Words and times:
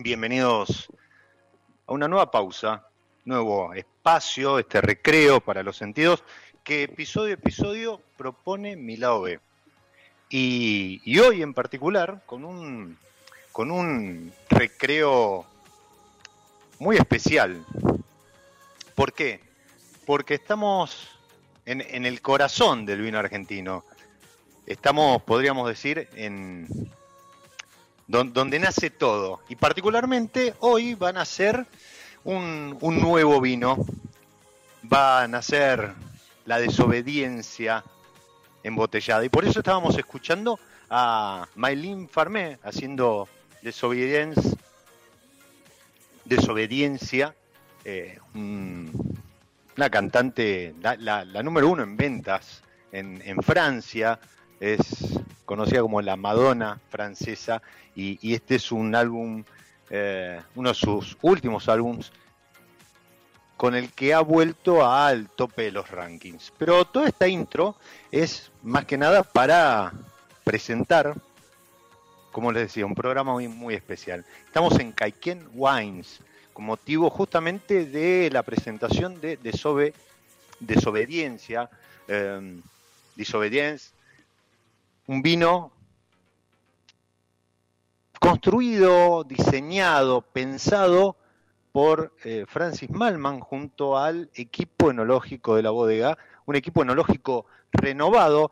Bienvenidos 0.00 0.86
a 1.88 1.92
una 1.92 2.06
nueva 2.06 2.30
pausa, 2.30 2.86
nuevo 3.24 3.74
espacio, 3.74 4.60
este 4.60 4.80
recreo 4.80 5.40
para 5.40 5.64
los 5.64 5.76
sentidos 5.76 6.22
que 6.62 6.84
episodio 6.84 7.32
a 7.32 7.34
episodio 7.34 8.00
propone 8.16 8.76
mi 8.76 8.96
lado 8.96 9.22
B. 9.22 9.40
Y, 10.30 11.18
hoy 11.18 11.42
en 11.42 11.52
particular 11.52 12.22
con 12.26 12.44
un, 12.44 12.96
con 13.50 13.72
un 13.72 14.32
recreo 14.48 15.44
muy 16.78 16.96
especial. 16.96 17.64
¿Por 18.94 19.12
qué? 19.12 19.40
Porque 20.06 20.34
estamos 20.34 21.08
en, 21.66 22.06
el 22.06 22.22
corazón 22.22 22.86
del 22.86 23.02
vino 23.02 23.18
argentino. 23.18 23.84
Estamos, 24.64 25.24
podríamos 25.24 25.68
decir, 25.68 26.08
en 26.14 26.68
donde 28.08 28.58
nace 28.58 28.90
todo. 28.90 29.40
Y 29.48 29.56
particularmente 29.56 30.54
hoy 30.60 30.94
van 30.94 31.18
a 31.18 31.24
ser 31.24 31.66
un, 32.24 32.76
un 32.80 33.00
nuevo 33.00 33.40
vino. 33.40 33.84
Va 34.90 35.22
a 35.22 35.28
nacer 35.28 35.92
la 36.46 36.58
desobediencia 36.58 37.84
embotellada. 38.62 39.24
Y 39.24 39.28
por 39.28 39.44
eso 39.44 39.60
estábamos 39.60 39.96
escuchando 39.98 40.58
a 40.90 41.46
Maylin 41.54 42.08
Farmé 42.08 42.58
haciendo 42.62 43.28
desobediencia, 43.62 44.52
desobediencia 46.24 47.34
eh, 47.84 48.18
un- 48.34 49.18
una 49.76 49.90
cantante, 49.90 50.74
la, 50.80 50.96
la- 50.96 51.24
la 51.24 51.42
número 51.42 51.68
uno 51.68 51.82
en 51.82 51.96
ventas 51.96 52.62
en, 52.90 53.22
en 53.24 53.42
Francia, 53.42 54.18
es 54.60 55.17
conocida 55.48 55.80
como 55.80 56.02
la 56.02 56.14
Madonna 56.16 56.78
francesa, 56.90 57.62
y, 57.96 58.34
este 58.34 58.56
es 58.56 58.70
un 58.70 58.94
álbum, 58.94 59.44
eh, 59.88 60.42
uno 60.54 60.68
de 60.68 60.74
sus 60.74 61.16
últimos 61.22 61.70
álbums, 61.70 62.12
con 63.56 63.74
el 63.74 63.90
que 63.90 64.12
ha 64.12 64.20
vuelto 64.20 64.86
al 64.86 65.30
tope 65.30 65.62
de 65.62 65.72
los 65.72 65.90
rankings. 65.90 66.52
Pero 66.58 66.84
toda 66.84 67.08
esta 67.08 67.26
intro 67.26 67.76
es 68.12 68.52
más 68.62 68.84
que 68.84 68.98
nada 68.98 69.22
para 69.22 69.94
presentar, 70.44 71.14
como 72.30 72.52
les 72.52 72.64
decía, 72.64 72.84
un 72.84 72.94
programa 72.94 73.32
muy, 73.32 73.48
muy 73.48 73.74
especial. 73.74 74.26
Estamos 74.44 74.78
en 74.78 74.92
Caiken 74.92 75.48
Wines, 75.54 76.20
con 76.52 76.66
motivo 76.66 77.08
justamente 77.08 77.86
de 77.86 78.28
la 78.30 78.42
presentación 78.42 79.18
de 79.22 79.40
Desobe- 79.40 79.94
Desobediencia, 80.60 81.70
eh, 82.06 82.60
un 85.08 85.22
vino 85.22 85.72
construido, 88.20 89.24
diseñado, 89.24 90.20
pensado 90.20 91.16
por 91.72 92.14
eh, 92.24 92.44
Francis 92.46 92.90
Malman 92.90 93.40
junto 93.40 93.96
al 93.96 94.30
equipo 94.34 94.90
enológico 94.90 95.56
de 95.56 95.62
la 95.62 95.70
bodega, 95.70 96.18
un 96.44 96.56
equipo 96.56 96.82
enológico 96.82 97.46
renovado, 97.72 98.50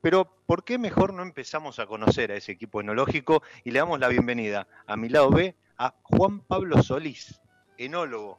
pero 0.00 0.32
¿por 0.46 0.62
qué 0.62 0.78
mejor 0.78 1.12
no 1.12 1.22
empezamos 1.22 1.80
a 1.80 1.86
conocer 1.86 2.30
a 2.30 2.36
ese 2.36 2.52
equipo 2.52 2.80
enológico 2.80 3.42
y 3.64 3.72
le 3.72 3.80
damos 3.80 3.98
la 3.98 4.08
bienvenida 4.08 4.68
a 4.86 4.96
mi 4.96 5.08
lado 5.08 5.30
B 5.30 5.56
a 5.76 5.94
Juan 6.04 6.38
Pablo 6.38 6.84
Solís, 6.84 7.40
enólogo 7.78 8.38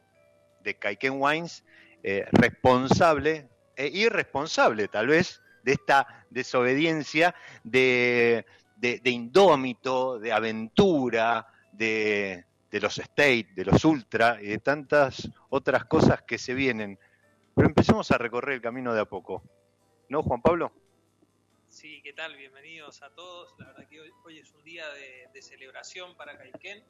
de 0.63 0.75
Caiken 0.75 1.15
Wines, 1.21 1.65
eh, 2.03 2.25
responsable 2.31 3.49
e 3.75 3.87
irresponsable 3.87 4.87
tal 4.87 5.07
vez 5.07 5.41
de 5.63 5.73
esta 5.73 6.25
desobediencia 6.29 7.35
de, 7.63 8.45
de, 8.77 9.09
indómito, 9.09 10.19
de 10.19 10.31
aventura, 10.31 11.47
de, 11.71 12.45
de 12.69 12.79
los 12.79 12.97
state, 12.97 13.49
de 13.53 13.65
los 13.65 13.83
ultra 13.85 14.39
y 14.41 14.47
de 14.47 14.59
tantas 14.59 15.29
otras 15.49 15.85
cosas 15.85 16.23
que 16.23 16.37
se 16.37 16.53
vienen. 16.53 16.97
Pero 17.55 17.67
empecemos 17.67 18.09
a 18.11 18.17
recorrer 18.17 18.55
el 18.55 18.61
camino 18.61 18.93
de 18.93 19.01
a 19.01 19.05
poco. 19.05 19.43
¿No, 20.09 20.23
Juan 20.23 20.41
Pablo? 20.41 20.71
Sí, 21.67 22.01
¿qué 22.01 22.13
tal? 22.13 22.35
Bienvenidos 22.35 23.01
a 23.01 23.09
todos. 23.11 23.55
La 23.57 23.67
verdad 23.67 23.87
que 23.87 24.01
hoy, 24.01 24.39
es 24.39 24.51
un 24.51 24.63
día 24.63 24.85
de, 25.33 25.41
celebración 25.41 26.15
para 26.17 26.37
Caiquén, 26.37 26.83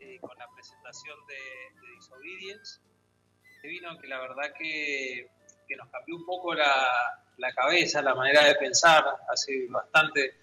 eh, 0.00 0.18
con 0.20 0.36
la 0.38 0.48
presentación 0.54 1.16
de, 1.26 1.34
de 1.34 1.92
Disobedience. 1.94 2.80
Este 3.54 3.68
vino 3.68 3.96
que 3.98 4.08
la 4.08 4.20
verdad 4.20 4.52
que, 4.58 5.30
que 5.72 5.76
nos 5.78 5.88
cambió 5.88 6.16
un 6.16 6.26
poco 6.26 6.52
la, 6.52 7.18
la 7.38 7.52
cabeza, 7.54 8.02
la 8.02 8.14
manera 8.14 8.44
de 8.44 8.54
pensar. 8.56 9.04
Hace 9.32 9.66
bastante 9.68 10.34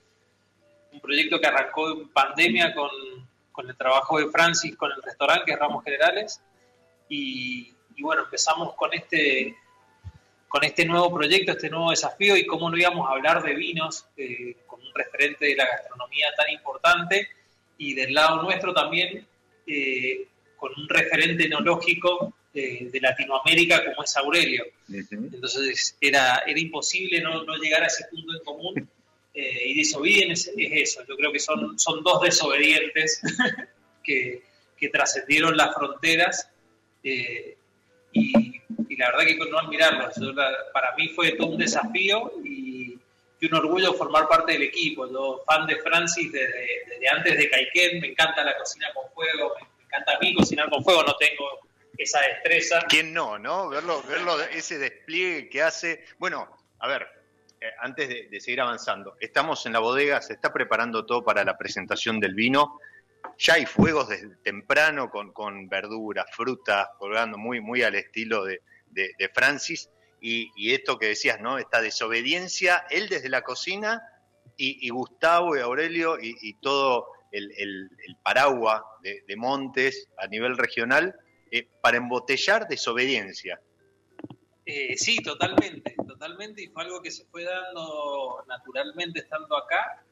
un 0.92 1.00
proyecto 1.00 1.40
que 1.40 1.46
arrancó 1.46 1.92
en 1.92 2.10
pandemia 2.10 2.74
con, 2.74 2.90
con 3.52 3.70
el 3.70 3.78
trabajo 3.78 4.18
de 4.18 4.28
Francis 4.30 4.76
con 4.76 4.92
el 4.92 5.02
restaurante, 5.04 5.46
que 5.46 5.52
es 5.52 5.60
Ramos 5.60 5.84
Generales. 5.84 6.42
Y, 7.10 7.76
y 7.96 8.02
bueno, 8.02 8.24
empezamos 8.24 8.74
con 8.74 8.92
este, 8.92 9.56
con 10.48 10.64
este 10.64 10.84
nuevo 10.86 11.14
proyecto, 11.14 11.52
este 11.52 11.70
nuevo 11.70 11.92
desafío 11.92 12.36
y 12.36 12.48
cómo 12.48 12.72
no 12.72 12.78
íbamos 12.78 13.08
a 13.08 13.12
hablar 13.12 13.44
de 13.44 13.54
vinos 13.54 14.08
eh, 14.18 14.58
con 14.66 14.82
un 14.82 14.94
referente 14.96 15.46
de 15.46 15.56
la 15.56 15.68
gastronomía 15.68 16.34
tan 16.36 16.50
importante 16.50 17.30
y 17.78 17.94
del 17.94 18.16
lado 18.16 18.42
nuestro 18.42 18.74
también 18.74 19.28
eh, 19.68 20.28
con 20.58 20.72
un 20.76 20.90
referente 20.90 21.46
enológico 21.46 22.34
eh, 22.54 22.90
de 22.92 23.00
Latinoamérica 23.00 23.84
como 23.86 24.04
es 24.04 24.16
Aurelio. 24.18 24.66
Entonces 25.34 25.96
era, 26.02 26.44
era 26.48 26.60
imposible 26.60 27.22
no, 27.22 27.44
no 27.44 27.56
llegar 27.58 27.84
a 27.84 27.88
ese 27.88 28.06
punto 28.10 28.34
en 28.36 28.44
común 28.44 28.90
eh, 29.34 29.68
y 29.68 29.74
Disobedience 29.76 30.52
es, 30.52 30.72
es 30.72 30.72
eso. 30.96 31.04
Yo 31.08 31.16
creo 31.16 31.32
que 31.32 31.40
son, 31.40 31.78
son 31.78 32.04
dos 32.04 32.22
desobedientes 32.22 33.22
que, 34.04 34.42
que 34.78 34.90
trascendieron 34.90 35.56
las 35.56 35.74
fronteras 35.76 36.50
eh, 37.04 37.56
y, 38.12 38.62
y 38.90 38.96
la 38.98 39.12
verdad 39.12 39.26
que 39.26 39.38
con 39.38 39.50
no 39.52 39.60
admirarlos. 39.60 40.16
Yo 40.20 40.32
la- 40.34 40.72
para 40.74 40.96
mí 40.96 41.10
fue 41.10 41.34
todo 41.34 41.48
un 41.50 41.58
desafío 41.58 42.34
y, 42.44 42.98
y 43.40 43.46
un 43.46 43.54
orgullo 43.54 43.94
formar 43.94 44.28
parte 44.28 44.54
del 44.54 44.64
equipo. 44.64 45.10
Yo, 45.12 45.44
fan 45.46 45.68
de 45.68 45.76
Francis 45.78 46.32
desde, 46.32 46.68
desde 46.90 47.08
antes 47.08 47.38
de 47.38 47.50
Caiquén, 47.50 48.00
me 48.02 48.08
encanta 48.08 48.44
la 48.44 48.58
cocina 48.58 48.88
con 48.96 49.10
fuego, 49.14 49.54
me, 49.60 49.68
me 49.78 49.84
encanta 49.86 50.16
a 50.16 50.20
mí 50.20 50.34
cocinar 50.34 50.70
con 50.70 50.84
fuego, 50.84 51.04
no 51.04 51.16
tengo 51.18 51.46
esa 52.00 52.22
destreza. 52.22 52.86
¿Quién 52.88 53.14
no, 53.14 53.38
no? 53.38 53.68
Verlo, 53.70 54.02
verlo, 54.04 54.42
ese 54.42 54.80
despliegue 54.80 55.50
que 55.50 55.62
hace. 55.62 56.06
Bueno, 56.18 56.50
a 56.80 56.88
ver, 56.88 57.06
eh, 57.60 57.68
antes 57.82 58.08
de, 58.08 58.40
seguir 58.40 58.62
avanzando, 58.62 59.18
estamos 59.20 59.66
en 59.66 59.74
la 59.74 59.80
bodega, 59.80 60.22
se 60.22 60.34
está 60.34 60.52
preparando 60.54 61.06
todo 61.06 61.24
para 61.26 61.44
la 61.44 61.58
presentación 61.58 62.22
del 62.22 62.34
vino. 62.34 62.80
Ya 63.38 63.56
hay 63.56 63.66
fuegos 63.66 64.08
desde 64.08 64.34
temprano 64.38 65.10
con, 65.10 65.34
con 65.34 65.68
verduras, 65.68 66.26
frutas, 66.32 66.88
colgando 66.98 67.38
muy, 67.38 67.60
muy 67.60 67.84
al 67.84 67.96
estilo 67.96 68.46
de, 68.46 68.62
de- 68.88 69.30
Francis. 69.34 69.90
Y, 70.22 70.74
esto 70.74 70.98
que 70.98 71.08
decías, 71.08 71.40
¿no? 71.42 71.58
Esta 71.58 71.82
desobediencia, 71.82 72.86
él 72.90 73.10
desde 73.10 73.30
la 73.30 73.42
cocina 73.42 74.02
y, 74.56 74.90
Gustavo 74.90 75.56
y 75.56 75.60
Aurelio 75.60 76.18
y, 76.20 76.54
todo 76.62 77.08
el, 77.32 77.52
el- 77.58 77.90
paraguas 78.24 78.82
de 79.02 79.36
Montes 79.36 80.08
a 80.18 80.28
nivel 80.28 80.58
regional 80.58 81.14
eh, 81.52 81.68
para 81.82 81.98
embotellar 81.98 82.68
desobediencia. 82.68 83.60
Eh, 84.66 84.96
sí, 84.98 85.18
totalmente, 85.24 85.96
totalmente, 86.08 86.62
y 86.62 86.68
fue 86.68 86.84
algo 86.84 87.02
que 87.02 87.10
se 87.10 87.26
fue 87.26 87.44
dando 87.44 88.44
naturalmente 88.48 89.20
estando 89.20 89.58
acá 89.58 90.04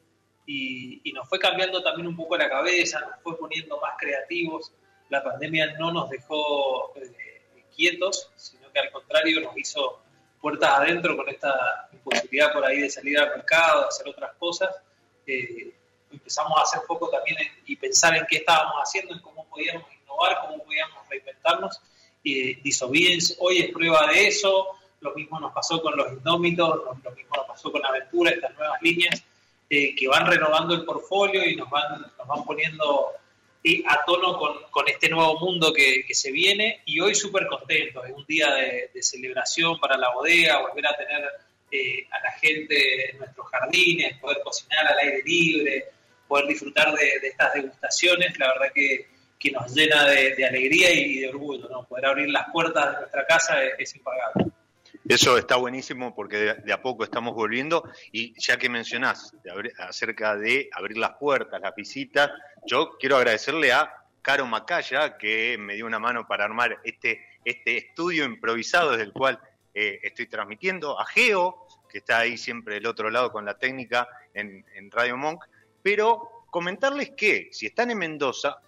y, 0.46 1.00
y 1.08 1.12
nos 1.12 1.28
fue 1.28 1.38
cambiando 1.38 1.82
también 1.82 2.08
un 2.08 2.16
poco 2.16 2.36
la 2.36 2.48
cabeza, 2.48 3.00
nos 3.00 3.20
fue 3.22 3.38
poniendo 3.38 3.80
más 3.80 3.92
creativos. 3.98 4.72
La 5.10 5.22
pandemia 5.22 5.74
no 5.78 5.92
nos 5.92 6.10
dejó 6.10 6.92
eh, 6.96 7.42
quietos, 7.74 8.30
sino 8.36 8.70
que 8.72 8.80
al 8.80 8.90
contrario 8.90 9.40
nos 9.40 9.56
hizo 9.56 10.02
puertas 10.40 10.70
adentro 10.70 11.16
con 11.16 11.28
esta 11.28 11.88
imposibilidad 11.92 12.52
por 12.52 12.64
ahí 12.64 12.80
de 12.80 12.90
salir 12.90 13.18
al 13.18 13.30
mercado, 13.30 13.82
de 13.82 13.88
hacer 13.88 14.08
otras 14.08 14.34
cosas. 14.38 14.74
Eh, 15.26 15.72
empezamos 16.10 16.58
a 16.58 16.62
hacer 16.62 16.80
foco 16.86 17.08
también 17.10 17.36
en- 17.38 17.62
y 17.66 17.76
pensar 17.76 18.16
en 18.16 18.26
qué 18.26 18.38
estábamos 18.38 18.76
haciendo, 18.82 19.14
en 19.14 19.20
cómo 19.20 19.48
podíamos 19.48 19.84
innovar, 20.08 20.38
cómo 20.42 20.64
podíamos 20.64 21.08
reinventarnos. 21.08 21.80
Y 22.22 22.54
Disobedience 22.56 23.36
hoy 23.38 23.58
es 23.58 23.72
prueba 23.72 24.06
de 24.12 24.28
eso. 24.28 24.68
Lo 25.00 25.14
mismo 25.14 25.38
nos 25.38 25.52
pasó 25.52 25.80
con 25.80 25.96
los 25.96 26.12
Indómitos, 26.12 26.68
lo, 27.04 27.10
mismo 27.12 27.36
nos 27.36 27.46
pasó 27.46 27.70
con 27.70 27.84
Aventura, 27.84 28.32
estas 28.32 28.54
nuevas 28.56 28.82
líneas 28.82 29.22
eh, 29.70 29.94
que 29.94 30.08
van 30.08 30.26
renovando 30.26 30.74
el 30.74 30.84
portfolio 30.84 31.48
y 31.48 31.54
nos 31.54 31.70
van, 31.70 32.02
nos 32.18 32.26
van 32.26 32.44
poniendo 32.44 33.12
eh, 33.62 33.82
a 33.86 34.04
tono 34.04 34.36
con, 34.36 34.54
con 34.70 34.88
este 34.88 35.08
nuevo 35.08 35.38
mundo 35.38 35.72
que, 35.72 36.04
que 36.04 36.14
se 36.14 36.32
viene. 36.32 36.82
Y 36.84 36.98
hoy 36.98 37.14
súper 37.14 37.46
contentos, 37.46 38.04
es 38.06 38.12
un 38.12 38.24
día 38.26 38.52
de, 38.54 38.90
de 38.92 39.02
celebración 39.02 39.78
para 39.78 39.96
la 39.96 40.12
bodega, 40.12 40.62
volver 40.62 40.86
a 40.86 40.96
tener 40.96 41.22
eh, 41.70 42.06
a 42.10 42.20
la 42.20 42.32
gente 42.32 43.10
en 43.10 43.18
nuestros 43.18 43.46
jardines, 43.48 44.18
poder 44.18 44.38
cocinar 44.42 44.86
al 44.86 44.98
aire 44.98 45.22
libre, 45.24 45.84
poder 46.26 46.46
disfrutar 46.46 46.92
de, 46.94 47.20
de 47.20 47.28
estas 47.28 47.54
degustaciones, 47.54 48.38
la 48.38 48.48
verdad 48.48 48.72
que, 48.74 49.06
que 49.38 49.50
nos 49.52 49.74
llena 49.74 50.04
de, 50.04 50.46
alegría 50.46 50.92
y 50.92 51.20
de 51.20 51.28
orgullo, 51.28 51.68
¿no? 51.68 51.84
Poder 51.86 52.06
abrir 52.06 52.28
las 52.30 52.50
puertas 52.50 52.92
de 52.92 53.00
nuestra 53.00 53.26
casa 53.26 53.62
es, 53.62 53.74
es 53.78 53.96
impagable. 53.96 54.52
Eso 55.08 55.38
está 55.38 55.56
buenísimo 55.56 56.14
porque 56.14 56.54
de, 56.54 56.72
a 56.72 56.82
poco 56.82 57.02
estamos 57.02 57.34
volviendo 57.34 57.88
y 58.12 58.38
ya 58.38 58.58
que 58.58 58.68
mencionás 58.68 59.32
acerca 59.78 60.36
de 60.36 60.68
abrir 60.72 60.98
las 60.98 61.12
puertas, 61.12 61.60
las 61.62 61.74
visitas, 61.74 62.30
yo 62.66 62.98
quiero 62.98 63.16
agradecerle 63.16 63.72
a 63.72 63.90
Caro 64.20 64.44
Macaya 64.44 65.16
que 65.16 65.56
me 65.58 65.76
dio 65.76 65.86
una 65.86 65.98
mano 65.98 66.26
para 66.26 66.44
armar 66.44 66.78
este, 66.84 67.24
este 67.42 67.78
estudio 67.78 68.26
improvisado 68.26 68.90
desde 68.90 69.04
el 69.04 69.12
cual 69.14 69.40
eh, 69.72 69.98
estoy 70.02 70.26
transmitiendo, 70.26 71.00
a 71.00 71.06
Geo, 71.06 71.66
que 71.88 71.98
está 71.98 72.18
ahí 72.18 72.36
siempre 72.36 72.74
del 72.74 72.86
otro 72.86 73.08
lado 73.08 73.32
con 73.32 73.46
la 73.46 73.56
técnica 73.56 74.08
en 74.34 74.90
Radio 74.90 75.16
Monk, 75.16 75.42
pero 75.82 76.44
comentarles 76.50 77.12
que 77.16 77.48
si 77.50 77.66
están 77.66 77.90
en 77.90 77.98
Mendoza, 77.98 78.58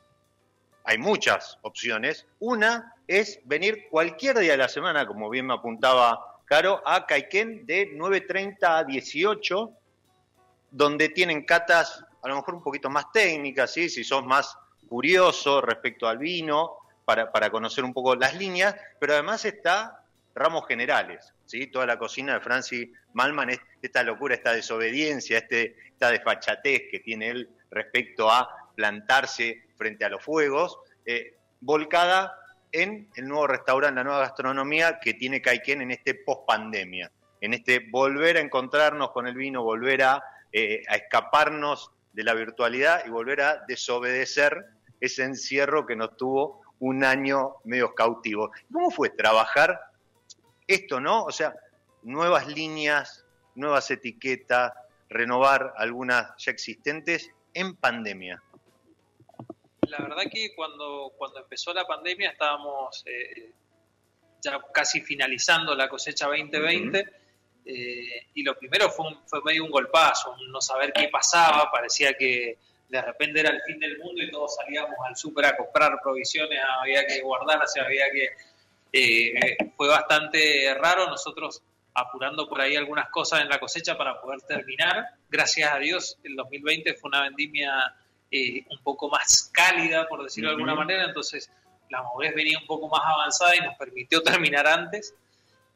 hay 0.85 0.99
muchas 0.99 1.59
opciones. 1.63 2.27
Una 2.39 2.95
es 3.07 3.41
venir 3.45 3.87
cualquier 3.91 4.39
día 4.39 4.53
de 4.53 4.59
la 4.59 4.69
semana, 4.69 5.07
como 5.07 5.29
bien 5.31 5.47
me 5.47 5.55
apuntaba 5.55 6.41
Caro, 6.45 6.83
a 6.85 7.07
Caiquén 7.07 7.65
de 7.67 7.91
9.30 7.93 8.57
a 8.63 8.85
18, 8.85 9.71
donde 10.71 11.09
tienen 11.11 11.45
catas 11.45 12.05
a 12.23 12.29
lo 12.29 12.37
mejor 12.37 12.55
un 12.55 12.63
poquito 12.63 12.91
más 12.91 13.11
técnicas, 13.13 13.73
¿sí? 13.73 13.89
si 13.89 14.05
sos 14.05 14.25
más 14.27 14.57
curioso 14.89 15.61
respecto 15.61 16.07
al 16.09 16.19
vino, 16.19 16.77
para, 17.05 17.33
para 17.33 17.51
conocer 17.51 17.83
un 17.85 17.93
poco 17.93 18.15
las 18.15 18.35
líneas, 18.35 18.77
pero 18.99 19.15
además 19.15 19.45
está 19.45 20.05
ramos 20.35 20.67
generales, 20.69 21.33
¿sí? 21.47 21.67
toda 21.69 21.87
la 21.87 21.99
cocina 21.99 22.35
de 22.35 22.41
Francis 22.41 22.89
Malman, 23.15 23.51
es- 23.51 23.61
esta 23.83 24.03
locura, 24.03 24.35
esta 24.35 24.53
desobediencia, 24.53 25.39
este, 25.39 25.77
esta 25.87 26.11
desfachatez 26.11 26.83
que 26.91 27.01
tiene 27.01 27.31
él 27.31 27.51
respecto 27.71 28.31
a 28.31 28.49
plantarse 28.81 29.65
frente 29.77 30.07
a 30.07 30.09
los 30.09 30.25
fuegos, 30.25 30.79
eh, 31.05 31.37
volcada 31.61 32.35
en 32.73 33.11
el 33.15 33.29
nuevo 33.29 33.47
restaurante, 33.47 33.97
la 33.97 34.05
nueva 34.05 34.21
gastronomía 34.21 34.99
que 35.01 35.13
tiene 35.13 35.43
Caiquén 35.43 35.83
en 35.83 35.91
este 35.91 36.15
post 36.15 36.47
pandemia, 36.47 37.13
en 37.43 37.53
este 37.53 37.81
volver 37.91 38.39
a 38.39 38.41
encontrarnos 38.41 39.11
con 39.11 39.27
el 39.27 39.35
vino, 39.35 39.63
volver 39.63 40.03
a, 40.03 40.25
eh, 40.51 40.83
a 40.89 40.97
escaparnos 40.97 41.91
de 42.15 42.25
la 42.25 42.33
virtualidad 42.33 43.05
y 43.05 43.11
volver 43.11 43.43
a 43.43 43.65
desobedecer 43.69 44.65
ese 44.99 45.25
encierro 45.25 45.85
que 45.85 45.95
nos 45.95 46.17
tuvo 46.17 46.63
un 46.79 47.05
año 47.05 47.57
medio 47.65 47.95
cautivo. 47.95 48.51
¿Cómo 48.73 48.91
fue 48.91 49.11
trabajar 49.11 49.79
esto, 50.67 51.01
no? 51.01 51.25
O 51.25 51.33
sea, 51.33 51.55
nuevas 52.03 52.47
líneas, 52.47 53.27
nuevas 53.55 53.91
etiquetas, 53.91 54.73
renovar 55.11 55.75
algunas 55.77 56.33
ya 56.39 56.51
existentes 56.51 57.31
en 57.53 57.77
pandemia. 57.77 58.43
La 59.91 59.99
verdad 59.99 60.25
que 60.31 60.55
cuando, 60.55 61.13
cuando 61.19 61.41
empezó 61.41 61.73
la 61.75 61.87
pandemia 61.87 62.31
estábamos 62.31 63.03
eh, 63.07 63.53
ya 64.41 64.61
casi 64.73 65.01
finalizando 65.01 65.75
la 65.75 65.89
cosecha 65.89 66.27
2020 66.27 67.05
eh, 67.67 68.27
y 68.35 68.43
lo 68.43 68.57
primero 68.59 68.89
fue, 68.91 69.09
un- 69.09 69.27
fue 69.27 69.43
medio 69.43 69.65
un 69.65 69.71
golpazo, 69.71 70.33
un 70.33 70.51
no 70.51 70.61
saber 70.61 70.93
qué 70.93 71.09
pasaba, 71.09 71.71
parecía 71.71 72.15
que 72.15 72.59
de 72.89 73.03
repente 73.03 73.41
era 73.41 73.51
el 73.51 73.61
fin 73.63 73.79
del 73.79 73.99
mundo 73.99 74.23
y 74.23 74.31
todos 74.31 74.57
salíamos 74.57 74.95
al 75.07 75.17
súper 75.17 75.45
a 75.45 75.57
comprar 75.57 75.99
provisiones, 76.03 76.59
había 76.81 77.07
que 77.07 77.21
guardarse, 77.21 77.81
había 77.81 78.11
que... 78.11 78.31
eh, 78.93 79.57
fue 79.77 79.89
bastante 79.89 80.75
raro, 80.75 81.07
nosotros 81.09 81.63
apurando 81.95 82.49
por 82.49 82.61
ahí 82.61 82.77
algunas 82.77 83.09
cosas 83.11 83.43
en 83.43 83.49
la 83.49 83.59
cosecha 83.61 83.97
para 83.97 84.21
poder 84.21 84.41
terminar. 84.43 85.07
Gracias 85.29 85.73
a 85.73 85.79
Dios, 85.79 86.19
el 86.25 86.35
2020 86.37 86.95
fue 86.95 87.09
una 87.09 87.23
vendimia 87.23 87.95
eh, 88.31 88.65
un 88.71 88.79
poco 88.83 89.09
más 89.09 89.51
cálida, 89.53 90.09
por 90.09 90.23
decirlo 90.23 90.51
de 90.51 90.55
alguna 90.57 90.75
manera, 90.75 91.05
entonces 91.05 91.51
la 91.89 92.03
madurez 92.03 92.35
venía 92.35 92.59
un 92.59 92.67
poco 92.67 92.89
más 92.89 93.01
avanzada 93.05 93.57
y 93.57 93.61
nos 93.61 93.77
permitió 93.77 94.23
terminar 94.25 94.67
antes. 94.67 95.15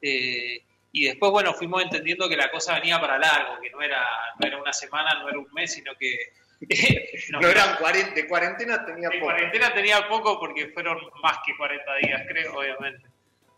Eh, 0.00 0.62
y 0.92 1.06
después, 1.06 1.32
bueno, 1.32 1.52
fuimos 1.54 1.82
entendiendo 1.82 2.28
que 2.28 2.36
la 2.36 2.50
cosa 2.50 2.74
venía 2.74 3.00
para 3.00 3.18
largo, 3.18 3.60
que 3.60 3.70
no 3.70 3.82
era, 3.82 4.00
no 4.38 4.46
era 4.46 4.58
una 4.60 4.72
semana, 4.72 5.14
no 5.20 5.28
era 5.28 5.38
un 5.38 5.52
mes, 5.52 5.72
sino 5.74 5.92
que... 5.98 6.16
nos- 7.30 7.42
No 7.42 7.48
eran 7.48 7.76
40, 7.78 8.14
de 8.14 8.28
cuarentena 8.28 8.84
tenía 8.86 9.08
de 9.08 9.16
poco. 9.18 9.24
cuarentena 9.32 9.74
tenía 9.74 10.06
poco 10.08 10.38
porque 10.38 10.68
fueron 10.68 10.98
más 11.22 11.38
que 11.44 11.56
40 11.56 11.94
días, 11.96 12.22
creo, 12.28 12.56
obviamente. 12.56 13.08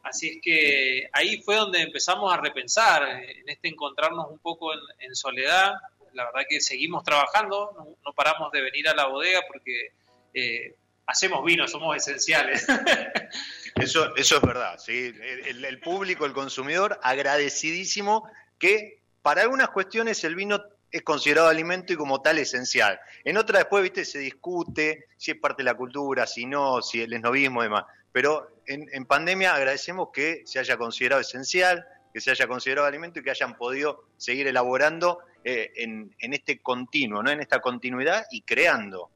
Así 0.03 0.29
es 0.31 0.39
que 0.41 1.09
ahí 1.13 1.43
fue 1.43 1.57
donde 1.57 1.83
empezamos 1.83 2.33
a 2.33 2.39
repensar, 2.41 3.03
eh, 3.07 3.41
en 3.41 3.49
este 3.51 3.69
encontrarnos 3.69 4.31
un 4.31 4.39
poco 4.39 4.73
en, 4.73 4.79
en 5.01 5.15
soledad. 5.15 5.75
La 6.17 6.25
verdad 6.25 6.47
que 6.49 6.63
seguimos 6.63 7.05
trabajando, 7.05 7.97
no, 8.03 8.13
paramos 8.15 8.51
de 8.51 8.63
venir 8.63 8.89
a 8.89 8.95
la 8.95 9.07
bodega 9.07 9.43
porque 9.47 9.93
eh, 10.33 10.75
hacemos 11.07 11.45
vino, 11.45 11.69
somos 11.69 11.95
esenciales. 11.95 12.67
Eso, 13.77 14.17
eso 14.17 14.37
es 14.37 14.43
verdad, 14.43 14.79
¿sí? 14.79 15.13
El, 15.45 15.81
público, 15.81 16.25
el 16.25 16.33
consumidor, 16.33 16.99
agradecidísimo 17.03 18.27
que 18.59 19.03
para 19.21 19.43
algunas 19.43 19.69
cuestiones 19.69 20.25
el 20.25 20.35
vino 20.35 20.65
es 20.91 21.03
considerado 21.03 21.49
alimento 21.49 21.93
y 21.93 21.97
como 21.97 22.23
tal 22.23 22.39
esencial. 22.39 22.99
En 23.23 23.37
otras 23.37 23.61
después, 23.61 23.83
viste, 23.83 24.07
se 24.07 24.19
discute 24.19 25.09
si 25.19 25.33
es 25.33 25.37
parte 25.37 25.63
de 25.63 25.65
la 25.65 25.75
cultura, 25.75 26.27
si 26.27 26.47
no, 26.47 26.81
si 26.81 27.03
el 27.03 27.13
esnovismo 27.13 27.61
y 27.61 27.65
demás. 27.65 27.85
Pero 28.13 28.63
en 28.67 29.05
pandemia 29.05 29.55
agradecemos 29.55 30.09
que 30.11 30.41
se 30.47 30.59
haya 30.59 30.79
considerado 30.79 31.21
esencial, 31.21 31.87
que 32.17 32.23
se 32.23 32.31
haya 32.31 32.49
considerado 32.49 32.87
alimento 32.87 33.21
y 33.21 33.23
que 33.23 33.29
hayan 33.29 33.59
podido 33.59 34.07
seguir 34.17 34.47
elaborando 34.47 35.19
eh, 35.49 35.71
en, 35.77 36.11
este 36.19 36.59
continuo, 36.59 37.23
¿no? 37.23 37.31
En 37.31 37.41
esta 37.41 37.61
continuidad 37.61 38.27
y 38.33 38.43
creando. 38.43 39.13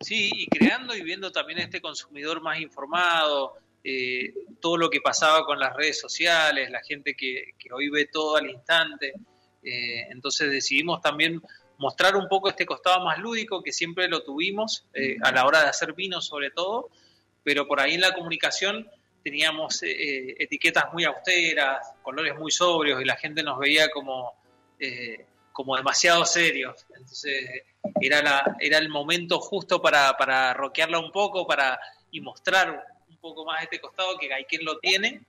Sí, 0.00 0.28
y 0.34 0.46
creando 0.48 0.92
y 0.96 1.04
viendo 1.04 1.30
también 1.30 1.60
este 1.60 1.80
consumidor 1.80 2.42
más 2.42 2.58
informado, 2.58 3.54
eh, 3.84 4.34
todo 4.60 4.76
lo 4.76 4.90
que 4.90 5.00
pasaba 5.00 5.46
con 5.46 5.60
las 5.60 5.72
redes 5.76 6.00
sociales, 6.00 6.68
la 6.68 6.82
gente 6.82 7.14
que, 7.14 7.54
hoy 7.72 7.90
ve 7.90 8.08
todo 8.12 8.34
al 8.34 8.50
instante. 8.50 9.12
Eh, 9.62 10.08
entonces 10.10 10.50
decidimos 10.50 11.00
también 11.00 11.40
mostrar 11.78 12.16
un 12.16 12.26
poco 12.26 12.48
este 12.48 12.66
costado 12.66 13.04
más 13.04 13.18
lúdico 13.18 13.62
que 13.62 13.70
siempre 13.70 14.08
lo 14.08 14.24
tuvimos 14.24 14.88
a 15.22 15.30
la 15.30 15.46
hora 15.46 15.62
de 15.62 15.68
hacer 15.68 15.92
vino 15.92 16.20
sobre 16.20 16.50
todo, 16.50 16.90
pero 17.44 17.68
por 17.68 17.78
ahí 17.78 17.94
en 17.94 18.00
la 18.00 18.14
comunicación 18.14 18.90
teníamos 19.22 19.80
etiquetas 19.84 20.92
muy 20.92 21.04
austeras, 21.04 21.86
colores 22.02 22.36
muy 22.36 22.50
sobrios 22.50 23.00
y 23.00 23.04
la 23.04 23.14
gente 23.14 23.44
nos 23.44 23.60
veía 23.60 23.90
como, 23.90 24.32
como 25.52 25.76
demasiado 25.76 26.24
serios. 26.24 26.86
Entonces 26.96 27.62
era, 28.00 28.22
la, 28.22 28.56
era 28.60 28.78
el 28.78 28.88
momento 28.88 29.38
justo 29.40 29.80
para, 29.80 30.16
para 30.16 30.54
rockearla 30.54 30.98
un 30.98 31.12
poco 31.12 31.46
para, 31.46 31.78
y 32.10 32.20
mostrar 32.20 32.86
un 33.08 33.16
poco 33.18 33.44
más 33.44 33.62
este 33.62 33.80
costado 33.80 34.18
que 34.18 34.28
Gaiken 34.28 34.64
lo 34.64 34.78
tiene 34.78 35.22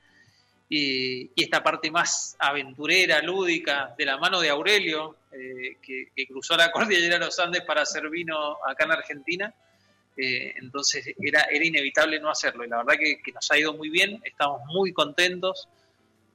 y, 0.70 1.30
y, 1.36 1.44
esta 1.44 1.62
parte 1.62 1.92
más 1.92 2.36
aventurera, 2.40 3.22
lúdica, 3.22 3.94
de 3.98 4.06
la 4.06 4.18
mano 4.18 4.40
de 4.40 4.50
Aurelio, 4.50 5.18
eh, 5.32 5.78
que, 5.82 6.08
que, 6.16 6.26
cruzó 6.26 6.58
la 6.58 6.72
cordillera 6.72 7.20
de 7.20 7.26
los 7.26 7.38
Andes 7.40 7.64
para 7.64 7.82
hacer 7.82 8.10
vino 8.10 8.58
acá 8.66 8.86
en 8.86 8.92
Argentina. 8.92 9.54
Eh, 10.16 10.54
entonces 10.58 11.16
era, 11.20 11.42
era 11.44 11.66
inevitable 11.66 12.20
no 12.20 12.30
hacerlo 12.30 12.64
y 12.64 12.68
la 12.68 12.78
verdad 12.78 13.00
que, 13.00 13.20
que, 13.20 13.32
nos 13.32 13.50
ha 13.50 13.58
ido 13.58 13.74
muy 13.74 13.90
bien, 13.90 14.22
estamos 14.24 14.62
muy 14.68 14.94
contentos 14.94 15.68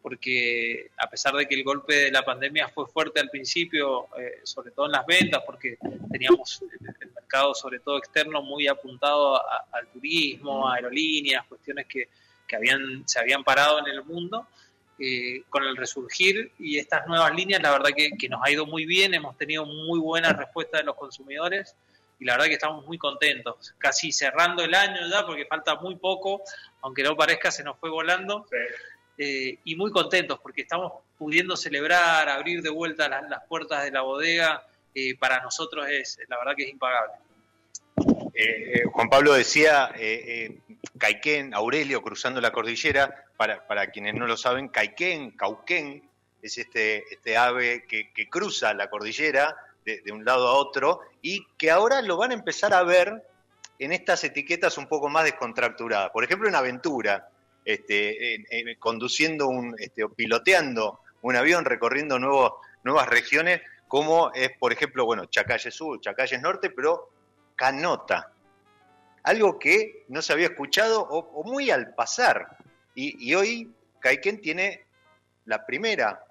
porque 0.02 0.90
a 0.96 1.08
pesar 1.08 1.34
de 1.34 1.46
que 1.46 1.54
el 1.54 1.64
golpe 1.64 1.94
de 1.94 2.10
la 2.10 2.22
pandemia 2.22 2.68
fue 2.68 2.86
fuerte 2.86 3.20
al 3.20 3.30
principio, 3.30 4.08
eh, 4.18 4.40
sobre 4.44 4.70
todo 4.70 4.86
en 4.86 4.92
las 4.92 5.06
ventas, 5.06 5.42
porque 5.44 5.76
teníamos 6.10 6.62
el, 6.62 7.12
mercado 7.14 7.54
sobre 7.54 7.80
todo 7.80 7.98
externo 7.98 8.42
muy 8.42 8.66
apuntado 8.68 9.36
a, 9.36 9.66
al 9.72 9.88
turismo, 9.88 10.68
aerolíneas, 10.68 11.46
cuestiones 11.46 11.86
que, 11.86 12.08
que 12.46 12.56
habían, 12.56 13.06
se 13.06 13.18
habían 13.18 13.44
parado 13.44 13.78
en 13.80 13.86
el 13.86 14.04
mundo. 14.04 14.46
Eh, 15.00 15.44
con 15.48 15.62
el 15.62 15.76
resurgir 15.76 16.50
y 16.58 16.76
estas 16.76 17.06
nuevas 17.06 17.32
líneas, 17.32 17.62
la 17.62 17.70
verdad 17.70 17.90
que, 17.96 18.10
que, 18.18 18.28
nos 18.28 18.40
ha 18.44 18.50
ido 18.50 18.66
muy 18.66 18.84
bien, 18.84 19.14
hemos 19.14 19.36
tenido 19.36 19.64
muy 19.64 20.00
buena 20.00 20.32
respuesta 20.32 20.78
de 20.78 20.82
los 20.82 20.96
consumidores 20.96 21.76
y 22.18 22.24
la 22.24 22.32
verdad 22.32 22.46
que 22.46 22.54
estamos 22.54 22.84
muy 22.84 22.98
contentos, 22.98 23.76
casi 23.78 24.10
cerrando 24.10 24.64
el 24.64 24.74
año 24.74 25.06
ya 25.08 25.24
porque 25.24 25.46
falta 25.46 25.76
muy 25.76 25.94
poco, 25.94 26.42
aunque 26.82 27.04
no 27.04 27.16
parezca 27.16 27.52
se 27.52 27.62
nos 27.62 27.78
fue 27.78 27.90
volando, 27.90 28.44
sí. 28.50 28.56
Eh, 29.20 29.58
y 29.64 29.74
muy 29.74 29.90
contentos 29.90 30.38
porque 30.40 30.62
estamos 30.62 30.92
pudiendo 31.18 31.56
celebrar, 31.56 32.28
abrir 32.28 32.62
de 32.62 32.70
vuelta 32.70 33.08
las, 33.08 33.42
puertas 33.48 33.82
de 33.82 33.90
la 33.90 34.02
bodega, 34.02 34.64
eh, 34.94 35.16
para 35.18 35.42
nosotros 35.42 35.88
es, 35.88 36.20
la 36.28 36.38
verdad 36.38 36.54
que 36.56 36.62
es 36.62 36.70
impagable. 36.70 37.14
Eh, 38.32 38.84
Juan 38.92 39.08
Pablo 39.08 39.32
decía, 39.32 39.92
Caiquén, 40.96 41.52
Aurelio 41.52 42.00
cruzando 42.00 42.40
la 42.40 42.52
cordillera, 42.52 43.24
para, 43.36 43.66
para, 43.66 43.90
quienes 43.90 44.14
no 44.14 44.28
lo 44.28 44.36
saben, 44.36 44.68
Caiquén, 44.68 45.32
Cauquén, 45.32 46.08
es 46.40 46.56
este, 46.56 47.12
este 47.12 47.36
ave 47.36 47.86
que, 47.88 48.12
que 48.12 48.28
cruza 48.28 48.72
la 48.72 48.88
cordillera 48.88 49.56
de, 49.84 50.00
de, 50.02 50.12
un 50.12 50.24
lado 50.24 50.46
a 50.46 50.54
otro 50.54 51.00
y 51.22 51.44
que 51.56 51.72
ahora 51.72 52.02
lo 52.02 52.16
van 52.16 52.30
a 52.30 52.34
empezar 52.34 52.72
a 52.72 52.84
ver 52.84 53.24
en 53.80 53.92
estas 53.92 54.22
etiquetas 54.22 54.78
un 54.78 54.86
poco 54.86 55.08
más 55.08 55.24
descontracturadas. 55.24 56.10
Por 56.10 56.22
ejemplo, 56.22 56.48
en 56.48 56.54
Aventura, 56.54 57.28
este, 57.68 58.46
conduciendo 58.78 59.46
un, 59.46 59.76
este, 59.78 60.02
o 60.02 60.08
piloteando 60.08 61.00
un 61.20 61.36
avión, 61.36 61.66
recorriendo 61.66 62.18
nuevos, 62.18 62.54
nuevas 62.82 63.06
regiones, 63.08 63.60
como 63.86 64.32
es, 64.32 64.56
por 64.58 64.72
ejemplo, 64.72 65.04
bueno, 65.04 65.26
Chacalle 65.26 65.70
Sur, 65.70 66.00
Chacalle 66.00 66.38
Norte, 66.38 66.70
pero 66.70 67.10
Canota. 67.54 68.32
Algo 69.22 69.58
que 69.58 70.06
no 70.08 70.22
se 70.22 70.32
había 70.32 70.46
escuchado 70.46 71.02
o, 71.02 71.44
muy 71.44 71.70
al 71.70 71.94
pasar. 71.94 72.56
Y, 72.94 73.28
y 73.28 73.34
hoy 73.34 73.70
Caiken 74.00 74.40
tiene 74.40 74.86
la 75.44 75.66
primera 75.66 76.24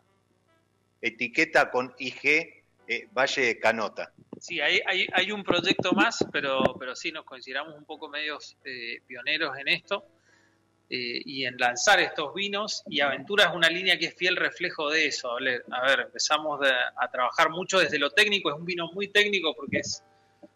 etiqueta 0.99 1.69
con 1.69 1.93
IG 1.99 2.63
eh, 2.87 3.07
Valle 3.15 3.59
Canota. 3.59 4.11
Sí, 4.39 4.59
hay, 4.59 4.81
hay, 4.87 5.05
hay, 5.13 5.31
un 5.31 5.43
proyecto 5.43 5.91
más, 5.91 6.25
pero, 6.31 6.63
pero 6.79 6.95
sí 6.95 7.11
nos 7.11 7.25
consideramos 7.25 7.75
un 7.75 7.85
poco 7.85 8.09
medios 8.09 8.57
eh, 8.65 9.01
pioneros 9.05 9.55
en 9.59 9.67
esto 9.67 10.03
eh, 10.89 11.21
y 11.25 11.45
en 11.45 11.57
lanzar 11.57 11.99
estos 11.99 12.33
vinos. 12.33 12.83
Y 12.87 13.01
Aventura 13.01 13.45
es 13.45 13.55
una 13.55 13.69
línea 13.69 13.97
que 13.97 14.07
es 14.07 14.15
fiel 14.15 14.35
reflejo 14.35 14.89
de 14.89 15.07
eso. 15.07 15.31
A 15.31 15.81
ver, 15.85 15.99
empezamos 16.01 16.59
a 16.95 17.11
trabajar 17.11 17.49
mucho 17.49 17.79
desde 17.79 17.99
lo 17.99 18.09
técnico, 18.11 18.49
es 18.49 18.55
un 18.55 18.65
vino 18.65 18.89
muy 18.93 19.07
técnico 19.09 19.53
porque 19.55 19.79
es 19.79 20.03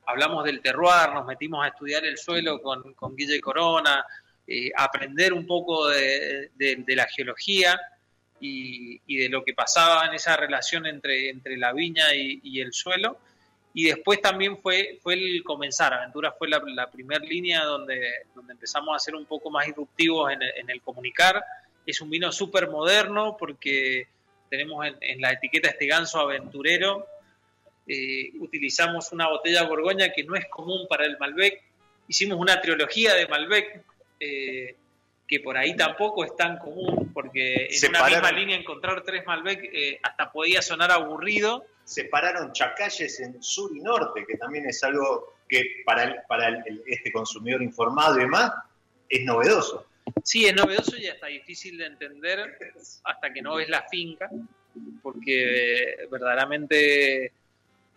hablamos 0.06 0.44
del 0.44 0.62
terroir, 0.62 1.14
nos 1.14 1.26
metimos 1.26 1.64
a 1.64 1.70
estudiar 1.70 2.06
el 2.06 2.18
suelo 2.18 2.62
con, 2.62 2.94
con 2.94 3.16
Guille 3.16 3.40
Corona, 3.40 4.06
eh, 4.48 4.72
aprender 4.76 5.34
un 5.34 5.46
poco 5.46 5.88
de, 5.88 6.52
de, 6.56 6.96
la 6.96 7.08
geología 7.08 7.80
y, 8.40 9.02
y, 9.06 9.18
de 9.18 9.30
lo 9.30 9.44
que 9.44 9.54
pasaba 9.54 10.06
en 10.06 10.14
esa 10.14 10.36
relación 10.36 10.86
entre, 10.86 11.30
entre 11.30 11.58
la 11.58 11.74
viña 11.74 12.14
y, 12.14 12.60
el 12.60 12.74
suelo. 12.74 13.20
Y 13.74 13.86
después 13.86 14.22
también 14.22 14.58
fue, 14.62 15.00
fue 15.02 15.14
el 15.14 15.44
comenzar, 15.44 15.94
Aventura 15.94 16.34
fue 16.34 16.50
la, 16.50 16.62
la 16.66 16.92
primera 16.92 17.24
línea 17.24 17.64
donde, 17.64 18.26
donde 18.36 18.54
empezamos 18.54 18.96
a 18.96 19.00
ser 19.00 19.16
un 19.16 19.26
poco 19.26 19.50
más 19.50 19.66
disruptivos 19.66 20.32
en 20.32 20.42
el, 20.42 20.52
en 20.58 20.70
el 20.70 20.82
comunicar. 20.82 21.44
Es 21.86 22.02
un 22.02 22.10
vino 22.10 22.32
súper 22.32 22.70
moderno 22.70 23.38
porque 23.40 24.08
tenemos 24.50 24.86
en, 24.86 24.98
en 25.00 25.22
la 25.22 25.32
etiqueta 25.32 25.70
este 25.70 25.88
ganso 25.88 26.20
aventurero, 26.20 27.08
eh, 27.88 28.32
utilizamos 28.40 29.12
una 29.12 29.28
botella 29.30 29.64
borgoña 29.64 30.12
que 30.12 30.24
no 30.24 30.36
es 30.36 30.46
común 30.48 30.88
para 30.88 31.06
el 31.06 31.18
Malbec. 31.18 31.64
Hicimos 32.08 32.38
una 32.38 32.62
trilogía 32.62 33.16
de 33.16 33.28
Malbec 33.28 33.84
eh, 34.20 34.76
que 35.28 35.40
por 35.40 35.58
ahí 35.58 35.76
tampoco 35.76 36.26
es 36.26 36.36
tan 36.36 36.58
común, 36.58 37.12
porque 37.14 37.68
en 37.68 37.74
Separaron. 37.74 38.08
una 38.08 38.22
misma 38.22 38.38
línea 38.38 38.58
encontrar 38.58 39.02
tres 39.04 39.26
Malbec 39.26 39.64
eh, 39.74 40.00
hasta 40.04 40.32
podía 40.32 40.62
sonar 40.62 40.92
aburrido. 40.92 41.66
Separaron 41.92 42.54
chacalles 42.54 43.20
en 43.20 43.44
sur 43.44 43.70
y 43.76 43.82
norte, 43.82 44.24
que 44.26 44.38
también 44.38 44.66
es 44.66 44.82
algo 44.82 45.34
que 45.50 45.82
para, 45.86 46.04
el, 46.04 46.16
para 46.26 46.48
el, 46.48 46.82
este 46.88 47.12
consumidor 47.12 47.62
informado 47.62 48.16
y 48.18 48.22
demás 48.22 48.54
es 49.10 49.26
novedoso. 49.26 49.88
Sí, 50.24 50.46
es 50.46 50.56
novedoso 50.56 50.96
y 50.96 51.08
hasta 51.08 51.28
difícil 51.28 51.78
de 51.78 51.88
entender 51.88 52.58
hasta 53.04 53.34
que 53.34 53.42
no 53.42 53.56
ves 53.56 53.68
la 53.68 53.84
finca, 53.90 54.30
porque 55.04 55.98
verdaderamente 56.10 57.34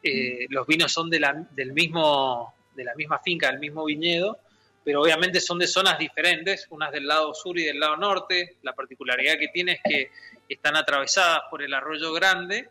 eh, 0.02 0.46
los 0.48 0.66
vinos 0.66 0.92
son 0.92 1.08
de 1.08 1.20
la, 1.20 1.46
del 1.52 1.72
mismo, 1.72 2.52
de 2.74 2.82
la 2.82 2.96
misma 2.96 3.20
finca, 3.20 3.48
del 3.52 3.60
mismo 3.60 3.84
viñedo, 3.84 4.40
pero 4.82 5.02
obviamente 5.02 5.40
son 5.40 5.60
de 5.60 5.68
zonas 5.68 6.00
diferentes, 6.00 6.66
unas 6.70 6.90
del 6.90 7.06
lado 7.06 7.32
sur 7.32 7.56
y 7.56 7.62
del 7.62 7.78
lado 7.78 7.96
norte. 7.96 8.56
La 8.62 8.72
particularidad 8.72 9.38
que 9.38 9.50
tiene 9.50 9.74
es 9.74 9.80
que 9.84 10.10
están 10.48 10.74
atravesadas 10.74 11.42
por 11.48 11.62
el 11.62 11.72
arroyo 11.72 12.12
grande 12.12 12.70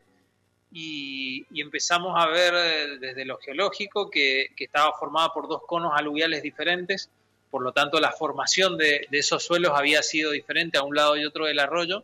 y, 0.73 1.61
empezamos 1.61 2.13
a 2.17 2.27
ver 2.27 2.53
eh, 2.55 2.97
desde 2.99 3.25
lo 3.25 3.37
geológico 3.37 4.09
que, 4.09 4.47
estaba 4.57 4.91
formada 4.97 5.29
por 5.29 5.47
dos 5.47 5.61
conos 5.67 5.93
aluviales 5.95 6.41
diferentes, 6.41 7.11
por 7.51 7.61
lo 7.61 7.71
tanto 7.71 7.99
la 7.99 8.11
formación 8.11 8.77
de, 8.77 9.07
esos 9.11 9.43
suelos 9.43 9.73
había 9.75 10.01
sido 10.01 10.31
diferente 10.31 10.79
a 10.79 10.83
un 10.83 10.95
lado 10.95 11.15
y 11.15 11.25
otro 11.25 11.45
del 11.45 11.59
arroyo. 11.59 12.03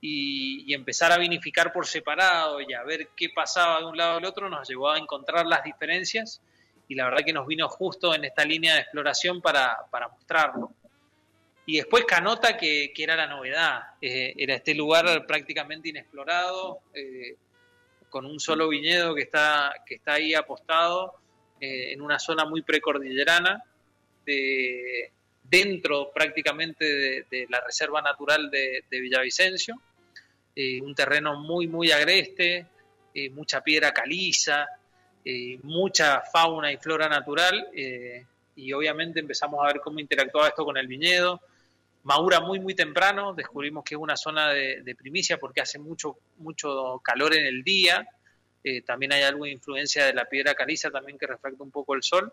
Y, 0.00 0.64
y, 0.66 0.74
empezar 0.74 1.12
a 1.12 1.18
vinificar 1.18 1.72
por 1.72 1.86
separado 1.86 2.60
y 2.60 2.72
a 2.72 2.82
ver 2.82 3.08
qué 3.16 3.28
pasaba 3.30 3.80
de 3.80 3.86
un 3.86 3.96
lado 3.96 4.18
al 4.18 4.24
otro 4.24 4.48
nos 4.48 4.68
llevó 4.68 4.90
a 4.90 4.98
encontrar 4.98 5.46
las 5.46 5.62
diferencias. 5.62 6.40
Y 6.88 6.94
la 6.94 7.04
verdad 7.04 7.24
que 7.24 7.32
nos 7.32 7.46
vino 7.46 7.68
justo 7.68 8.14
en 8.14 8.24
esta 8.24 8.44
línea 8.44 8.74
de 8.74 8.80
exploración 8.80 9.42
para, 9.42 9.76
para 9.90 10.08
mostrarlo. 10.08 10.70
Y 11.66 11.78
después 11.78 12.04
Canota, 12.04 12.56
que, 12.56 12.92
que 12.94 13.02
era 13.02 13.16
la 13.16 13.26
novedad, 13.26 13.80
eh, 14.00 14.32
era 14.36 14.54
este 14.54 14.72
lugar 14.74 15.26
prácticamente 15.26 15.88
inexplorado, 15.88 16.78
eh, 16.94 17.36
con 18.16 18.24
un 18.24 18.40
solo 18.40 18.70
viñedo 18.70 19.14
que 19.14 19.20
está, 19.20 19.74
que 19.84 19.96
está 19.96 20.14
ahí 20.14 20.32
apostado 20.32 21.16
eh, 21.60 21.92
en 21.92 22.00
una 22.00 22.18
zona 22.18 22.46
muy 22.46 22.62
precordillerana 22.62 23.62
de, 24.24 25.12
dentro 25.42 26.10
prácticamente 26.14 27.26
de, 27.30 27.46
la 27.50 27.60
Reserva 27.60 28.00
Natural 28.00 28.50
de, 28.50 28.82
Villavicencio, 28.90 29.78
eh, 30.54 30.80
un 30.80 30.94
terreno 30.94 31.38
muy, 31.38 31.66
muy 31.66 31.92
agreste, 31.92 32.64
eh, 33.12 33.28
mucha 33.28 33.60
piedra 33.60 33.92
caliza, 33.92 34.66
mucha 35.64 36.22
fauna 36.22 36.72
y 36.72 36.78
flora 36.78 37.10
natural, 37.10 37.68
y 37.74 38.72
obviamente 38.72 39.20
empezamos 39.20 39.62
a 39.62 39.66
ver 39.66 39.82
cómo 39.82 40.00
interactuaba 40.00 40.48
esto 40.48 40.64
con 40.64 40.78
el 40.78 40.86
viñedo. 40.86 41.42
Madura 42.06 42.40
muy, 42.40 42.60
muy 42.60 42.74
temprano, 42.74 43.34
descubrimos 43.34 43.84
que 43.84 43.96
es 43.96 44.00
una 44.00 44.16
zona 44.16 44.50
de, 44.50 44.96
primicia 44.96 45.38
porque 45.38 45.60
hace 45.60 45.78
mucho, 45.78 46.16
mucho 46.38 47.00
calor 47.04 47.34
en 47.34 47.46
el 47.46 47.62
día, 47.62 48.08
también 48.84 49.12
hay 49.12 49.22
alguna 49.22 49.50
influencia 49.50 50.06
de 50.06 50.12
la 50.12 50.24
piedra 50.24 50.54
caliza 50.54 50.90
también 50.90 51.18
que 51.18 51.26
refleja 51.26 51.56
un 51.60 51.70
poco 51.70 51.94
el 51.94 52.02
sol, 52.02 52.32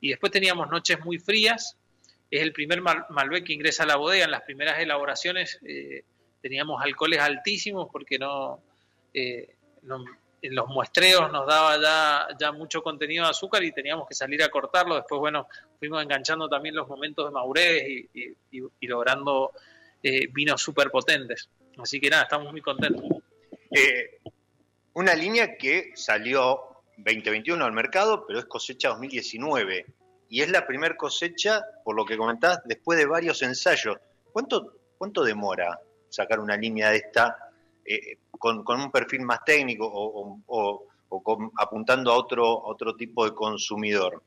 y 0.00 0.10
después 0.10 0.32
teníamos 0.32 0.68
noches 0.68 0.98
muy 1.04 1.18
frías, 1.18 1.76
es 2.32 2.40
el 2.40 2.52
primer 2.52 2.80
Malbec 2.80 3.44
que 3.44 3.52
ingresa 3.52 3.82
a 3.82 3.86
la 3.86 3.96
bodega. 3.96 4.24
En 4.24 4.30
las 4.30 4.42
primeras 4.42 4.80
elaboraciones 4.80 5.60
eh, 5.64 6.02
teníamos 6.40 6.82
alcoholes 6.82 7.20
altísimos 7.20 7.88
porque 7.92 8.18
eh, 9.12 9.54
no, 9.82 10.04
en 10.42 10.54
los 10.54 10.68
muestreos 10.68 11.30
nos 11.30 11.46
daba 11.46 11.80
ya, 11.80 12.36
ya 12.38 12.52
mucho 12.52 12.82
contenido 12.82 13.24
de 13.24 13.30
azúcar 13.30 13.62
y 13.62 13.72
teníamos 13.72 14.08
que 14.08 14.14
salir 14.14 14.42
a 14.42 14.50
cortarlo. 14.50 14.96
Después, 14.96 15.20
bueno, 15.20 15.46
fuimos 15.78 16.02
enganchando 16.02 16.48
también 16.48 16.74
los 16.74 16.88
momentos 16.88 17.26
de 17.26 17.30
madurez 17.30 17.82
y, 18.12 18.86
logrando 18.86 19.52
eh, 20.02 20.26
vinos 20.32 20.60
súper 20.60 20.90
potentes. 20.90 21.48
Así 21.78 22.00
que 22.00 22.10
nada, 22.10 22.24
estamos 22.24 22.50
muy 22.50 22.60
contentos. 22.60 23.04
una 24.94 25.14
línea 25.14 25.56
que 25.56 25.92
salió 25.94 26.60
2021 26.96 27.64
al 27.64 27.72
mercado, 27.72 28.26
pero 28.26 28.40
es 28.40 28.44
cosecha 28.46 28.88
2019 28.90 29.86
y 30.28 30.40
es 30.40 30.50
la 30.50 30.66
primera 30.66 30.96
cosecha, 30.96 31.62
por 31.84 31.94
lo 31.94 32.04
que 32.04 32.16
comentás, 32.16 32.60
después 32.64 32.98
de 32.98 33.06
varios 33.06 33.42
ensayos. 33.42 33.98
¿Cuánto, 34.32 34.74
cuánto 34.96 35.24
demora 35.24 35.78
sacar 36.08 36.40
una 36.40 36.56
línea 36.56 36.90
de 36.90 36.96
esta 36.96 37.36
eh, 37.84 38.18
con, 38.42 38.80
un 38.80 38.90
perfil 38.90 39.20
más 39.20 39.44
técnico 39.44 39.88
o, 39.88 40.86
apuntando 41.56 42.10
a 42.10 42.16
otro, 42.16 42.44
otro 42.64 42.96
tipo 42.96 43.24
de 43.24 43.32
consumidor? 43.32 44.20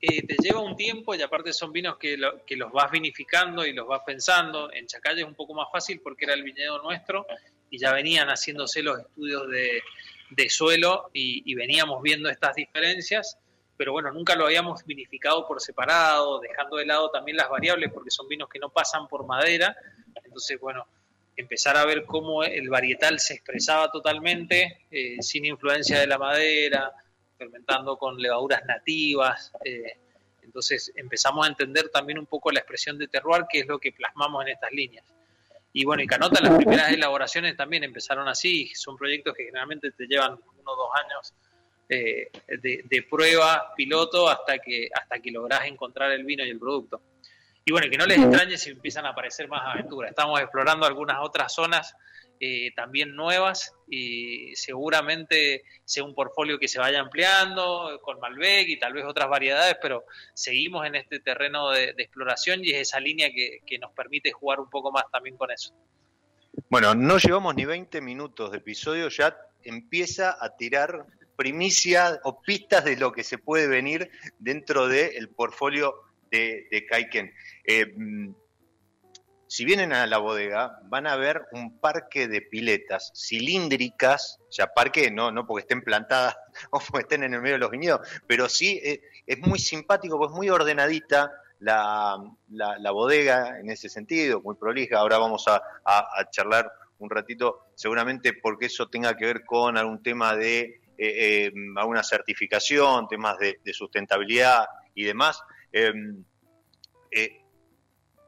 Eh, 0.00 0.26
te 0.26 0.36
lleva 0.40 0.60
un 0.60 0.76
tiempo 0.76 1.14
y 1.14 1.20
aparte 1.20 1.52
son 1.52 1.72
vinos 1.72 1.98
que, 1.98 2.16
los 2.16 2.72
vas 2.72 2.90
vinificando 2.90 3.66
y 3.66 3.74
los 3.74 3.86
vas 3.86 4.00
pensando. 4.06 4.72
En 4.72 4.86
Chacalla 4.86 5.20
es 5.20 5.26
un 5.26 5.34
poco 5.34 5.52
más 5.52 5.68
fácil 5.70 6.00
porque 6.02 6.24
era 6.24 6.34
el 6.34 6.42
viñedo 6.42 6.82
nuestro 6.82 7.26
y 7.68 7.78
ya 7.78 7.92
venían 7.92 8.28
haciéndose 8.28 8.82
los 8.82 9.00
estudios 9.00 9.46
de, 9.50 10.48
suelo 10.48 11.10
y, 11.12 11.54
veníamos 11.54 12.02
viendo 12.02 12.30
estas 12.30 12.54
diferencias 12.54 13.38
pero 13.78 13.92
bueno, 13.92 14.10
nunca 14.10 14.34
lo 14.34 14.46
habíamos 14.46 14.82
vinificado 14.86 15.46
por 15.46 15.60
separado, 15.60 16.40
dejando 16.40 16.78
de 16.78 16.86
lado 16.86 17.10
también 17.10 17.36
las 17.36 17.50
variables, 17.50 17.92
porque 17.92 18.10
son 18.10 18.26
vinos 18.26 18.48
que 18.48 18.58
no 18.58 18.70
pasan 18.70 19.06
por 19.06 19.26
madera. 19.26 19.76
Entonces, 20.24 20.58
bueno, 20.58 20.86
empezar 21.36 21.76
a 21.76 21.84
ver 21.84 22.04
cómo 22.04 22.42
el 22.42 22.68
varietal 22.68 23.20
se 23.20 23.34
expresaba 23.34 23.90
totalmente, 23.90 24.86
eh, 24.90 25.16
sin 25.20 25.44
influencia 25.44 26.00
de 26.00 26.06
la 26.06 26.18
madera, 26.18 26.92
fermentando 27.36 27.96
con 27.98 28.16
levaduras 28.18 28.64
nativas. 28.64 29.52
Eh, 29.64 29.98
entonces 30.42 30.92
empezamos 30.96 31.46
a 31.46 31.48
entender 31.50 31.90
también 31.90 32.18
un 32.18 32.26
poco 32.26 32.50
la 32.50 32.60
expresión 32.60 32.98
de 32.98 33.08
terroir, 33.08 33.44
que 33.50 33.60
es 33.60 33.66
lo 33.66 33.78
que 33.78 33.92
plasmamos 33.92 34.44
en 34.44 34.52
estas 34.52 34.72
líneas. 34.72 35.04
Y 35.72 35.84
bueno, 35.84 36.02
y 36.02 36.06
Canota, 36.06 36.40
las 36.40 36.56
primeras 36.56 36.90
elaboraciones 36.90 37.54
también 37.54 37.84
empezaron 37.84 38.26
así, 38.28 38.72
son 38.74 38.96
proyectos 38.96 39.34
que 39.34 39.44
generalmente 39.44 39.90
te 39.90 40.06
llevan 40.06 40.32
uno 40.32 40.72
o 40.72 40.76
dos 40.76 40.88
años 41.04 41.34
eh, 41.88 42.30
de, 42.48 43.06
prueba 43.08 43.74
piloto 43.76 44.28
hasta 44.28 44.58
que, 44.58 44.88
hasta 44.92 45.20
que 45.20 45.30
lográs 45.30 45.66
encontrar 45.66 46.10
el 46.12 46.24
vino 46.24 46.44
y 46.44 46.50
el 46.50 46.58
producto. 46.58 47.00
Y 47.68 47.72
bueno, 47.72 47.90
que 47.90 47.98
no 47.98 48.06
les 48.06 48.18
extrañe 48.18 48.56
si 48.56 48.70
empiezan 48.70 49.06
a 49.06 49.08
aparecer 49.08 49.48
más 49.48 49.62
aventuras. 49.64 50.10
Estamos 50.10 50.40
explorando 50.40 50.86
algunas 50.86 51.16
otras 51.20 51.52
zonas 51.52 51.96
eh, 52.38 52.70
también 52.76 53.16
nuevas 53.16 53.74
y 53.88 54.54
seguramente 54.54 55.64
sea 55.84 56.04
un 56.04 56.14
portfolio 56.14 56.60
que 56.60 56.68
se 56.68 56.78
vaya 56.78 57.00
ampliando 57.00 57.98
con 58.02 58.20
Malbec 58.20 58.68
y 58.68 58.78
tal 58.78 58.92
vez 58.92 59.04
otras 59.04 59.28
variedades, 59.28 59.78
pero 59.82 60.04
seguimos 60.32 60.86
en 60.86 60.94
este 60.94 61.18
terreno 61.18 61.70
de, 61.70 61.92
exploración 61.98 62.64
y 62.64 62.70
es 62.70 62.82
esa 62.82 63.00
línea 63.00 63.30
que, 63.32 63.58
que, 63.66 63.80
nos 63.80 63.90
permite 63.90 64.30
jugar 64.30 64.60
un 64.60 64.70
poco 64.70 64.92
más 64.92 65.04
también 65.10 65.36
con 65.36 65.50
eso. 65.50 65.74
Bueno, 66.68 66.94
no 66.94 67.18
llevamos 67.18 67.56
ni 67.56 67.64
20 67.64 68.00
minutos 68.00 68.52
de 68.52 68.58
episodio, 68.58 69.08
ya 69.08 69.36
empieza 69.64 70.36
a 70.38 70.56
tirar 70.56 71.04
primicia 71.34 72.20
o 72.22 72.40
pistas 72.40 72.84
de 72.84 72.96
lo 72.96 73.10
que 73.10 73.24
se 73.24 73.38
puede 73.38 73.66
venir 73.66 74.08
dentro 74.38 74.86
del 74.86 75.30
portfolio 75.30 76.06
de, 76.36 76.68
de 76.70 76.86
Kaiken. 76.86 77.32
Eh, 77.64 77.92
si 79.48 79.64
vienen 79.64 79.92
a 79.92 80.06
la 80.06 80.18
bodega, 80.18 80.80
van 80.84 81.06
a 81.06 81.16
ver 81.16 81.46
un 81.52 81.78
parque 81.78 82.26
de 82.26 82.42
piletas 82.42 83.12
cilíndricas, 83.14 84.38
ya 84.50 84.66
parque 84.74 85.10
no, 85.10 85.30
no 85.30 85.46
porque 85.46 85.62
estén 85.62 85.82
plantadas 85.82 86.36
o 86.70 86.80
porque 86.80 87.02
estén 87.02 87.22
en 87.22 87.34
el 87.34 87.40
medio 87.40 87.54
de 87.54 87.60
los 87.60 87.70
viñedos, 87.70 88.00
pero 88.26 88.48
sí 88.48 88.80
eh, 88.82 89.02
es 89.26 89.38
muy 89.38 89.58
simpático, 89.58 90.24
es 90.26 90.32
muy 90.32 90.50
ordenadita 90.50 91.32
la, 91.60 92.18
bodega 92.92 93.58
en 93.60 93.70
ese 93.70 93.88
sentido, 93.88 94.42
muy 94.42 94.56
prolija. 94.56 94.98
Ahora 94.98 95.18
vamos 95.18 95.46
a, 95.48 95.62
a 95.84 96.30
charlar 96.30 96.70
un 96.98 97.10
ratito, 97.10 97.68
seguramente 97.74 98.32
porque 98.34 98.66
eso 98.66 98.88
tenga 98.88 99.16
que 99.16 99.26
ver 99.26 99.44
con 99.44 99.76
algún 99.76 100.02
tema 100.02 100.34
de 100.34 100.80
eh, 100.98 101.52
alguna 101.76 102.02
certificación, 102.02 103.06
temas 103.08 103.36
de, 103.38 103.58
sustentabilidad 103.72 104.66
y 104.94 105.04
demás. 105.04 105.42
Em, 105.78 106.24
eh, 107.10 107.44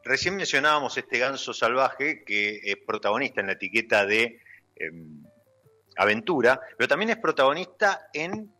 recién 0.04 0.36
mencionábamos 0.36 0.98
este 0.98 1.18
ganso 1.18 1.54
salvaje 1.54 2.22
que 2.22 2.60
es 2.62 2.76
protagonista 2.86 3.40
en 3.40 3.46
la 3.46 3.54
etiqueta 3.54 4.04
de 4.04 4.42
em, 4.76 5.24
aventura, 5.96 6.60
pero 6.76 6.88
también 6.88 7.08
es 7.08 7.16
protagonista 7.16 8.10
en, 8.12 8.52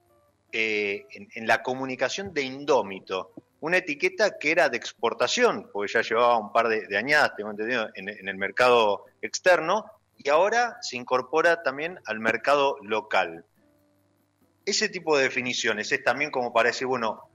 en, 0.51 1.47
la 1.47 1.63
comunicación 1.63 2.33
de 2.33 2.41
Indómito, 2.41 3.35
una 3.61 3.77
etiqueta 3.77 4.39
que 4.39 4.53
era 4.53 4.71
de 4.71 4.79
exportación, 4.79 5.69
porque 5.71 5.93
ya 5.93 6.01
llevaba 6.01 6.39
un 6.39 6.51
par 6.51 6.69
de, 6.69 6.97
añadas, 6.97 7.37
tengo 7.37 7.51
entendido, 7.51 7.91
en, 7.95 8.09
en, 8.09 8.27
el 8.27 8.39
mercado 8.39 9.05
externo, 9.21 9.85
y 10.17 10.31
ahora 10.31 10.79
se 10.81 10.97
incorpora 10.97 11.63
también 11.63 11.99
al 12.07 12.21
mercado 12.21 12.79
local. 12.81 13.45
Ese 14.65 14.89
tipo 14.89 15.19
de 15.19 15.25
definiciones 15.25 15.93
es 15.93 16.03
también 16.03 16.31
como 16.31 16.55
para 16.55 16.71
decir, 16.71 16.87
bueno, 16.87 17.28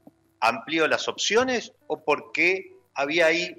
amplío 0.43 0.87
las 0.87 1.07
opciones 1.07 1.73
o 1.87 2.03
porque 2.03 2.75
había 2.95 3.27
ahí, 3.27 3.55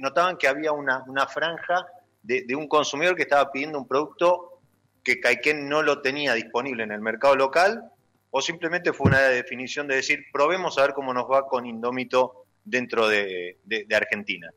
notaban 0.00 0.36
que 0.36 0.48
había 0.48 0.72
una, 0.72 1.26
franja 1.26 1.86
de, 2.22 2.44
un 2.56 2.66
consumidor 2.66 3.14
que 3.14 3.22
estaba 3.22 3.52
pidiendo 3.52 3.78
un 3.78 3.86
producto 3.86 4.60
que 5.04 5.20
Caiken 5.20 5.68
no 5.68 5.82
lo 5.82 6.00
tenía 6.00 6.34
disponible 6.34 6.84
en 6.84 6.92
el 6.92 7.00
mercado 7.00 7.36
local 7.36 7.90
o 8.30 8.40
simplemente 8.40 8.92
fue 8.92 9.08
una 9.08 9.20
definición 9.20 9.86
de 9.86 9.96
decir, 9.96 10.24
probemos 10.32 10.78
a 10.78 10.82
ver 10.82 10.94
cómo 10.94 11.12
nos 11.12 11.30
va 11.30 11.46
con 11.46 11.66
Indómito 11.66 12.46
dentro 12.64 13.06
de, 13.08 13.58
Argentina. 13.94 14.50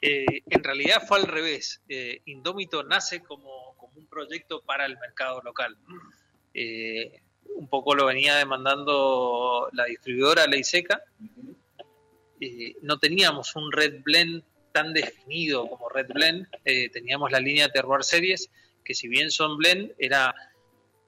Eh, 0.00 0.24
en 0.46 0.64
realidad 0.64 1.02
fue 1.06 1.18
al 1.18 1.26
revés. 1.26 1.82
Eh, 1.88 2.22
Indómito 2.24 2.82
nace 2.84 3.20
como, 3.20 3.76
un 3.94 4.06
proyecto 4.06 4.62
para 4.62 4.86
el 4.86 4.96
mercado 4.98 5.42
local. 5.42 5.76
Eh, 6.54 7.20
un 7.60 7.68
poco 7.68 7.94
lo 7.94 8.06
venía 8.06 8.36
demandando 8.36 9.68
la 9.72 9.84
distribuidora 9.84 10.46
Ley 10.46 10.64
Seca. 10.64 11.02
Eh, 12.40 12.74
no 12.82 12.98
teníamos 12.98 13.54
un 13.54 13.70
Red 13.70 14.02
Blend 14.02 14.42
tan 14.72 14.92
definido 14.92 15.68
como 15.68 15.88
Red 15.88 16.08
Blend, 16.08 16.46
eh, 16.64 16.88
teníamos 16.90 17.30
la 17.30 17.40
línea 17.40 17.68
Terroir 17.68 18.04
Series, 18.04 18.50
que 18.84 18.94
si 18.94 19.08
bien 19.08 19.30
son 19.30 19.56
blend, 19.58 19.92
era 19.98 20.34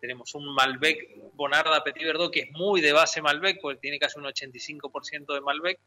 tenemos 0.01 0.35
un 0.35 0.53
Malbec 0.53 1.33
Bonarda 1.35 1.85
Petit 1.85 2.03
Verdot 2.03 2.33
que 2.33 2.41
es 2.41 2.51
muy 2.51 2.81
de 2.81 2.93
base 2.93 3.23
Malbec, 3.23 3.61
porque 3.61 3.81
tiene 3.81 3.99
casi 3.99 4.19
un 4.19 4.25
85% 4.25 5.33
de 5.33 5.41
Malbec, 5.41 5.79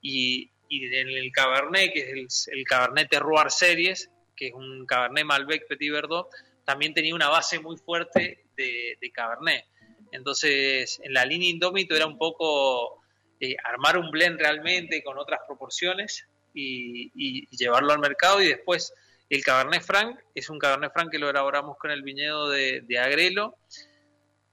y, 0.00 0.50
en 0.70 1.08
el 1.08 1.30
Cabernet, 1.32 1.92
que 1.92 2.22
es 2.22 2.48
el, 2.50 2.64
Cabernet 2.64 3.10
Terroir 3.10 3.50
Series, 3.50 4.10
que 4.34 4.48
es 4.48 4.54
un 4.54 4.86
Cabernet 4.86 5.24
Malbec 5.24 5.68
Petit 5.68 5.92
Verdot, 5.92 6.28
también 6.64 6.94
tenía 6.94 7.14
una 7.14 7.28
base 7.28 7.58
muy 7.60 7.76
fuerte 7.76 8.46
de 8.56 9.10
Cabernet. 9.12 9.64
Entonces, 10.12 11.00
en 11.02 11.12
la 11.12 11.24
línea 11.24 11.48
Indómito 11.48 11.94
era 11.94 12.06
un 12.06 12.18
poco 12.18 13.02
eh, 13.40 13.56
armar 13.64 13.98
un 13.98 14.10
blend 14.10 14.40
realmente 14.40 15.02
con 15.02 15.18
otras 15.18 15.40
proporciones 15.46 16.26
y, 16.54 17.46
llevarlo 17.56 17.92
al 17.92 17.98
mercado. 17.98 18.42
Y 18.42 18.48
después, 18.48 18.92
el 19.28 19.42
Cabernet 19.44 19.82
Franc 19.82 20.18
es 20.34 20.50
un 20.50 20.58
Cabernet 20.58 20.92
Franc 20.92 21.10
que 21.10 21.18
lo 21.18 21.30
elaboramos 21.30 21.76
con 21.78 21.90
el 21.90 22.02
viñedo 22.02 22.48
de, 22.48 22.98
Agrelo. 22.98 23.56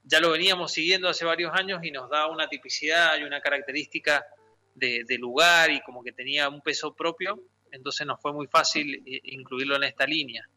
Ya 0.04 0.20
lo 0.20 0.30
veníamos 0.30 0.72
siguiendo 0.72 1.08
hace 1.08 1.24
varios 1.24 1.52
años 1.54 1.80
y 1.82 1.90
nos 1.90 2.08
da 2.08 2.28
una 2.28 2.48
tipicidad 2.48 3.18
y 3.18 3.24
una 3.24 3.40
característica 3.40 4.24
de, 4.74 5.04
de 5.04 5.18
lugar 5.18 5.70
y 5.70 5.80
como 5.80 6.04
que 6.04 6.12
tenía 6.12 6.48
un 6.48 6.60
peso 6.60 6.94
propio. 6.94 7.40
Entonces 7.72 8.06
nos 8.06 8.20
fue 8.20 8.32
muy 8.32 8.46
fácil 8.46 9.02
eh, 9.06 9.20
incluirlo 9.24 9.76
en 9.76 9.84
esta 9.84 10.06
línea. 10.06 10.48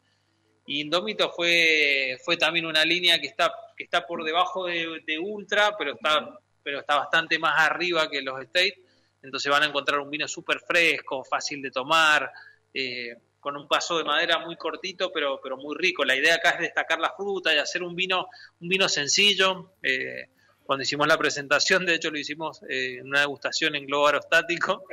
Indómito 0.78 1.30
fue, 1.30 2.16
fue 2.24 2.36
también 2.36 2.66
una 2.66 2.84
línea 2.84 3.18
que 3.20 3.26
está, 3.26 3.52
que 3.76 3.84
está 3.84 4.06
por 4.06 4.22
debajo 4.24 4.66
de, 4.66 5.18
Ultra, 5.18 5.76
pero 5.76 5.94
está, 5.94 6.38
pero 6.62 6.80
está 6.80 6.96
bastante 6.96 7.38
más 7.38 7.58
arriba 7.58 8.08
que 8.08 8.22
los 8.22 8.40
State. 8.42 8.80
entonces 9.22 9.50
van 9.50 9.64
a 9.64 9.66
encontrar 9.66 10.00
un 10.00 10.10
vino 10.10 10.28
súper 10.28 10.60
fresco, 10.60 11.24
fácil 11.24 11.60
de 11.60 11.70
tomar, 11.70 12.30
eh, 12.72 13.16
con 13.40 13.56
un 13.56 13.66
paso 13.66 13.98
de 13.98 14.04
madera 14.04 14.38
muy 14.38 14.56
cortito, 14.56 15.10
pero, 15.12 15.40
pero 15.42 15.56
muy 15.56 15.74
rico. 15.76 16.04
La 16.04 16.14
idea 16.14 16.36
acá 16.36 16.50
es 16.50 16.60
destacar 16.60 17.00
la 17.00 17.14
fruta 17.16 17.52
y 17.54 17.58
hacer 17.58 17.82
un 17.82 17.96
vino, 17.96 18.28
un 18.60 18.68
vino 18.68 18.88
sencillo. 18.88 19.72
Eh, 19.82 20.28
cuando 20.62 20.84
hicimos 20.84 21.08
la 21.08 21.18
presentación, 21.18 21.84
de 21.84 21.94
hecho 21.94 22.10
lo 22.10 22.18
hicimos 22.18 22.62
eh, 22.68 22.98
en 23.00 23.08
una 23.08 23.20
degustación 23.20 23.74
en 23.74 23.86
globo 23.86 24.06
aerostático, 24.06 24.84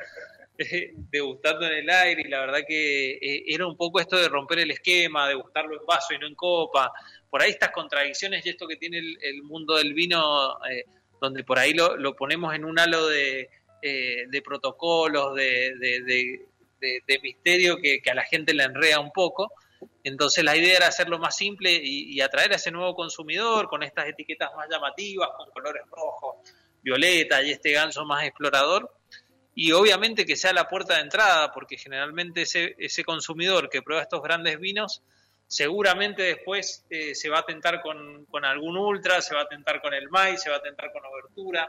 degustando 1.12 1.68
en 1.68 1.74
el 1.74 1.90
aire, 1.90 2.24
y 2.26 2.30
la 2.30 2.42
verdad 2.42 2.60
que 2.68 3.12
eh, 3.12 3.44
era 3.48 3.68
un 3.68 3.78
poco 3.78 4.00
esto 4.00 4.18
de 4.18 4.28
romper 4.30 4.60
el 4.60 4.72
esquema, 4.72 5.28
degustarlo 5.28 5.80
en 5.80 5.86
vaso 5.86 6.14
y 6.14 6.20
no 6.20 6.28
en 6.28 6.36
copa. 6.36 6.92
Por 7.30 7.42
ahí 7.42 7.52
estas 7.52 7.72
contradicciones 7.72 8.46
y 8.46 8.50
esto 8.50 8.68
que 8.68 8.78
tiene 8.78 9.00
el, 9.00 9.44
mundo 9.44 9.76
del 9.76 9.94
vino, 9.94 10.58
eh, 10.70 10.86
donde 11.22 11.44
por 11.44 11.60
ahí 11.60 11.74
lo, 11.74 12.16
ponemos 12.16 12.54
en 12.56 12.66
un 12.66 12.80
halo 12.80 13.08
de, 13.08 13.50
eh, 13.82 14.26
de 14.28 14.42
protocolos, 14.42 15.36
de, 15.36 15.74
de- 15.80 16.02
de- 16.02 17.20
misterio 17.22 17.78
que, 17.78 18.00
a 18.10 18.14
la 18.14 18.24
gente 18.24 18.54
le 18.54 18.64
enrea 18.64 19.00
un 19.00 19.12
poco. 19.12 19.52
Entonces 20.04 20.44
la 20.44 20.56
idea 20.56 20.78
era 20.78 20.88
hacerlo 20.88 21.20
más 21.20 21.36
simple 21.36 21.72
y, 21.72 22.14
y 22.16 22.22
atraer 22.22 22.54
a 22.54 22.56
ese 22.56 22.72
nuevo 22.72 22.96
consumidor 22.96 23.68
con 23.68 23.84
estas 23.84 24.08
etiquetas 24.08 24.52
más 24.56 24.68
llamativas, 24.70 25.30
con 25.36 25.50
colores 25.52 25.84
rojos, 25.92 26.36
violeta 26.82 27.44
y 27.44 27.52
este 27.52 27.72
ganso 27.72 28.06
más 28.06 28.24
explorador. 28.24 28.97
Y 29.60 29.72
obviamente 29.72 30.24
que 30.24 30.36
sea 30.36 30.54
la 30.54 30.68
puerta 30.68 30.94
de 30.94 31.02
entrada, 31.02 31.52
porque 31.52 31.78
generalmente 31.78 32.44
ese, 32.44 32.76
ese 32.78 33.04
consumidor 33.04 33.72
que 33.72 33.82
prueba 33.82 34.04
estos 34.04 34.22
grandes 34.22 34.60
vinos, 34.60 35.02
seguramente 35.48 36.22
después 36.22 36.86
eh, 36.92 37.16
se 37.16 37.28
va 37.28 37.40
a 37.40 37.44
tentar 37.44 37.82
con, 37.82 38.26
con 38.26 38.46
algún 38.46 38.78
ultra, 38.78 39.20
se 39.20 39.34
va 39.34 39.42
a 39.42 39.48
tentar 39.48 39.82
con 39.82 39.96
el 39.96 40.10
maíz, 40.10 40.44
se 40.44 40.52
va 40.52 40.58
a 40.58 40.62
tentar 40.62 40.92
con 40.92 41.04
obertura, 41.04 41.68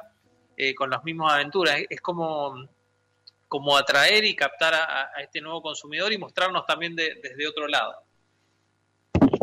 eh, 0.55 0.74
con 0.74 0.90
las 0.90 1.03
mismas 1.03 1.33
aventuras. 1.33 1.81
Es, 1.88 2.03
como, 2.03 2.68
como 3.48 3.74
atraer 3.74 4.22
y 4.27 4.37
captar 4.37 4.74
a, 4.74 5.11
este 5.22 5.40
nuevo 5.40 5.62
consumidor 5.62 6.12
y 6.12 6.18
mostrarnos 6.18 6.66
también 6.66 6.94
de- 6.94 7.14
desde 7.22 7.48
otro 7.48 7.66
lado. 7.68 7.94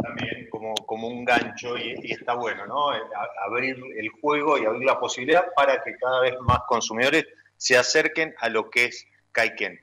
también 0.03 0.47
como, 0.51 0.75
como 0.85 1.07
un 1.07 1.25
gancho 1.25 1.79
y, 1.79 2.11
está 2.11 2.35
bueno, 2.35 2.67
¿no? 2.67 2.95
Eh, 2.95 3.01
abrir 3.43 3.75
el 3.97 4.09
juego 4.21 4.59
y 4.59 4.65
abrir 4.65 4.85
la 4.85 4.99
posibilidad 4.99 5.47
para 5.55 5.81
que 5.83 5.95
cada 5.95 6.21
vez 6.21 6.35
más 6.41 6.59
consumidores 6.67 7.25
se 7.57 7.77
acerquen 7.77 8.33
a 8.39 8.49
lo 8.49 8.69
que 8.69 8.85
es 8.85 9.07
Kaiken. 9.31 9.79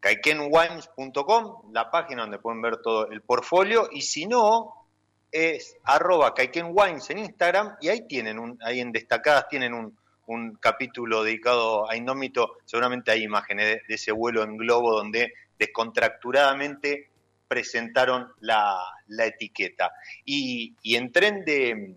Kaikenwines.com, 0.00 1.72
la 1.72 1.90
página 1.90 2.22
donde 2.22 2.38
pueden 2.38 2.60
ver 2.60 2.78
todo 2.78 3.10
el 3.10 3.22
portfolio, 3.22 3.88
y 3.90 4.02
si 4.02 4.26
no, 4.26 4.86
es 5.32 5.76
arroba 5.84 6.34
Kaikenwines 6.34 7.08
en 7.10 7.18
Instagram, 7.18 7.76
y 7.80 7.88
ahí 7.88 8.06
tienen, 8.06 8.38
un, 8.38 8.58
ahí 8.62 8.80
en 8.80 8.92
destacadas 8.92 9.48
tienen 9.48 9.72
un, 9.72 9.96
un 10.26 10.56
capítulo 10.56 11.24
dedicado 11.24 11.90
a 11.90 11.96
Indómito, 11.96 12.58
seguramente 12.64 13.10
hay 13.10 13.22
imágenes 13.22 13.80
de, 13.88 13.94
ese 13.94 14.12
vuelo 14.12 14.42
en 14.42 14.56
globo 14.56 14.94
donde 14.94 15.32
descontracturadamente 15.58 17.10
presentaron 17.48 18.32
la, 18.40 18.78
la 19.08 19.26
etiqueta. 19.26 19.92
Y, 20.24 20.74
y 20.82 20.96
en 20.96 21.12
tren 21.12 21.44
de, 21.44 21.94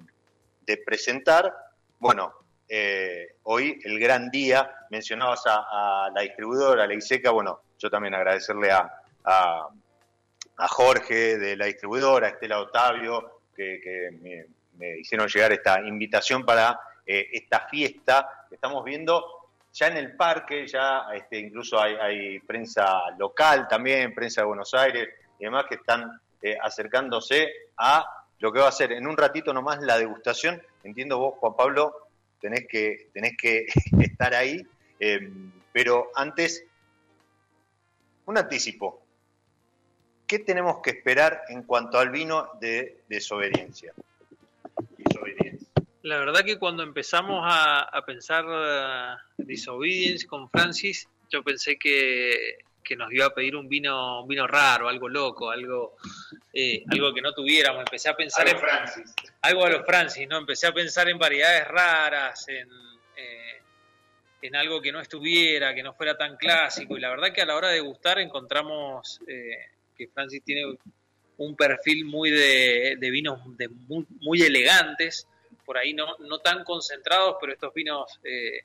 de 0.66 0.78
presentar, 0.78 1.54
bueno, 2.00 2.34
eh, 2.68 3.36
hoy 3.44 3.80
el 3.84 4.00
gran 4.00 4.30
día, 4.30 4.70
mencionabas 4.90 5.44
a, 5.46 6.10
la 6.14 6.22
distribuidora, 6.22 6.84
a 6.84 6.88
la 6.88 6.94
ISECA, 6.94 7.32
bueno, 7.32 7.62
yo 7.78 7.90
también 7.90 8.14
agradecerle 8.14 8.72
a, 8.72 8.92
Jorge 10.70 11.38
de 11.38 11.56
la 11.56 11.66
distribuidora, 11.66 12.28
a 12.28 12.30
Estela 12.32 12.60
Otavio, 12.60 13.42
que, 13.56 14.46
me, 14.78 14.98
hicieron 15.00 15.28
llegar 15.28 15.52
esta 15.52 15.82
invitación 15.82 16.46
para 16.46 16.80
eh, 17.06 17.30
esta 17.34 17.68
fiesta 17.68 18.46
que 18.50 18.56
estamos 18.56 18.84
viendo 18.84 19.38
ya 19.74 19.88
en 19.88 19.98
el 19.98 20.16
parque, 20.16 20.66
ya 20.68 21.06
este, 21.14 21.40
incluso 21.40 21.80
hay, 21.80 21.96
hay 21.96 22.40
prensa 22.40 23.12
local 23.18 23.68
también, 23.68 24.14
prensa 24.14 24.42
de 24.42 24.48
Buenos 24.48 24.74
Aires 24.74 25.10
y 25.40 25.44
demás 25.44 25.66
que 25.70 25.76
están 25.76 26.20
eh, 26.42 26.58
acercándose 26.62 27.48
a 27.78 28.06
lo 28.40 28.52
que 28.52 28.60
va 28.60 28.68
a 28.68 28.72
ser 28.72 28.92
en 28.92 29.08
un 29.08 29.18
ratito 29.18 29.54
nomás 29.54 29.82
la 29.82 29.98
degustación. 29.98 30.62
Entiendo 30.84 31.20
vos, 31.20 31.36
Juan 31.40 31.56
Pablo, 31.56 32.07
tenés 32.40 32.68
que, 32.68 33.10
tenés 33.14 33.36
que 33.38 33.66
estar 34.02 34.34
ahí, 34.34 34.66
eh, 35.00 35.30
pero 35.72 36.12
antes, 36.16 36.66
un 38.26 38.38
anticipo. 38.38 39.02
¿Qué 40.26 40.40
tenemos 40.40 40.82
que 40.82 40.90
esperar 40.90 41.44
en 41.48 41.64
cuanto 41.64 41.98
al 42.00 42.10
vino 42.10 42.50
de 42.60 43.02
desobediencia? 43.08 43.94
Disobediencia. 44.98 45.68
La 46.02 46.20
verdad 46.20 46.44
que 46.44 46.60
cuando 46.60 46.84
empezamos 46.84 47.42
a, 47.46 48.02
pensar 48.06 48.46
uh, 48.46 49.44
Disobedience 49.44 50.26
con 50.26 50.50
Francis, 50.50 51.08
yo 51.30 51.44
pensé 51.44 51.78
que, 51.78 52.60
que 52.88 52.96
nos 52.96 53.12
iba 53.12 53.26
a 53.26 53.34
pedir 53.34 53.56
un 53.56 53.68
vino, 53.68 54.22
un 54.22 54.28
vino 54.28 54.48
raro, 54.48 54.88
algo 54.88 55.10
loco, 55.10 55.52
algo, 55.52 55.98
eh, 56.54 56.84
algo 56.90 57.14
que 57.14 57.22
no 57.22 57.34
tuviéramos. 57.34 57.82
Empecé 57.82 58.08
a 58.08 58.16
pensar 58.16 58.48
en 58.48 58.58
Francis. 58.58 59.14
algo 59.42 59.66
a 59.66 59.70
los 59.70 59.86
Francis, 59.86 60.26
¿no? 60.28 60.38
Empecé 60.38 60.68
a 60.68 60.74
pensar 60.74 61.10
en 61.10 61.20
variedades 61.20 61.68
raras, 61.68 62.48
en, 62.48 62.70
eh, 63.18 63.62
en 64.42 64.56
algo 64.56 64.82
que 64.82 64.94
no 64.94 65.02
estuviera, 65.02 65.76
que 65.76 65.84
no 65.84 65.94
fuera 65.94 66.16
tan 66.16 66.38
clásico. 66.38 66.96
Y 66.96 67.02
la 67.02 67.10
verdad 67.10 67.34
que 67.34 67.42
a 67.42 67.46
la 67.46 67.58
hora 67.58 67.70
de 67.70 67.82
gustar 67.82 68.20
encontramos 68.20 69.20
eh, 69.28 69.66
que 69.96 70.08
Francis 70.08 70.42
tiene 70.46 70.78
un 71.38 71.56
perfil 71.58 72.06
muy 72.06 72.32
de, 72.32 72.96
de 72.98 73.12
vinos 73.12 73.42
de 73.58 73.68
muy, 73.68 74.06
muy 74.22 74.42
elegantes, 74.42 75.28
por 75.66 75.78
ahí 75.78 75.94
no, 75.94 76.16
no 76.20 76.40
tan 76.40 76.64
concentrados, 76.64 77.36
pero 77.42 77.52
estos 77.52 77.74
vinos 77.74 78.18
eh, 78.24 78.62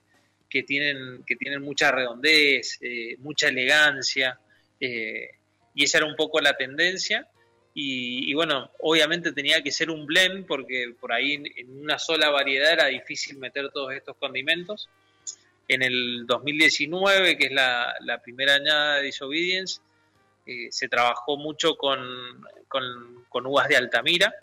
que, 0.52 0.62
tienen, 0.64 1.24
que 1.26 1.36
tienen 1.36 1.62
mucha 1.62 1.90
redondez, 1.90 2.78
eh, 2.82 3.16
mucha 3.20 3.48
elegancia, 3.48 4.38
eh, 4.78 5.30
y 5.74 5.84
esa 5.84 5.98
era 5.98 6.06
un 6.06 6.14
poco 6.14 6.40
la 6.40 6.54
tendencia. 6.58 7.26
Y, 7.74 8.34
bueno, 8.34 8.70
obviamente 8.80 9.32
tenía 9.32 9.62
que 9.62 9.70
ser 9.72 9.88
un 9.88 10.04
blend 10.04 10.44
porque 10.46 10.94
por 11.00 11.10
ahí 11.10 11.32
en, 11.32 11.46
en, 11.56 11.78
una 11.80 11.98
sola 11.98 12.28
variedad 12.28 12.70
era 12.70 12.86
difícil 12.88 13.38
meter 13.38 13.70
todos 13.70 13.94
estos 13.94 14.14
condimentos. 14.18 14.90
En 15.68 15.82
el 15.82 16.26
2019, 16.26 17.38
que 17.38 17.46
es 17.46 17.52
la, 17.52 17.94
la 18.00 18.20
primera 18.20 18.56
añada 18.56 18.96
de 18.96 19.04
Disobedience, 19.04 19.80
eh, 20.44 20.68
se 20.70 20.86
trabajó 20.88 21.38
mucho 21.38 21.76
con, 21.76 21.98
con, 22.68 23.24
con, 23.30 23.46
uvas 23.46 23.68
de 23.68 23.76
Altamira. 23.78 24.34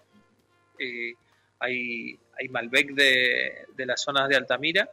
Eh, 0.80 1.14
hay, 1.60 2.18
hay 2.36 2.48
Malbec 2.50 2.94
de, 2.96 3.66
de, 3.76 3.86
las 3.86 4.02
zonas 4.02 4.28
de 4.28 4.38
Altamira 4.38 4.90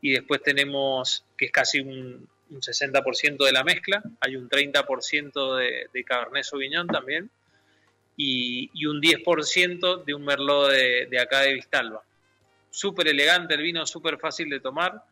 y 0.00 0.12
después 0.12 0.42
tenemos 0.42 1.24
que 1.36 1.46
es 1.46 1.52
casi 1.52 1.80
un, 1.80 2.28
un 2.50 2.60
60% 2.60 3.44
de 3.44 3.52
la 3.52 3.64
mezcla, 3.64 4.02
hay 4.20 4.36
un 4.36 4.48
30% 4.48 5.56
de, 5.56 5.88
de 5.92 6.04
Cabernet 6.04 6.44
Sauvignon 6.44 6.86
también 6.86 7.30
y, 8.16 8.70
y 8.74 8.86
un 8.86 9.00
10% 9.00 10.04
de 10.04 10.14
un 10.14 10.24
Merlot 10.24 10.70
de, 10.70 11.06
de, 11.06 11.20
acá 11.20 11.42
de 11.42 11.54
Vistalba. 11.54 12.02
Súper 12.70 13.08
elegante 13.08 13.54
el 13.54 13.62
vino, 13.62 13.86
súper 13.86 14.18
fácil 14.18 14.50
de 14.50 14.60
tomar 14.60 15.02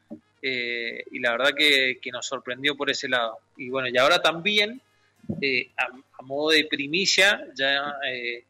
eh, 0.42 1.04
y 1.10 1.18
la 1.20 1.32
verdad 1.32 1.54
que, 1.56 1.98
que, 2.00 2.10
nos 2.10 2.26
sorprendió 2.26 2.76
por 2.76 2.90
ese 2.90 3.08
lado. 3.08 3.38
Y 3.56 3.68
bueno, 3.68 3.88
y 3.88 3.96
ahora 3.96 4.20
también, 4.20 4.80
eh, 5.40 5.70
a, 5.76 6.22
modo 6.22 6.50
de 6.50 6.64
primicia, 6.64 7.46
ya 7.54 7.94
eh, 8.10 8.44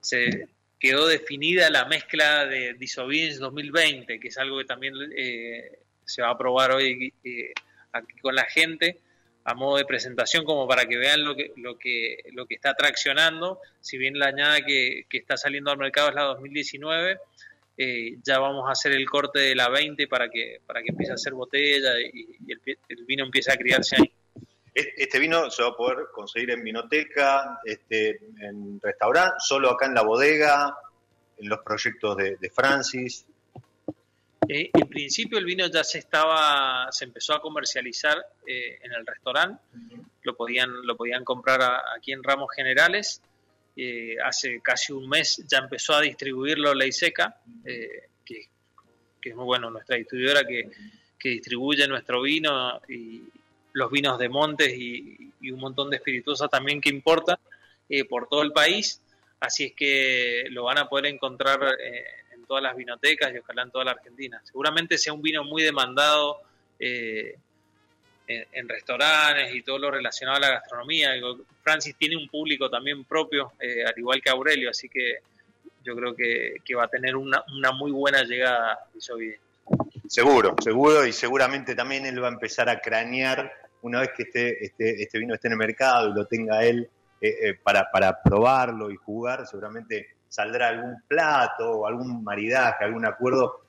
se 0.00 0.48
quedó 0.80 1.06
definida 1.06 1.70
la 1.70 1.84
mezcla 1.84 2.46
de 2.46 2.74
Disobedience 2.74 3.38
2020, 3.38 4.18
que 4.18 4.28
es 4.28 4.38
algo 4.38 4.58
que 4.58 4.64
también 4.64 4.94
eh, 5.14 5.78
se 6.04 6.22
va 6.22 6.30
a 6.30 6.38
probar 6.38 6.72
hoy 6.72 7.12
eh, 7.22 7.52
aquí 7.92 8.18
con 8.20 8.34
la 8.34 8.44
gente 8.44 8.98
a 9.44 9.54
modo 9.54 9.76
de 9.76 9.84
presentación 9.84 10.44
como 10.44 10.66
para 10.66 10.86
que 10.86 10.96
vean 10.96 11.24
lo 11.24 11.34
que 11.34 11.52
lo 11.56 11.78
que 11.78 12.18
lo 12.32 12.46
que 12.46 12.54
está 12.54 12.74
traccionando. 12.74 13.60
Si 13.80 13.98
bien 13.98 14.18
la 14.18 14.26
añada 14.28 14.62
que, 14.62 15.06
que 15.08 15.18
está 15.18 15.36
saliendo 15.36 15.70
al 15.70 15.78
mercado 15.78 16.08
es 16.08 16.14
la 16.14 16.22
2019 16.22 17.18
eh, 17.76 18.18
ya 18.22 18.38
vamos 18.38 18.68
a 18.68 18.72
hacer 18.72 18.92
el 18.92 19.08
corte 19.08 19.38
de 19.38 19.54
la 19.54 19.68
20 19.68 20.06
para 20.08 20.28
que 20.28 20.60
para 20.66 20.82
que 20.82 20.90
empiece 20.90 21.12
a 21.12 21.14
hacer 21.14 21.32
botella 21.32 21.98
y, 21.98 22.36
y 22.46 22.52
el, 22.52 22.60
el, 22.88 23.04
vino 23.06 23.24
empiece 23.24 23.50
a 23.52 23.56
criarse 23.56 23.96
ahí 23.96 24.12
este 24.96 25.18
vino 25.18 25.50
se 25.50 25.62
va 25.62 25.70
a 25.70 25.76
poder 25.76 26.06
conseguir 26.12 26.50
en 26.50 26.62
vinoteca, 26.62 27.60
este, 27.64 28.20
en 28.40 28.80
restaurante, 28.80 29.36
solo 29.38 29.70
acá 29.70 29.86
en 29.86 29.94
la 29.94 30.02
bodega, 30.02 30.76
en 31.38 31.48
los 31.48 31.60
proyectos 31.60 32.16
de, 32.16 32.36
de 32.36 32.50
Francis. 32.50 33.26
Eh, 34.48 34.70
en 34.72 34.88
principio 34.88 35.38
el 35.38 35.44
vino 35.44 35.66
ya 35.68 35.84
se 35.84 35.98
estaba, 35.98 36.88
se 36.90 37.04
empezó 37.04 37.34
a 37.34 37.40
comercializar 37.40 38.18
eh, 38.46 38.78
en 38.82 38.92
el 38.92 39.06
restaurante, 39.06 39.62
uh 39.74 39.78
-huh. 39.78 40.04
lo 40.22 40.36
podían, 40.36 40.70
lo 40.84 40.96
podían 40.96 41.24
comprar 41.24 41.62
a, 41.62 41.82
aquí 41.96 42.12
en 42.12 42.22
Ramos 42.22 42.50
Generales. 42.54 43.22
Eh, 43.76 44.16
hace 44.24 44.60
casi 44.60 44.92
un 44.92 45.08
mes 45.08 45.44
ya 45.46 45.58
empezó 45.58 45.94
a 45.94 46.00
distribuirlo 46.00 46.74
Ley 46.74 46.90
Seca, 46.90 47.36
que, 47.64 48.48
que, 49.20 49.30
es 49.30 49.36
muy 49.36 49.44
bueno, 49.44 49.70
nuestra 49.70 49.96
distribuidora 49.96 50.44
que, 50.44 50.68
que 51.18 51.28
distribuye 51.28 51.86
nuestro 51.86 52.22
vino 52.22 52.80
y, 52.88 53.22
los 53.72 53.90
vinos 53.90 54.18
de 54.18 54.28
montes 54.28 54.72
y, 54.76 55.32
un 55.50 55.58
montón 55.58 55.88
de 55.90 55.96
espirituosas 55.96 56.50
también 56.50 56.80
que 56.80 56.90
importan 56.90 57.38
eh, 57.88 58.04
por 58.04 58.28
todo 58.28 58.42
el 58.42 58.52
país. 58.52 59.00
Así 59.40 59.64
es 59.64 59.72
que 59.72 60.44
lo 60.50 60.64
van 60.64 60.78
a 60.78 60.88
poder 60.88 61.06
encontrar 61.06 61.60
eh, 61.82 62.04
en 62.34 62.44
todas 62.44 62.62
las 62.62 62.76
vinotecas 62.76 63.32
y 63.34 63.38
ojalá 63.38 63.62
en 63.62 63.70
toda 63.70 63.86
la 63.86 63.92
Argentina. 63.92 64.40
Seguramente 64.44 64.98
sea 64.98 65.14
un 65.14 65.22
vino 65.22 65.42
muy 65.44 65.62
demandado 65.62 66.42
eh, 66.78 67.38
en, 68.26 68.68
restaurantes 68.68 69.54
y 69.54 69.62
todo 69.62 69.78
lo 69.78 69.90
relacionado 69.90 70.36
a 70.38 70.40
la 70.40 70.50
gastronomía. 70.50 71.10
Francis 71.62 71.96
tiene 71.96 72.16
un 72.16 72.28
público 72.28 72.70
también 72.70 73.04
propio, 73.04 73.52
eh, 73.60 73.84
al 73.84 73.94
igual 73.96 74.22
que 74.22 74.30
Aurelio, 74.30 74.70
así 74.70 74.88
que 74.88 75.18
yo 75.82 75.96
creo 75.96 76.14
que, 76.14 76.74
va 76.76 76.84
a 76.84 76.88
tener 76.88 77.16
una, 77.16 77.42
muy 77.74 77.90
buena 77.90 78.22
llegada 78.22 78.78
Isovide. 78.94 79.40
Seguro, 80.10 80.56
seguro, 80.60 81.06
y 81.06 81.12
seguramente 81.12 81.76
también 81.76 82.04
él 82.04 82.20
va 82.20 82.26
a 82.26 82.32
empezar 82.32 82.68
a 82.68 82.80
cranear 82.80 83.52
una 83.82 84.00
vez 84.00 84.10
que 84.16 84.24
este, 84.24 84.64
este, 84.64 85.02
este 85.04 85.18
vino 85.20 85.34
esté 85.34 85.46
en 85.46 85.52
el 85.52 85.58
mercado 85.58 86.08
y 86.10 86.14
lo 86.14 86.26
tenga 86.26 86.64
él 86.64 86.90
eh, 87.20 87.28
eh, 87.42 87.54
para, 87.54 87.88
para 87.92 88.20
probarlo 88.20 88.90
y 88.90 88.96
jugar, 88.96 89.46
seguramente 89.46 90.08
saldrá 90.28 90.66
algún 90.66 91.00
plato 91.06 91.70
o 91.70 91.86
algún 91.86 92.24
maridaje, 92.24 92.84
algún 92.84 93.06
acuerdo. 93.06 93.60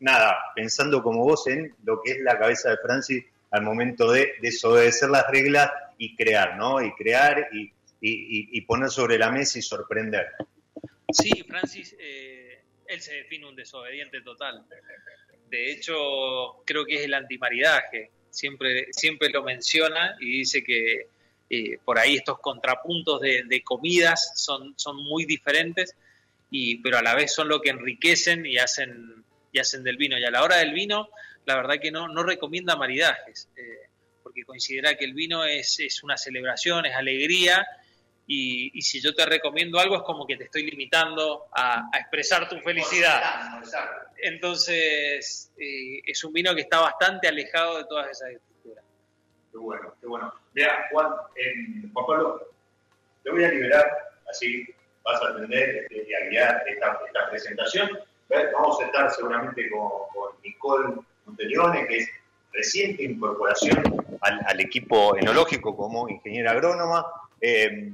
Nada, 0.00 0.36
pensando 0.52 1.00
como 1.00 1.22
vos 1.22 1.46
en 1.46 1.72
lo 1.84 2.02
que 2.02 2.10
es 2.10 2.20
la 2.22 2.36
cabeza 2.36 2.70
de 2.70 2.78
Francis 2.78 3.24
al 3.52 3.62
momento 3.62 4.10
de 4.10 4.32
desobedecer 4.42 5.08
las 5.10 5.28
reglas 5.30 5.70
y 5.96 6.16
crear, 6.16 6.56
¿no? 6.56 6.82
Y 6.82 6.92
crear 6.96 7.50
y, 7.52 7.62
y- 8.00 8.48
y- 8.58 8.60
poner 8.62 8.90
sobre 8.90 9.16
la 9.16 9.30
mesa 9.30 9.60
y 9.60 9.62
sorprender. 9.62 10.26
Sí, 11.12 11.44
Francis, 11.48 11.94
eh, 12.00 12.64
él 12.88 13.00
se 13.00 13.14
define 13.14 13.46
un 13.48 13.54
desobediente 13.54 14.20
total. 14.22 14.66
De 15.50 15.72
hecho, 15.72 16.62
creo 16.64 16.84
que 16.84 16.96
es 16.96 17.02
el 17.02 17.14
antimaridaje. 17.14 18.10
Siempre, 18.30 18.88
siempre 18.92 19.30
lo 19.30 19.42
menciona 19.42 20.16
y 20.20 20.38
dice 20.38 20.62
que 20.62 21.08
eh, 21.50 21.78
por 21.84 21.98
ahí 21.98 22.16
estos 22.16 22.40
contrapuntos 22.40 23.20
de, 23.20 23.62
comidas 23.64 24.32
son, 24.36 24.74
son 24.76 24.96
muy 24.96 25.24
diferentes, 25.24 25.96
y, 26.50 26.76
pero 26.78 26.98
a 26.98 27.02
la 27.02 27.14
vez 27.14 27.32
son 27.32 27.48
lo 27.48 27.60
que 27.60 27.70
enriquecen 27.70 28.44
y 28.44 28.58
hacen, 28.58 29.24
y 29.52 29.58
hacen 29.58 29.82
del 29.82 29.96
vino. 29.96 30.18
Y 30.18 30.24
a 30.24 30.30
la 30.30 30.42
hora 30.42 30.56
del 30.56 30.72
vino, 30.72 31.08
la 31.46 31.56
verdad 31.56 31.80
que 31.80 31.90
no, 31.90 32.08
no 32.08 32.22
recomienda 32.22 32.76
maridajes, 32.76 33.48
eh, 33.56 33.88
porque 34.22 34.44
considera 34.44 34.96
que 34.96 35.06
el 35.06 35.14
vino 35.14 35.44
es, 35.44 35.80
es 35.80 36.02
una 36.02 36.18
celebración, 36.18 36.84
es 36.84 36.94
alegría, 36.94 37.66
y, 38.30 38.82
si 38.82 39.00
yo 39.00 39.14
te 39.14 39.24
recomiendo 39.24 39.80
algo 39.80 39.96
es 39.96 40.02
como 40.02 40.26
que 40.26 40.36
te 40.36 40.44
estoy 40.44 40.70
limitando 40.70 41.46
a, 41.50 41.88
expresar 41.98 42.46
tu 42.46 42.58
felicidad. 42.60 43.22
Entonces, 44.18 45.50
eh, 45.58 46.02
es 46.04 46.22
un 46.24 46.34
vino 46.34 46.54
que 46.54 46.60
está 46.60 46.80
bastante 46.80 47.26
alejado 47.26 47.78
de 47.78 47.84
todas 47.86 48.10
esas 48.10 48.32
estructuras. 48.32 48.84
Qué 49.50 49.56
bueno, 49.56 49.94
qué 49.98 50.06
bueno. 50.06 50.34
Vea, 50.52 50.88
Juan, 50.92 51.12
eh, 51.36 51.88
Juan 51.94 52.06
Pablo, 52.06 52.48
te 53.24 53.30
voy 53.30 53.44
a 53.44 53.48
liberar, 53.48 53.90
así 54.28 54.66
vas 55.02 55.22
a 55.22 55.28
atender 55.28 55.88
y 55.90 56.12
a 56.12 56.28
guiar 56.28 56.64
esta, 56.68 57.00
esta 57.06 57.30
presentación. 57.30 57.98
Vamos 58.52 58.78
a 58.82 58.84
estar 58.84 59.10
seguramente 59.10 59.70
con, 59.70 59.88
con 60.12 60.32
Nicole 60.44 60.96
Monteglione, 61.24 61.86
que 61.86 61.96
es 61.96 62.10
reciente 62.52 63.04
incorporación 63.04 63.82
al, 64.20 64.40
al 64.44 64.60
equipo 64.60 65.16
enológico 65.16 65.74
como 65.74 66.10
ingeniera 66.10 66.50
agrónoma. 66.50 67.06
Eh, 67.40 67.90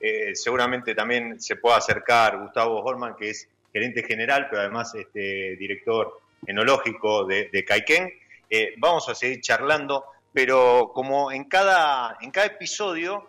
eh, 0.00 0.34
seguramente 0.34 0.94
también 0.94 1.38
se 1.40 1.56
pueda 1.56 1.76
acercar 1.76 2.40
Gustavo 2.40 2.82
Horman, 2.82 3.14
que 3.16 3.30
es 3.30 3.48
gerente 3.70 4.02
general, 4.02 4.46
pero 4.48 4.62
además 4.62 4.94
este, 4.94 5.56
director 5.56 6.20
enológico 6.46 7.24
de, 7.26 7.50
de 7.52 7.64
Caiquén. 7.64 8.10
Eh, 8.48 8.74
vamos 8.78 9.08
a 9.10 9.14
seguir 9.14 9.40
charlando, 9.42 10.06
pero 10.32 10.90
como 10.94 11.30
en 11.30 11.44
cada, 11.44 12.16
en 12.20 12.30
cada 12.30 12.46
episodio 12.46 13.28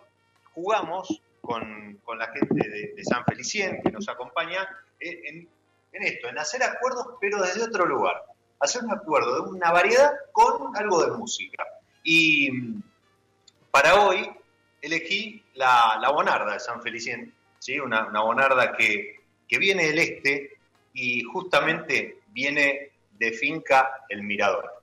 jugamos 0.54 1.22
con, 1.42 2.00
con 2.04 2.18
la 2.18 2.28
gente 2.28 2.68
de, 2.68 2.94
de 2.94 3.04
San 3.04 3.24
Felicien 3.24 3.82
que 3.82 3.90
nos 3.90 4.08
acompaña 4.08 4.66
eh, 4.98 5.20
en, 5.24 5.48
en 5.92 6.02
esto, 6.02 6.28
en 6.28 6.38
hacer 6.38 6.62
acuerdos, 6.62 7.06
pero 7.20 7.42
desde 7.42 7.62
otro 7.62 7.84
lugar. 7.84 8.22
Hacer 8.60 8.82
un 8.84 8.92
acuerdo 8.92 9.44
de 9.44 9.50
una 9.50 9.72
variedad 9.72 10.12
con 10.32 10.74
algo 10.76 11.04
de 11.04 11.12
música. 11.18 11.66
Y 12.02 12.50
mm, 12.50 12.82
para 13.70 14.06
hoy 14.06 14.30
elegí 14.80 15.41
la, 15.54 15.98
la 16.00 16.10
bonarda 16.10 16.54
de 16.54 16.60
San 16.60 16.82
Felicien, 16.82 17.32
¿sí? 17.58 17.78
una, 17.78 18.06
una 18.06 18.20
bonarda 18.20 18.72
que, 18.76 19.20
que 19.48 19.58
viene 19.58 19.86
del 19.86 19.98
este 19.98 20.56
y 20.94 21.22
justamente 21.22 22.18
viene 22.28 22.90
de 23.12 23.32
finca 23.32 24.04
El 24.08 24.22
Mirador. 24.22 24.81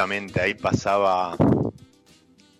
Ahí 0.00 0.54
pasaba 0.54 1.36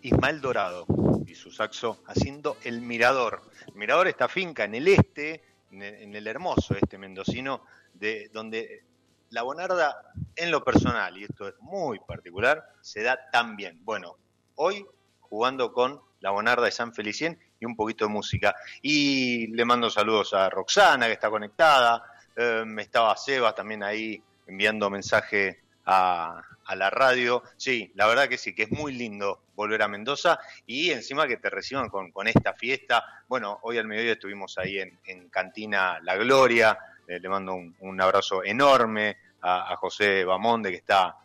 Ismael 0.02 0.42
Dorado 0.42 0.84
y 1.26 1.34
su 1.34 1.50
saxo 1.50 2.02
haciendo 2.06 2.58
el 2.64 2.82
mirador. 2.82 3.40
Mirador, 3.74 4.08
esta 4.08 4.28
finca 4.28 4.64
en 4.64 4.74
el 4.74 4.88
este, 4.88 5.42
en 5.70 6.14
el, 6.14 6.26
hermoso 6.26 6.74
este 6.74 6.98
mendocino, 6.98 7.64
de, 7.94 8.28
donde 8.30 8.84
la 9.30 9.40
bonarda, 9.40 10.12
en 10.36 10.50
lo 10.50 10.62
personal, 10.62 11.16
y 11.16 11.24
esto 11.24 11.48
es 11.48 11.54
muy 11.60 11.98
particular, 12.00 12.62
se 12.82 13.02
da 13.02 13.18
tan 13.32 13.56
bien. 13.56 13.82
Bueno, 13.86 14.18
hoy 14.56 14.84
jugando 15.20 15.72
con 15.72 15.98
la 16.20 16.32
bonarda 16.32 16.66
de 16.66 16.72
San 16.72 16.92
Felicien 16.92 17.38
y 17.58 17.64
un 17.64 17.74
poquito 17.74 18.04
de 18.04 18.10
música. 18.10 18.54
Y 18.82 19.46
le 19.46 19.64
mando 19.64 19.88
saludos 19.88 20.34
a 20.34 20.50
Roxana, 20.50 21.06
que 21.06 21.14
está 21.14 21.30
conectada. 21.30 22.04
Eh, 22.36 22.66
estaba 22.76 23.16
Seba 23.16 23.54
también 23.54 23.82
ahí 23.82 24.22
enviando 24.46 24.90
mensaje 24.90 25.69
a, 25.90 26.42
a 26.70 26.76
la 26.76 26.88
radio. 26.88 27.42
Sí, 27.56 27.90
la 27.96 28.06
verdad 28.06 28.28
que 28.28 28.38
sí, 28.38 28.54
que 28.54 28.62
es 28.62 28.70
muy 28.70 28.92
lindo 28.92 29.40
volver 29.56 29.82
a 29.82 29.88
Mendoza 29.88 30.38
y 30.66 30.90
encima 30.90 31.26
que 31.26 31.36
te 31.36 31.50
reciban 31.50 31.88
con, 31.88 32.28
esta 32.28 32.54
fiesta. 32.54 33.04
Bueno, 33.28 33.58
hoy 33.62 33.76
al 33.78 33.86
mediodía 33.86 34.12
estuvimos 34.12 34.56
ahí 34.56 34.78
en, 34.78 35.28
Cantina 35.30 35.98
La 36.02 36.16
Gloria, 36.16 36.78
eh, 37.08 37.18
le 37.18 37.28
mando 37.28 37.54
un, 37.54 38.00
abrazo 38.00 38.44
enorme 38.44 39.16
a, 39.40 39.72
a 39.72 39.76
José 39.76 40.24
Bamonde 40.24 40.70
que 40.70 40.76
está, 40.76 41.16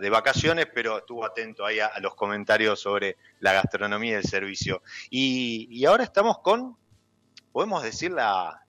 de 0.00 0.08
vacaciones, 0.08 0.66
pero 0.72 0.96
estuvo 0.96 1.26
atento 1.26 1.66
ahí 1.66 1.78
a, 1.78 1.88
a 1.88 2.00
los 2.00 2.14
comentarios 2.14 2.80
sobre 2.80 3.18
la 3.40 3.52
gastronomía 3.52 4.12
y 4.12 4.14
el 4.14 4.24
servicio. 4.24 4.80
Y, 5.10 5.68
y 5.70 5.84
ahora 5.84 6.04
estamos 6.04 6.38
con, 6.38 6.74
podemos 7.52 7.82
decir, 7.82 8.12
la, 8.12 8.64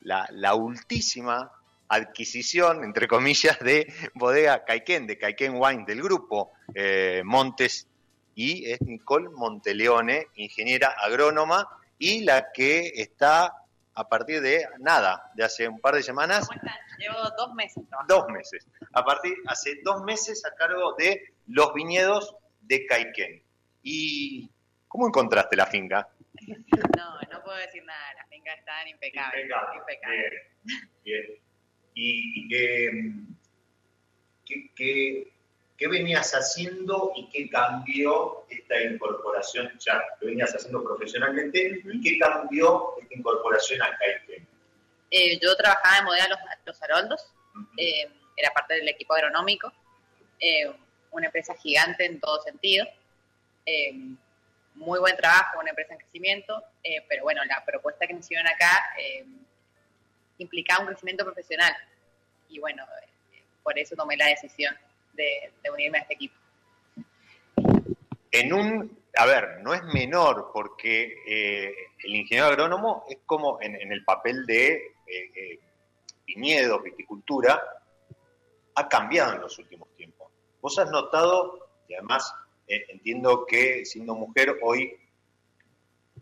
la, 0.00 0.28
la 0.30 0.54
ultísima 0.54 1.50
adquisición, 1.92 2.84
entre 2.84 3.06
comillas, 3.06 3.58
de 3.60 3.92
bodega 4.14 4.64
Caiquén, 4.64 5.06
de 5.06 5.18
Caiquén 5.18 5.54
Wine, 5.56 5.84
del 5.86 6.02
grupo 6.02 6.52
eh, 6.74 7.22
Montes, 7.24 7.86
y 8.34 8.70
es 8.70 8.80
Nicole 8.80 9.28
Monteleone, 9.28 10.28
ingeniera 10.36 10.88
agrónoma, 10.88 11.68
y 11.98 12.24
la 12.24 12.50
que 12.50 12.92
está 12.96 13.52
a 13.94 14.08
partir 14.08 14.40
de 14.40 14.66
nada, 14.78 15.30
de 15.34 15.44
hace 15.44 15.68
un 15.68 15.78
par 15.80 15.94
de 15.94 16.02
semanas, 16.02 16.48
¿Cómo 16.48 16.58
están? 16.58 16.78
Llevo 16.98 17.18
dos 17.36 17.54
meses 17.54 17.86
trabajando. 17.86 18.14
dos 18.14 18.28
meses, 18.28 18.66
a 18.92 19.04
partir, 19.04 19.34
hace 19.46 19.80
dos 19.84 20.02
meses 20.02 20.44
a 20.46 20.54
cargo 20.54 20.94
de 20.96 21.34
los 21.48 21.74
viñedos 21.74 22.34
de 22.62 22.86
Caiquén. 22.86 23.42
¿Y 23.82 24.50
cómo 24.88 25.06
encontraste 25.06 25.56
la 25.56 25.66
finca? 25.66 26.08
No, 26.96 27.20
no 27.30 27.42
puedo 27.42 27.56
decir 27.58 27.84
nada. 27.84 28.14
Las 28.16 28.28
fincas 28.28 28.58
están 28.58 28.86
impecables. 28.88 29.42
Impecable. 29.42 29.78
impecables. 29.78 30.42
Bien, 31.04 31.22
bien. 31.28 31.51
¿Y, 31.94 32.44
y 32.44 32.48
qué, 32.48 32.90
qué, 34.44 34.70
qué- 34.74 35.32
qué 35.76 35.88
venías 35.88 36.32
haciendo 36.32 37.12
y 37.16 37.28
qué 37.30 37.50
cambió 37.50 38.44
esta 38.48 38.80
incorporación? 38.82 39.72
Ya, 39.80 40.00
lo 40.20 40.28
venías 40.28 40.54
haciendo 40.54 40.82
profesionalmente, 40.84 41.82
¿y 41.84 42.00
qué 42.00 42.18
cambió 42.18 42.94
esta 43.02 43.14
incorporación 43.14 43.82
a 43.82 43.96
Caiken? 43.98 44.46
Eh, 45.10 45.38
yo 45.42 45.56
trabajaba 45.56 45.98
en 45.98 46.04
Modelo 46.04 46.28
Los, 46.28 46.38
Los 46.66 46.82
Haroldos. 46.82 47.26
eh, 47.76 48.08
era 48.36 48.50
parte 48.52 48.74
del 48.74 48.88
equipo 48.88 49.14
agronómico. 49.14 49.72
eh, 50.40 50.70
una 51.10 51.26
empresa 51.26 51.54
gigante 51.56 52.06
en 52.06 52.18
todo 52.20 52.40
sentido. 52.42 52.86
muy 54.74 54.98
buen 54.98 55.16
trabajo, 55.16 55.58
una 55.60 55.70
empresa 55.70 55.92
en 55.94 55.98
crecimiento. 56.00 56.62
eh, 56.82 57.04
pero 57.08 57.24
bueno, 57.24 57.44
la 57.44 57.64
propuesta 57.64 58.06
que 58.06 58.14
me 58.14 58.20
hicieron 58.20 58.46
acá 58.46 58.94
eh, 58.98 59.24
implicaba 60.42 60.80
un 60.80 60.86
crecimiento 60.88 61.24
profesional. 61.24 61.74
Y 62.48 62.58
bueno, 62.58 62.82
eh, 62.82 63.42
por 63.62 63.78
eso 63.78 63.96
tomé 63.96 64.16
la 64.16 64.26
decisión 64.26 64.74
de, 65.14 65.52
unirme 65.72 65.98
a 65.98 66.00
este 66.02 66.14
equipo. 66.14 66.34
En 68.30 68.52
un, 68.52 68.98
a 69.16 69.26
ver, 69.26 69.60
no 69.62 69.74
es 69.74 69.82
menor 69.84 70.50
porque 70.52 71.22
eh, 71.26 71.74
el 72.02 72.16
ingeniero 72.16 72.48
agrónomo 72.48 73.04
es 73.08 73.18
como 73.26 73.60
en, 73.60 73.92
el 73.92 74.04
papel 74.04 74.46
de 74.46 74.72
eh, 75.06 75.30
eh, 75.34 75.60
viñedos, 76.26 76.82
viticultura, 76.82 77.62
ha 78.74 78.88
cambiado 78.88 79.34
en 79.34 79.40
los 79.42 79.58
últimos 79.58 79.88
tiempos. 79.96 80.32
Vos 80.60 80.78
has 80.78 80.90
notado, 80.90 81.68
y 81.88 81.94
además 81.94 82.34
entiendo 82.66 83.44
que 83.44 83.84
siendo 83.84 84.14
mujer 84.14 84.58
hoy 84.62 84.98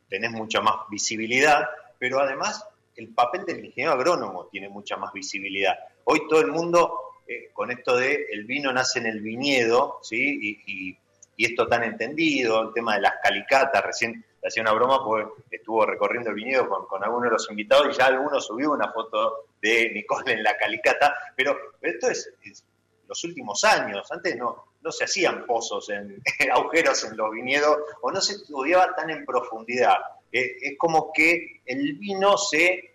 tenés 0.09 0.33
mucha 0.33 0.61
más 0.61 0.89
visibilidad, 0.91 1.69
pero 1.99 2.19
además 2.19 2.67
el 3.01 3.09
papel 3.15 3.47
del 3.47 3.65
ingeniero 3.65 3.93
agrónomo 3.93 4.47
tiene 4.47 4.69
mucha 4.69 4.97
más 4.97 5.13
visibilidad. 5.13 5.75
Hoy 6.05 6.21
todo 6.29 6.41
el 6.41 6.49
mundo, 6.49 7.01
eh, 7.27 7.51
con 7.53 7.71
esto 7.71 7.97
de 7.97 8.27
el 8.31 8.45
vino 8.45 8.71
nace 8.73 8.99
en 8.99 9.07
el 9.07 9.21
viñedo, 9.21 9.99
¿sí? 10.03 10.59
Y, 10.67 10.97
esto 11.43 11.67
tan 11.67 11.83
entendido, 11.85 12.61
el 12.61 12.75
tema 12.75 12.97
de 12.97 13.01
las 13.01 13.15
calicatas, 13.23 13.83
recién 13.83 14.23
le 14.43 14.47
hacía 14.47 14.63
una 14.63 14.73
broma 14.73 15.03
porque 15.03 15.57
estuvo 15.57 15.87
recorriendo 15.87 16.29
el 16.29 16.37
viñedo 16.37 16.69
con, 16.69 16.85
con 16.85 17.03
algunos 17.03 17.25
de 17.25 17.31
los 17.31 17.51
invitados 17.51 17.87
y 17.89 17.99
ya 17.99 18.09
algunos 18.09 18.45
subió 18.45 18.73
una 18.73 18.93
foto 18.93 19.47
de 19.63 19.91
Nicole 19.91 20.35
en 20.35 20.43
la 20.43 20.59
calicata, 20.59 21.17
pero 21.35 21.57
esto 21.81 22.11
es, 22.11 22.31
es 22.45 22.63
los 23.09 23.25
últimos 23.25 23.65
años, 23.65 24.07
antes 24.13 24.37
no, 24.37 24.67
no 24.83 24.93
se 24.93 25.05
hacían 25.05 25.45
pozos, 25.47 25.89
en, 25.91 26.23
agujeros 26.53 27.05
en 27.05 27.17
los 27.17 27.31
viñedos 27.33 27.79
o 28.03 28.11
no 28.11 28.21
se 28.21 28.35
estudiaba 28.35 28.95
tan 28.95 29.11
en 29.11 29.25
profundidad. 29.25 29.97
Eh, 30.33 30.57
es 30.61 30.79
como 30.79 31.13
que 31.13 31.61
el 31.67 31.95
vino 31.95 32.37
se, 32.39 32.90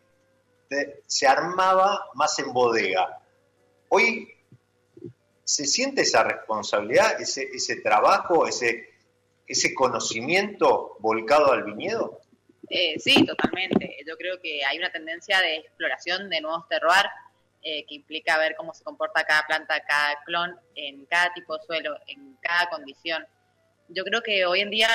se 1.06 1.28
armaba 1.28 2.06
más 2.14 2.38
en 2.40 2.54
bodega. 2.54 3.22
Hoy 3.90 4.28
se 5.44 5.66
siente 5.66 6.02
esa 6.02 6.24
responsabilidad, 6.24 7.22
ese, 7.22 7.76
trabajo, 7.78 8.48
ese, 8.48 8.90
ese 9.48 9.74
conocimiento 9.74 10.98
volcado 11.00 11.52
al 11.52 11.64
viñedo. 11.64 12.20
Eh, 12.70 12.96
sí, 13.00 13.26
totalmente. 13.26 13.98
Yo 14.08 14.18
creo 14.18 14.40
que 14.42 14.66
hay 14.66 14.78
una 14.78 14.92
tendencia 14.92 15.40
de 15.40 15.58
exploración 15.58 16.30
de 16.30 16.42
nuevos 16.42 16.68
terroir 16.68 17.06
eh, 17.62 17.86
que 17.88 17.96
implica 17.96 18.38
ver 18.38 18.56
cómo 18.56 18.74
se 18.74 18.84
comporta 18.84 19.24
cada 19.24 19.46
planta, 19.46 19.80
cada 19.88 20.20
clon, 20.26 20.56
en 20.76 21.06
cada 21.06 21.32
tipo 21.34 21.58
de 21.58 21.66
suelo, 21.66 21.98
en 22.08 22.36
cada 22.42 22.70
condición. 22.70 23.26
Yo 23.88 24.04
creo 24.04 24.22
que 24.24 24.46
hoy 24.46 24.62
en 24.62 24.72
día 24.72 24.90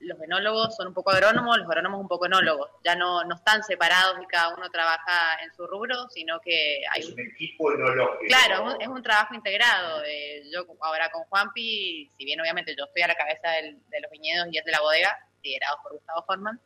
los 0.00 0.20
enólogos 0.22 0.74
son 0.76 0.88
un 0.88 0.94
poco 0.94 1.10
agrónomos, 1.10 1.58
los 1.58 1.66
agrónomos 1.66 2.00
un 2.00 2.08
poco 2.08 2.26
enólogos. 2.26 2.70
Ya 2.84 2.94
no, 2.96 3.22
no 3.24 3.34
están 3.34 3.62
separados 3.62 4.16
y 4.22 4.26
cada 4.26 4.54
uno 4.54 4.68
trabaja 4.70 5.38
en 5.42 5.52
su 5.54 5.66
rubro, 5.66 6.08
sino 6.08 6.40
que 6.40 6.82
hay 6.90 7.00
Es 7.02 7.08
un 7.10 7.20
equipo 7.20 7.72
enológico. 7.72 8.24
Claro, 8.28 8.68
es 8.68 8.74
un, 8.74 8.82
es 8.82 8.88
un 8.88 9.02
trabajo 9.02 9.34
integrado. 9.34 10.02
Eh, 10.06 10.42
yo 10.52 10.64
ahora 10.80 11.10
con 11.10 11.24
Juanpi, 11.24 12.10
si 12.16 12.24
bien 12.24 12.40
obviamente 12.40 12.74
yo 12.76 12.84
estoy 12.84 13.02
a 13.02 13.08
la 13.08 13.14
cabeza 13.14 13.50
del- 13.50 13.78
de 13.88 14.00
los 14.00 14.10
viñedos 14.10 14.48
y 14.50 14.58
es 14.58 14.64
de 14.64 14.72
la 14.72 14.80
bodega, 14.80 15.16
liderados 15.42 15.80
por 15.82 15.92
Gustavo 15.92 16.22
Forman, 16.26 16.60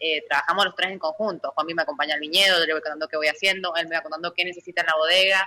eh, 0.00 0.24
trabajamos 0.28 0.64
los 0.66 0.74
tres 0.74 0.90
en 0.90 0.98
conjunto. 0.98 1.52
Juanpi 1.54 1.74
me 1.74 1.82
acompaña 1.82 2.14
al 2.14 2.20
viñedo, 2.20 2.58
yo 2.58 2.66
le 2.66 2.72
voy 2.72 2.82
contando 2.82 3.08
qué 3.08 3.16
voy 3.16 3.26
haciendo, 3.28 3.74
él 3.76 3.88
me 3.88 3.96
va 3.96 4.02
contando 4.02 4.32
qué 4.32 4.44
necesita 4.44 4.80
en 4.82 4.86
la 4.86 4.94
bodega. 4.96 5.46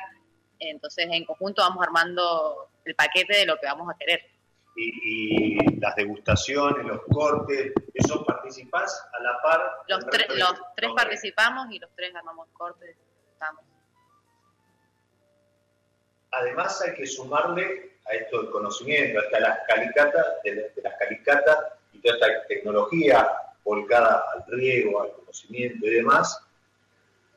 Entonces, 0.59 1.07
en 1.09 1.25
conjunto 1.25 1.63
vamos 1.63 1.81
armando 1.83 2.69
el 2.85 2.93
paquete 2.93 3.35
de 3.37 3.45
lo 3.47 3.57
que 3.59 3.65
vamos 3.65 3.89
a 3.89 3.97
querer. 3.97 4.21
Y, 4.75 5.57
y 5.57 5.79
las 5.79 5.95
degustaciones, 5.95 6.85
los 6.85 7.01
cortes, 7.11 7.73
¿eso 7.93 8.25
participás 8.25 9.05
a 9.13 9.21
la 9.21 9.41
par? 9.41 9.71
Los, 9.87 10.05
tre- 10.05 10.27
tres 10.75 10.91
participamos 10.95 11.67
y 11.71 11.79
los 11.79 11.89
tres 11.95 12.15
armamos 12.15 12.47
cortes. 12.53 12.95
Estamos. 13.33 13.63
Además 16.31 16.81
hay 16.81 16.93
que 16.93 17.05
sumarle 17.05 17.97
a 18.09 18.13
esto 18.13 18.41
del 18.41 18.51
conocimiento, 18.51 19.19
hasta 19.19 19.39
las 19.41 19.59
calicatas, 19.67 20.25
de 20.43 20.71
las 20.81 20.97
calicatas 20.97 21.57
y 21.91 21.99
toda 21.99 22.15
esta 22.15 22.47
tecnología 22.47 23.29
volcada 23.65 24.23
al 24.33 24.45
riego, 24.47 25.01
al 25.03 25.11
conocimiento 25.11 25.85
y 25.85 25.89
demás, 25.95 26.41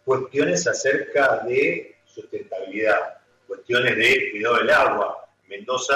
cuestiones 0.05 0.66
acerca 0.68 1.38
de 1.38 1.97
sustentabilidad, 2.05 3.18
cuestiones 3.49 3.97
de 3.97 4.31
cuidado 4.31 4.59
del 4.59 4.70
agua. 4.70 5.24
Mendoza 5.49 5.95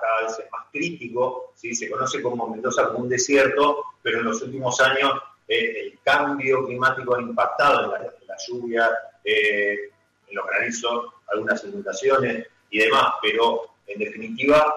cada 0.00 0.22
vez 0.22 0.38
es 0.38 0.50
más 0.50 0.66
crítico, 0.70 1.52
¿sí? 1.54 1.74
se 1.74 1.90
conoce 1.90 2.22
como 2.22 2.48
Mendoza 2.48 2.88
como 2.88 3.00
un 3.00 3.08
desierto, 3.08 3.84
pero 4.02 4.18
en 4.18 4.24
los 4.24 4.42
últimos 4.42 4.80
años 4.80 5.12
eh, 5.48 5.80
el 5.80 5.98
cambio 6.04 6.64
climático 6.66 7.14
ha 7.14 7.20
impactado 7.20 7.84
en 7.84 7.90
la, 7.90 7.98
en 8.06 8.12
lluvia, 8.46 8.90
eh, 9.24 9.90
en 10.28 10.34
los 10.34 10.46
granizos, 10.46 11.12
algunas 11.28 11.64
inundaciones 11.64 12.46
y 12.70 12.78
demás, 12.78 13.14
pero 13.22 13.62
en 13.86 13.98
definitiva 13.98 14.74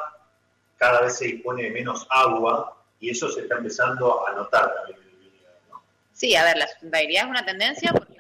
cada 0.77 1.01
vez 1.01 1.17
se 1.17 1.25
dispone 1.25 1.63
de 1.63 1.71
menos 1.71 2.05
agua 2.09 2.75
y 2.99 3.09
eso 3.09 3.29
se 3.29 3.41
está 3.41 3.55
empezando 3.55 4.27
a 4.27 4.33
notar 4.33 4.73
también. 4.75 4.99
¿no? 5.69 5.81
Sí, 6.13 6.35
a 6.35 6.43
ver, 6.43 6.57
la 6.57 6.67
sustentabilidad 6.67 7.23
es 7.23 7.29
una 7.29 7.45
tendencia 7.45 7.91
porque 7.93 8.14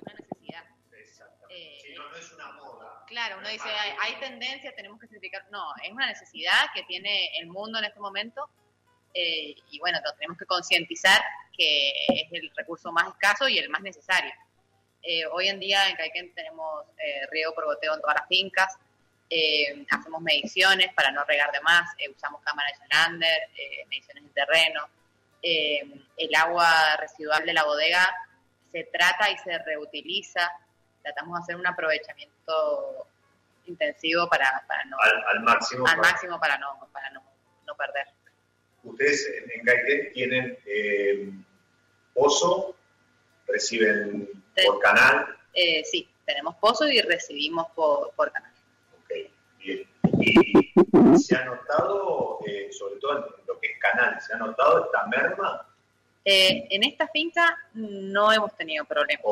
Claro, 3.15 3.37
uno 3.37 3.47
dice, 3.47 3.69
hay, 3.69 3.93
hay 4.01 4.19
tendencia, 4.19 4.75
tenemos 4.75 4.99
que 4.99 5.07
certificar. 5.07 5.45
No, 5.49 5.63
es 5.81 5.89
una 5.89 6.05
necesidad 6.07 6.65
que 6.73 6.83
tiene 6.83 7.29
el 7.39 7.47
mundo 7.47 7.79
en 7.79 7.85
este 7.85 8.01
momento 8.01 8.49
eh, 9.13 9.55
y 9.71 9.79
bueno, 9.79 9.99
tenemos 10.17 10.37
que 10.37 10.45
concientizar 10.45 11.23
que 11.57 11.91
es 12.09 12.27
el 12.33 12.51
recurso 12.57 12.91
más 12.91 13.07
escaso 13.07 13.47
y 13.47 13.57
el 13.57 13.69
más 13.69 13.79
necesario. 13.81 14.33
Eh, 15.01 15.25
hoy 15.27 15.47
en 15.47 15.61
día 15.61 15.87
en 15.87 15.95
Caiquén 15.95 16.35
tenemos 16.35 16.83
eh, 16.97 17.25
riego 17.31 17.53
por 17.53 17.63
goteo 17.63 17.93
en 17.93 18.01
todas 18.01 18.17
las 18.19 18.27
fincas, 18.27 18.77
Eh, 19.29 19.85
hacemos 19.89 20.21
mediciones 20.21 20.93
para 20.93 21.09
no 21.11 21.23
regar 21.23 21.51
de 21.51 21.61
más, 21.61 21.95
eh, 21.97 22.09
usamos 22.09 22.41
cámaras 22.41 22.73
de 22.73 22.85
Solander, 22.85 23.49
eh, 23.57 23.85
mediciones 23.87 24.23
de 24.25 24.29
terreno. 24.31 24.81
El 25.41 26.35
agua 26.35 26.97
residual 26.97 27.45
de 27.45 27.53
la 27.53 27.63
bodega 27.63 28.03
se 28.71 28.83
trata 28.91 29.29
y 29.31 29.37
se 29.37 29.57
reutiliza. 29.59 30.51
Tratamos 31.05 31.37
de 31.37 31.43
hacer 31.43 31.55
un 31.55 31.67
aprovechamiento 31.67 33.05
intensivo 33.65 34.27
para, 34.27 34.63
para 34.67 34.83
no, 34.85 34.97
Al, 34.99 35.23
al 35.37 35.43
máximo. 35.43 35.85
al 35.85 35.97
para- 35.97 36.09
máximo 36.11 36.39
para 36.39 36.57
no, 36.57 36.89
para 36.91 37.11
no, 37.11 37.21
no 37.67 37.75
perder. 37.75 38.07
Ustedes 38.83 39.27
en, 39.53 39.63
Caiquén 39.63 40.13
tienen 40.13 40.57
eh, 40.65 41.29
pozo, 42.11 42.75
reciben 43.47 44.27
por 44.65 44.79
canal. 44.79 45.27
Eh, 45.53 45.83
sí, 45.85 46.09
tenemos 46.25 46.55
pozo 46.55 46.87
y 46.87 46.99
recibimos 47.01 47.67
por, 47.75 48.11
por 48.15 48.31
canal. 48.31 48.51
Ok, 49.03 49.11
bien. 49.59 49.87
Y 50.19 50.73
se 51.19 51.35
ha 51.35 51.45
notado, 51.45 52.39
eh, 52.47 52.71
sobre 52.71 52.95
todo 52.99 53.17
en 53.17 53.45
lo 53.47 53.59
que 53.59 53.67
es 53.73 53.79
canal, 53.79 54.19
se 54.21 54.33
ha 54.33 54.37
notado 54.37 54.85
esta 54.85 55.05
merma. 55.05 55.67
Eh, 56.27 56.67
en 56.71 56.83
esta 56.83 57.07
finca 57.07 57.55
no 57.75 58.31
hemos 58.31 58.55
tenido 58.57 58.83
problemas. 58.85 59.23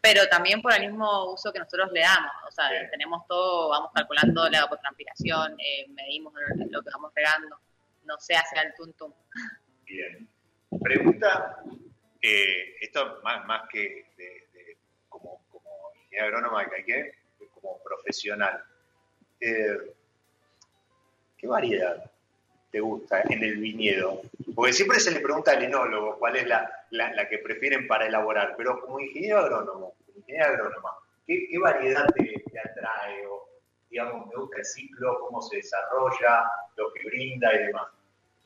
Pero 0.00 0.26
también 0.28 0.62
por 0.62 0.72
el 0.72 0.80
mismo 0.88 1.32
uso 1.34 1.52
que 1.52 1.58
nosotros 1.58 1.92
le 1.92 2.00
damos. 2.00 2.32
O 2.48 2.50
sea, 2.50 2.70
Bien. 2.70 2.90
tenemos 2.90 3.26
todo, 3.26 3.68
vamos 3.68 3.90
calculando 3.94 4.48
la 4.48 4.58
evapotranspiración, 4.58 5.54
eh, 5.60 5.86
medimos 5.90 6.32
lo, 6.70 6.82
que 6.82 6.90
vamos 6.90 7.12
regando, 7.14 7.60
no 8.04 8.18
se 8.18 8.34
hace 8.34 8.58
al 8.58 8.74
tuntum. 8.74 9.12
bien. 9.84 10.26
Pregunta, 10.82 11.62
eh, 12.22 12.76
esto 12.80 13.20
más, 13.22 13.44
más 13.44 13.68
que 13.68 14.06
de- 14.16 14.48
de- 14.54 14.78
como, 15.10 15.44
como 15.50 15.68
ingeniero 15.96 16.26
agrónoma 16.38 16.62
de 16.64 16.70
Caiquén, 16.70 17.12
como 17.52 17.82
profesional. 17.82 18.64
Eh, 19.40 19.94
¿Qué 21.36 21.46
variedad 21.46 22.10
te 22.70 22.80
gusta 22.80 23.22
en 23.28 23.42
el 23.42 23.56
viñedo? 23.58 24.22
Porque 24.54 24.72
siempre 24.72 25.00
se 25.00 25.10
le 25.10 25.20
pregunta 25.20 25.52
al 25.52 25.62
enólogo 25.62 26.18
cuál 26.18 26.36
es 26.36 26.46
la, 26.46 26.70
la- 26.90 27.12
la 27.14 27.28
que 27.28 27.38
prefieren 27.38 27.86
para 27.86 28.06
elaborar, 28.06 28.54
pero 28.56 28.80
como 28.80 29.00
ingeniero 29.00 29.38
agrónomo, 29.38 29.94
ingeniero 30.16 30.46
agrónoma, 30.46 30.90
¿qué, 31.26 31.46
qué 31.50 31.58
variedad 31.58 32.06
te, 32.14 32.42
te 32.50 32.58
atrae? 32.60 33.26
O, 33.26 33.48
digamos, 33.90 34.26
me 34.28 34.36
gusta 34.36 34.58
el 34.58 34.64
ciclo, 34.64 35.18
cómo 35.20 35.42
se 35.42 35.56
desarrolla, 35.56 36.44
lo 36.76 36.92
que 36.92 37.04
brinda 37.04 37.52
y 37.54 37.58
demás. 37.66 37.88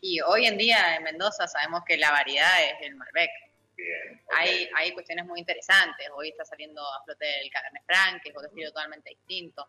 Y 0.00 0.20
hoy 0.20 0.46
en 0.46 0.56
día 0.58 0.96
en 0.96 1.02
Mendoza 1.04 1.46
sabemos 1.46 1.82
que 1.86 1.96
la 1.96 2.10
variedad 2.10 2.62
es 2.64 2.74
el 2.86 2.94
Malbec. 2.94 3.30
Bien. 3.76 4.20
Hay, 4.36 4.68
hay 4.76 4.92
cuestiones 4.92 5.24
muy 5.26 5.40
interesantes. 5.40 6.06
Hoy 6.14 6.28
está 6.28 6.44
saliendo 6.44 6.80
a 6.80 7.02
flote 7.04 7.26
el 7.40 7.50
Cabernet 7.50 7.82
Franc, 7.86 8.22
que 8.22 8.28
es 8.28 8.36
otro 8.36 8.48
estilo 8.48 8.68
totalmente 8.68 9.10
distinto. 9.10 9.66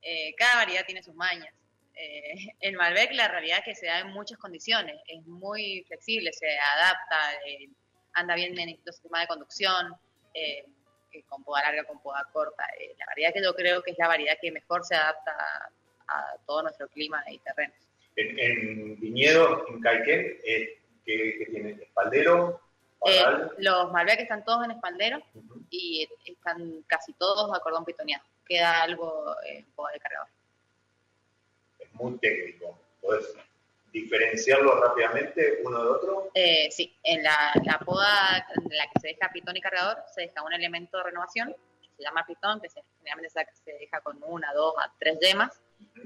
Eh, 0.00 0.34
cada 0.36 0.56
variedad 0.64 0.84
tiene 0.86 1.02
sus 1.02 1.14
mañas. 1.14 1.52
Eh, 1.96 2.34
el 2.60 2.76
Malbec, 2.76 3.12
la 3.12 3.28
realidad 3.28 3.58
es 3.58 3.64
que 3.64 3.74
se 3.74 3.86
da 3.86 4.00
en 4.00 4.08
muchas 4.08 4.38
condiciones. 4.38 4.96
Es 5.06 5.24
muy 5.26 5.84
flexible, 5.86 6.32
se 6.32 6.46
adapta, 6.58 7.34
eh, 7.46 7.68
anda 8.14 8.34
bien 8.34 8.58
en 8.58 8.70
el 8.70 8.78
sistema 8.84 9.20
de 9.20 9.26
conducción, 9.26 9.94
eh, 10.34 10.66
con 11.28 11.44
poda 11.44 11.62
larga, 11.62 11.84
con 11.84 12.00
poda 12.02 12.28
corta. 12.32 12.64
Eh, 12.80 12.94
la 12.98 13.06
variedad 13.06 13.32
que 13.32 13.42
yo 13.42 13.54
creo 13.54 13.82
que 13.82 13.92
es 13.92 13.98
la 13.98 14.08
variedad 14.08 14.36
que 14.40 14.50
mejor 14.50 14.84
se 14.84 14.96
adapta 14.96 15.32
a, 16.08 16.18
a 16.18 16.36
todo 16.46 16.62
nuestro 16.62 16.88
clima 16.88 17.22
y 17.28 17.38
terrenos. 17.38 17.76
En, 18.16 18.38
en 18.38 19.00
viñedo, 19.00 19.66
en 19.68 19.80
Caiquén, 19.80 20.40
¿qué, 20.44 20.78
qué 21.04 21.46
tiene? 21.50 21.70
¿Espaldero? 21.82 22.60
Los 23.58 23.92
Malbec 23.92 24.20
están 24.20 24.44
todos 24.44 24.64
en 24.64 24.70
espaldero 24.72 25.22
y 25.70 26.08
están 26.24 26.82
casi 26.86 27.12
todos 27.14 27.54
a 27.54 27.60
cordón 27.60 27.84
pitoneado. 27.84 28.24
Queda 28.46 28.82
algo 28.82 29.36
en 29.46 29.64
poda 29.72 29.92
de 29.92 30.00
cargador. 30.00 30.28
Es 31.94 32.00
muy 32.00 32.18
técnico. 32.18 32.78
¿Podés 33.00 33.34
diferenciarlo 33.92 34.80
rápidamente 34.82 35.60
uno 35.64 35.82
de 35.82 35.88
otro? 35.90 36.30
Eh, 36.34 36.68
sí, 36.70 36.96
en 37.02 37.22
la, 37.22 37.52
la 37.64 37.78
poda 37.78 38.46
en 38.56 38.76
la 38.76 38.84
que 38.92 39.00
se 39.00 39.08
deja 39.08 39.30
pitón 39.32 39.56
y 39.56 39.60
cargador 39.60 39.98
se 40.12 40.22
deja 40.22 40.42
un 40.42 40.52
elemento 40.52 40.98
de 40.98 41.04
renovación, 41.04 41.54
que 41.80 41.88
se 41.96 42.02
llama 42.02 42.24
pitón, 42.26 42.60
que 42.60 42.68
se, 42.68 42.82
generalmente 42.98 43.30
se, 43.64 43.72
deja 43.72 44.00
con 44.00 44.18
una, 44.24 44.52
dos, 44.52 44.74
a 44.78 44.92
tres 44.98 45.18
yemas, 45.20 45.60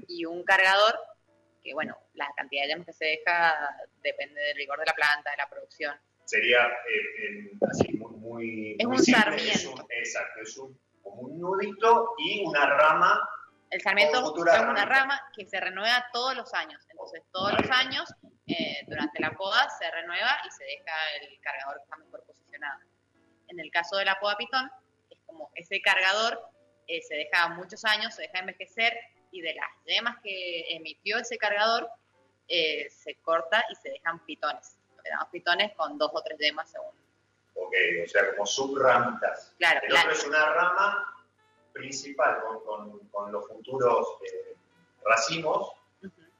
y 0.07 0.25
un 0.25 0.43
cargador, 0.43 0.99
que 1.63 1.73
bueno, 1.73 1.97
la 2.13 2.27
cantidad 2.35 2.63
de 2.63 2.69
yemas 2.69 2.85
que 2.85 2.93
se 2.93 3.05
deja 3.05 3.75
depende 4.03 4.39
del 4.39 4.57
rigor 4.57 4.79
de 4.79 4.85
la 4.85 4.93
planta, 4.93 5.31
de 5.31 5.37
la 5.37 5.49
producción. 5.49 5.95
Sería 6.25 6.67
eh, 6.67 7.27
en- 7.27 7.59
así 7.71 7.93
muy, 7.97 8.11
muy, 8.17 8.75
Es 8.77 8.85
muy 8.85 8.97
un 8.97 9.03
simple, 9.03 9.35
es 9.35 9.61
sarmiento. 9.63 9.83
un- 9.83 9.91
exacto, 9.91 10.41
es 10.41 10.57
un, 10.59 10.79
como 11.01 11.21
un 11.23 11.39
nudito 11.39 12.13
y 12.19 12.43
una 12.45 12.67
rama. 12.67 13.27
El 13.69 13.81
sarmiento 13.81 14.33
es 14.35 14.59
una 14.61 14.85
rama 14.85 15.21
que 15.35 15.45
se 15.45 15.59
renueva 15.59 16.05
todos 16.11 16.35
los 16.35 16.53
años. 16.53 16.83
Entonces, 16.89 17.21
todos 17.31 17.53
los 17.53 17.69
años, 17.69 18.11
eh, 18.47 18.83
durante 18.87 19.21
la 19.21 19.31
poda, 19.31 19.69
se 19.77 19.89
renueva 19.91 20.37
y 20.47 20.51
se 20.51 20.63
deja 20.63 20.91
el 21.21 21.39
cargador 21.41 21.77
que 21.77 21.83
está 21.83 21.97
mejor 21.97 22.23
posicionado. 22.23 22.79
En 23.47 23.59
el 23.59 23.69
caso 23.71 23.97
de 23.97 24.05
la 24.05 24.19
poda 24.19 24.37
pitón, 24.37 24.71
es 25.11 25.19
como 25.25 25.51
ese 25.55 25.81
cargador 25.81 26.41
eh, 26.87 27.01
se 27.03 27.15
deja 27.15 27.49
muchos 27.49 27.85
años, 27.85 28.15
se 28.15 28.23
deja 28.23 28.39
envejecer 28.39 28.97
y 29.31 29.41
de 29.41 29.53
las 29.53 29.69
yemas 29.85 30.17
que 30.23 30.75
emitió 30.75 31.19
ese 31.19 31.37
cargador, 31.37 31.87
eh, 32.47 32.89
se 32.89 33.13
corta 33.21 33.63
y 33.69 33.75
se 33.75 33.89
dejan 33.91 34.19
pitones. 34.25 34.79
Lo 34.97 35.03
que 35.03 35.09
llamamos 35.11 35.29
pitones 35.31 35.71
con 35.75 35.99
dos 35.99 36.09
o 36.11 36.21
tres 36.23 36.39
yemas 36.39 36.71
según. 36.71 36.89
Ok, 37.53 37.73
o 38.03 38.09
sea, 38.09 38.31
como 38.31 38.45
subramitas. 38.47 39.53
Claro, 39.59 39.81
El 39.83 39.93
la- 39.93 39.99
otro 39.99 40.11
es 40.13 40.25
una 40.25 40.45
rama 40.53 41.18
principal 41.79 42.41
con, 42.41 42.63
con- 42.65 43.07
con 43.09 43.31
los 43.31 43.47
futuros 43.47 44.07
eh, 44.25 44.55
racimos. 45.05 45.71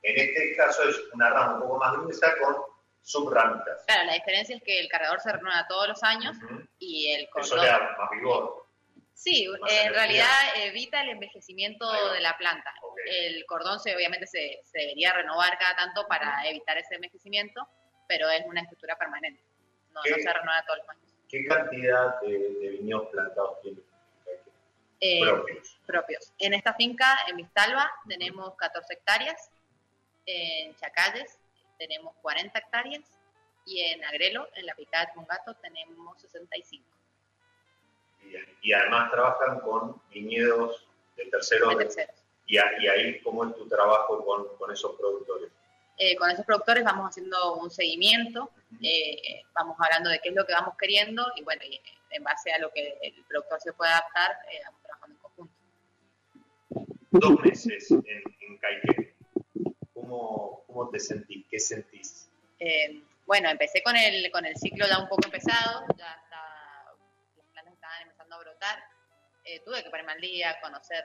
En 0.02 0.18
este 0.18 0.56
caso 0.56 0.84
es 0.88 0.98
una 1.14 1.30
rama 1.30 1.56
un 1.56 1.62
poco 1.62 1.78
más 1.78 1.94
gruesa 1.98 2.34
con 2.42 2.56
subramitas. 3.02 3.84
Claro, 3.88 4.06
la 4.06 4.14
diferencia 4.14 4.56
es 4.56 4.64
que 4.64 4.80
el 4.80 4.88
cargador 4.88 5.20
se 5.20 5.32
renueva 5.32 5.66
todos 5.68 5.88
los 5.90 6.04
años 6.04 6.38
y 6.80 7.12
el 7.12 7.22
Eso 7.24 7.32
cordón. 7.32 7.60
le 7.62 7.68
da 7.68 7.96
más 7.98 8.10
vigor. 8.12 8.66
Sí, 9.14 9.48
Más 9.50 9.70
en 9.72 9.78
energía. 9.78 9.92
realidad 10.00 10.40
evita 10.56 11.02
el 11.02 11.10
envejecimiento 11.10 11.92
de 12.14 12.22
la 12.22 12.38
planta. 12.38 12.74
El 13.06 13.46
cordón 13.46 13.80
se, 13.82 13.94
obviamente 13.96 14.26
se, 14.28 14.62
se 14.64 14.80
debería 14.80 15.12
renovar 15.12 15.58
cada 15.58 15.76
tanto 15.76 16.08
para 16.08 16.48
evitar 16.48 16.78
ese 16.78 16.96
envejecimiento, 16.96 17.68
pero 18.08 18.30
es 18.30 18.46
una 18.46 18.62
estructura 18.62 18.96
permanente. 18.98 19.42
No 19.92 20.02
se 20.04 20.14
renueva 20.16 20.64
todos 20.66 20.80
los 20.80 20.90
años. 20.90 21.04
¿Qué 21.28 21.44
cantidad 21.46 22.22
de, 22.22 22.30
de 22.38 22.70
viñedos 22.70 23.10
plantados 23.10 23.60
tiene? 23.62 23.80
Eh, 25.02 25.22
Propios. 25.24 25.78
propios. 25.86 26.34
En 26.40 26.54
esta 26.54 26.74
finca, 26.74 27.18
en 27.28 27.38
Vistalba, 27.38 27.90
tenemos 28.08 28.56
14 28.56 28.94
hectáreas. 28.94 29.50
En 30.26 30.76
Chacalles 30.76 31.40
tenemos 31.78 32.14
40 32.22 32.58
hectáreas. 32.60 33.04
Y 33.66 33.82
en 33.82 34.04
Agrelo, 34.04 34.48
en 34.56 34.66
la 34.66 34.74
picada 34.76 35.06
de 35.06 35.12
Mongato, 35.16 35.54
tenemos 35.56 36.20
65 36.22 36.86
Bien. 38.24 38.46
Y 38.62 38.74
además 38.74 39.12
trabajan 39.12 39.60
con 39.62 40.02
viñedos 40.10 40.86
de 41.16 41.26
tercer 41.26 41.62
de 41.62 41.76
terceros. 41.78 42.16
Y, 42.46 42.58
a- 42.58 42.82
y 42.82 42.88
ahí, 42.88 43.22
¿cómo 43.22 43.46
es 43.46 43.56
tu 43.56 43.68
trabajo 43.68 44.26
con, 44.26 44.58
con 44.58 44.72
esos 44.72 44.96
productores? 44.98 45.52
Eh, 45.98 46.16
con 46.16 46.30
esos 46.32 46.46
productores 46.46 46.84
vamos 46.84 47.10
haciendo 47.10 47.56
un 47.56 47.70
seguimiento, 47.70 48.50
eh, 48.82 49.44
vamos 49.54 49.76
hablando 49.80 50.10
de 50.10 50.20
qué 50.20 50.30
es 50.30 50.36
lo 50.36 50.46
que 50.46 50.54
vamos 50.54 50.76
queriendo 50.78 51.26
y 51.36 51.44
bueno, 51.44 51.62
y 51.66 51.76
eh, 51.76 51.82
en 52.12 52.24
base 52.24 52.52
a 52.54 52.58
lo 52.60 52.72
que 52.72 52.98
el 53.02 53.14
productor 53.28 53.60
se 53.60 53.74
puede 53.74 53.92
adaptar, 53.92 54.32
eh, 54.52 54.62
Dos 57.12 57.40
meses 57.44 57.90
en, 57.92 58.04
en. 58.06 59.16
¿Cómo, 59.94 60.64
¿Cómo 60.68 60.90
te 60.90 61.00
sentís? 61.00 61.46
¿Qué 61.50 61.60
sentís? 61.60 62.30
Eh, 62.60 63.02
bueno, 63.26 63.50
empecé 63.50 63.82
con 63.84 63.96
el, 63.96 64.32
con 64.32 64.46
el 64.46 64.56
ciclo 64.58 64.86
ya 64.88 65.00
un 65.00 65.08
poco 65.08 65.22
empezado, 65.26 65.86
ya 65.98 66.14
está, 66.24 66.94
las 67.38 67.46
plantas 67.54 67.74
estaban 67.74 68.02
empezando 68.04 68.36
a 68.36 68.40
brotar. 68.40 68.80
Eh, 69.46 69.62
tuve 69.66 69.84
que 69.84 69.90
ponerme 69.90 70.12
al 70.14 70.22
día, 70.22 70.56
conocer 70.62 71.04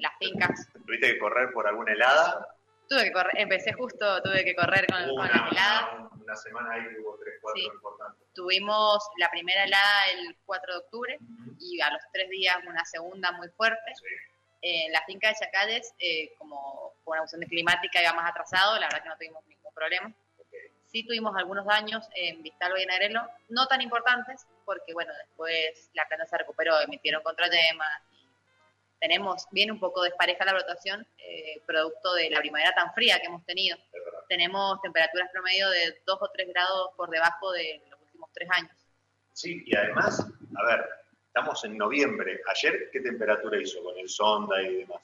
las 0.00 0.12
fincas. 0.18 0.68
¿Tuviste 0.86 1.12
que 1.14 1.18
correr 1.18 1.52
por 1.52 1.66
alguna 1.66 1.92
helada? 1.92 2.46
Tuve 2.88 3.04
que 3.04 3.12
correr, 3.12 3.32
empecé 3.36 3.72
justo, 3.72 4.20
tuve 4.22 4.44
que 4.44 4.54
correr 4.54 4.86
con, 4.86 5.02
Hubo 5.04 5.16
con 5.16 5.24
una, 5.30 5.42
las 5.42 5.52
heladas. 5.52 5.94
una- 5.94 6.10
una 6.24 6.36
semana 6.36 6.72
ahí 6.74 6.82
hubo 7.00 7.18
tres, 7.18 7.34
cuatro 7.40 7.60
Sí. 7.62 7.68
importantes. 7.72 8.26
Tuvimos 8.34 9.08
la 9.18 9.28
primera 9.30 9.64
helada 9.64 10.04
el 10.14 10.36
4 10.44 10.72
de 10.74 10.78
octubre 10.78 11.18
y 11.58 11.80
a 11.80 11.90
los 11.90 12.02
tres 12.12 12.28
días 12.30 12.56
una 12.68 12.84
segunda 12.84 13.32
muy 13.32 13.48
fuerte. 13.50 13.92
Sí. 13.96 14.04
En 14.62 14.92
la 14.92 15.02
finca 15.06 15.28
de 15.28 15.34
Chacales, 15.34 15.94
eh, 15.98 16.34
como 16.38 16.92
por 17.04 17.12
una 17.12 17.22
cuestión 17.22 17.40
de 17.40 17.46
climática 17.46 18.02
iba 18.02 18.12
más 18.12 18.30
atrasado, 18.30 18.78
la 18.78 18.86
verdad 18.86 19.02
que 19.02 19.08
no 19.08 19.16
tuvimos 19.16 19.46
ningún 19.46 19.72
problema. 19.72 20.12
Ok. 20.38 20.54
Sí 20.86 21.04
tuvimos 21.04 21.34
algunos 21.36 21.64
daños 21.64 22.06
en 22.14 22.42
Vistalba 22.42 22.78
y 22.78 22.82
en 22.82 22.90
Arelo, 22.90 23.22
no 23.48 23.66
tan 23.66 23.80
importantes, 23.80 24.46
porque 24.64 24.92
bueno, 24.92 25.12
después 25.14 25.90
la 25.94 26.06
planta 26.06 26.26
se 26.26 26.38
recuperó, 26.38 26.80
emitieron 26.80 27.22
contrayemas. 27.22 28.02
Tenemos, 29.00 29.46
viene 29.50 29.72
un 29.72 29.80
poco 29.80 30.02
despareja 30.02 30.44
la 30.44 30.52
brotación, 30.52 31.06
eh, 31.16 31.62
producto 31.66 32.12
de 32.14 32.28
la 32.28 32.40
primavera 32.40 32.74
tan 32.74 32.92
fría 32.92 33.18
que 33.18 33.28
hemos 33.28 33.44
tenido. 33.46 33.78
Tenemos 34.28 34.80
temperaturas 34.82 35.30
promedio 35.32 35.70
de 35.70 36.02
2 36.04 36.18
o 36.20 36.28
3 36.28 36.48
grados 36.48 36.90
por 36.96 37.08
debajo 37.08 37.50
de 37.52 37.82
los 37.88 38.00
últimos 38.00 38.30
tres 38.34 38.48
años. 38.52 38.72
Sí, 39.32 39.62
y 39.64 39.74
además, 39.74 40.20
a 40.54 40.66
ver, 40.66 40.86
estamos 41.30 41.64
en 41.64 41.78
noviembre. 41.78 42.40
¿Ayer 42.48 42.90
qué 42.92 43.00
temperatura 43.00 43.56
hizo 43.60 43.82
con 43.84 43.96
el 43.98 44.08
sonda 44.08 44.60
y 44.62 44.76
demás? 44.78 45.00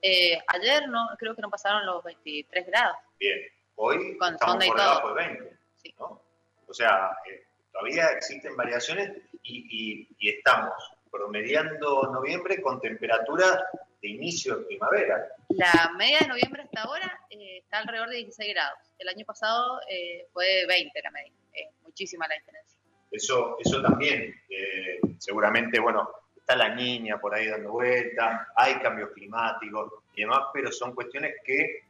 Eh, 0.00 0.38
ayer 0.48 0.88
no, 0.88 1.08
creo 1.18 1.36
que 1.36 1.42
no 1.42 1.50
pasaron 1.50 1.84
los 1.86 2.02
23 2.02 2.66
grados. 2.66 2.96
Bien. 3.20 3.38
Hoy 3.76 4.16
Con 4.18 4.34
estamos 4.34 4.64
por 4.66 4.76
debajo 4.76 5.08
de 5.14 5.14
20. 5.28 5.56
Sí. 5.76 5.94
¿no? 5.98 6.22
O 6.66 6.74
sea, 6.74 7.10
eh, 7.30 7.44
todavía 7.70 8.10
existen 8.12 8.56
variaciones 8.56 9.10
y, 9.42 9.66
y- 9.70 10.08
y 10.18 10.30
estamos 10.30 10.72
promediando 11.10 12.02
noviembre 12.10 12.60
con 12.62 12.80
temperaturas 12.80 13.62
de 14.00 14.08
inicio 14.08 14.56
de 14.56 14.64
primavera. 14.64 15.28
La 15.50 15.92
media 15.96 16.20
de 16.20 16.28
noviembre 16.28 16.62
hasta 16.62 16.82
ahora 16.82 17.20
eh, 17.30 17.58
está 17.58 17.78
alrededor 17.78 18.08
de 18.08 18.16
16 18.16 18.54
grados. 18.54 18.78
El 18.98 19.08
año 19.08 19.24
pasado 19.26 19.80
eh, 19.88 20.26
fue 20.32 20.46
de 20.46 20.66
20 20.66 21.00
la 21.02 21.10
media. 21.10 21.32
Es 21.52 21.68
muchísima 21.82 22.26
la 22.26 22.34
diferencia. 22.36 22.78
Eso, 23.12 23.58
eso 23.60 23.82
también, 23.82 24.34
eh, 24.48 24.98
seguramente, 25.18 25.78
bueno, 25.78 26.08
está 26.34 26.56
la 26.56 26.74
niña 26.74 27.20
por 27.20 27.34
ahí 27.34 27.46
dando 27.46 27.72
vuelta, 27.72 28.48
hay 28.56 28.76
cambios 28.76 29.10
climáticos 29.10 29.92
y 30.14 30.22
demás, 30.22 30.40
pero 30.52 30.72
son 30.72 30.94
cuestiones 30.94 31.34
que 31.44 31.84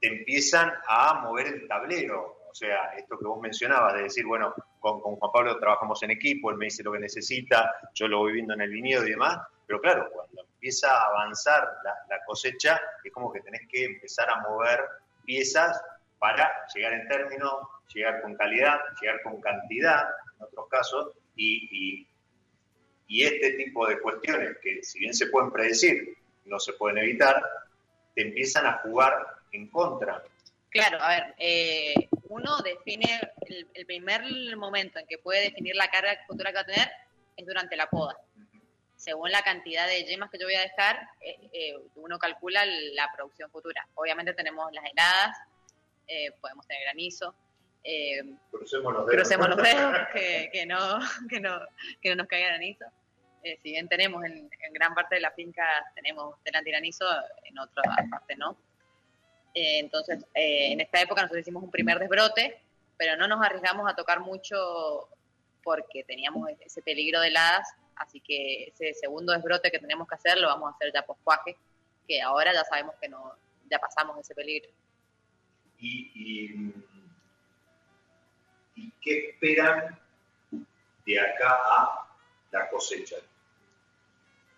te 0.00 0.08
empiezan 0.08 0.72
a 0.88 1.20
mover 1.22 1.46
el 1.46 1.68
tablero. 1.68 2.38
O 2.50 2.54
sea, 2.54 2.92
esto 2.98 3.16
que 3.16 3.24
vos 3.24 3.40
mencionabas, 3.40 3.94
de 3.94 4.02
decir, 4.02 4.26
bueno, 4.26 4.52
con, 4.80 5.00
con 5.00 5.16
Juan 5.16 5.32
Pablo 5.32 5.58
trabajamos 5.58 6.02
en 6.02 6.10
equipo, 6.10 6.50
él 6.50 6.58
me 6.58 6.66
dice 6.66 6.82
lo 6.82 6.92
que 6.92 6.98
necesita, 6.98 7.72
yo 7.94 8.08
lo 8.08 8.18
voy 8.18 8.32
viendo 8.32 8.54
en 8.54 8.60
el 8.60 8.70
viñedo 8.70 9.06
y 9.06 9.10
demás, 9.10 9.38
pero 9.66 9.80
claro, 9.80 10.10
cuando 10.12 10.42
empieza 10.42 10.92
a 10.92 11.06
avanzar 11.06 11.66
la, 11.84 11.94
la 12.10 12.24
cosecha, 12.26 12.78
es 13.02 13.12
como 13.12 13.32
que 13.32 13.40
tenés 13.40 13.66
que 13.68 13.84
empezar 13.84 14.28
a 14.28 14.40
mover 14.40 14.80
piezas 15.24 15.80
para 16.18 16.66
llegar 16.74 16.92
en 16.92 17.08
términos, 17.08 17.54
llegar 17.94 18.22
con 18.22 18.34
calidad, 18.36 18.78
llegar 19.00 19.22
con 19.22 19.40
cantidad, 19.40 20.04
en 20.36 20.44
otros 20.44 20.68
casos, 20.68 21.12
y, 21.36 21.68
y- 21.70 22.08
este 23.08 23.52
tipo 23.52 23.86
de 23.86 24.00
cuestiones 24.00 24.56
que 24.62 24.82
si 24.82 25.00
bien 25.00 25.12
se 25.12 25.26
pueden 25.26 25.52
predecir, 25.52 26.16
no 26.46 26.58
se 26.58 26.72
pueden 26.72 26.96
evitar, 26.96 27.42
te 28.14 28.22
empiezan 28.22 28.66
a 28.66 28.78
jugar 28.78 29.14
en 29.52 29.68
contra. 29.68 30.22
Claro, 30.70 30.98
a 30.98 31.08
ver, 31.10 31.34
eh, 31.36 32.08
uno 32.28 32.56
define 32.62 33.20
el, 33.74 33.86
primer 33.86 34.22
momento 34.56 34.98
en 34.98 35.06
que 35.06 35.18
puede 35.18 35.42
definir 35.42 35.76
la 35.76 35.90
carga 35.90 36.18
futura 36.26 36.50
que 36.50 36.54
va 36.54 36.60
a 36.62 36.66
tener 36.66 36.90
es 37.36 37.46
durante 37.46 37.76
la 37.76 37.90
poda. 37.90 38.16
Según 38.96 39.30
la 39.30 39.42
cantidad 39.42 39.86
de 39.86 40.04
yemas 40.04 40.30
que 40.30 40.38
yo 40.38 40.46
voy 40.46 40.54
a 40.54 40.62
dejar, 40.62 41.06
eh, 41.20 41.36
eh, 41.52 41.76
uno 41.96 42.18
calcula 42.18 42.64
la 42.64 43.10
producción 43.14 43.50
futura. 43.50 43.86
Obviamente 43.94 44.32
tenemos 44.32 44.72
las 44.72 44.84
heladas, 44.90 45.36
podemos 46.40 46.66
tener 46.66 46.82
granizo, 46.84 47.34
eh, 47.84 48.22
Crucemos 48.50 48.92
los 48.92 49.06
dedos. 49.06 49.16
crucemos 49.22 49.48
los 49.48 49.56
dedos, 49.62 49.96
que, 50.12 50.50
que 50.52 50.66
no, 50.66 50.98
que, 51.28 51.40
no, 51.40 51.60
que 52.00 52.10
no 52.10 52.16
nos 52.16 52.26
caiga 52.28 52.48
granizo. 52.48 52.84
Eh, 53.44 53.58
si 53.62 53.70
bien 53.72 53.88
tenemos 53.88 54.24
en, 54.24 54.48
en 54.60 54.72
gran 54.72 54.94
parte 54.94 55.16
de 55.16 55.20
la 55.20 55.32
finca, 55.32 55.64
tenemos 55.94 56.36
delante 56.44 56.70
granizo, 56.70 57.04
en 57.44 57.58
otra 57.58 57.82
parte 58.10 58.36
no. 58.36 58.56
Eh, 59.54 59.80
entonces, 59.80 60.24
eh, 60.34 60.72
en 60.72 60.80
esta 60.80 61.00
época 61.00 61.22
nosotros 61.22 61.42
hicimos 61.42 61.62
un 61.62 61.70
primer 61.70 61.98
desbrote, 61.98 62.60
pero 62.96 63.16
no 63.16 63.26
nos 63.26 63.44
arriesgamos 63.44 63.90
a 63.90 63.96
tocar 63.96 64.20
mucho 64.20 65.08
porque 65.64 66.04
teníamos 66.04 66.50
ese 66.60 66.82
peligro 66.82 67.20
de 67.20 67.28
heladas, 67.28 67.68
así 67.96 68.20
que 68.20 68.64
ese 68.68 68.94
segundo 68.94 69.32
desbrote 69.32 69.70
que 69.70 69.78
tenemos 69.78 70.08
que 70.08 70.14
hacer 70.14 70.38
lo 70.38 70.46
vamos 70.48 70.72
a 70.72 70.76
hacer 70.76 70.92
ya 70.94 71.02
poscuaje, 71.04 71.56
que 72.06 72.22
ahora 72.22 72.52
ya 72.52 72.64
sabemos 72.64 72.94
que 73.00 73.08
no, 73.08 73.34
ya 73.70 73.78
pasamos 73.78 74.18
ese 74.18 74.34
peligro. 74.34 74.70
y- 75.78 76.10
y 76.14 76.74
qué 79.02 79.30
esperan 79.30 79.98
de 81.04 81.20
acá 81.20 81.58
a 81.64 82.08
la 82.52 82.68
cosecha. 82.70 83.16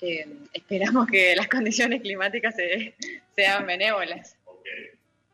Eh, 0.00 0.26
esperamos 0.52 1.06
que 1.06 1.34
las 1.34 1.48
condiciones 1.48 2.02
climáticas 2.02 2.54
se- 2.54 2.94
sean 3.34 3.66
benévolas. 3.66 4.36
Ok, 4.44 4.66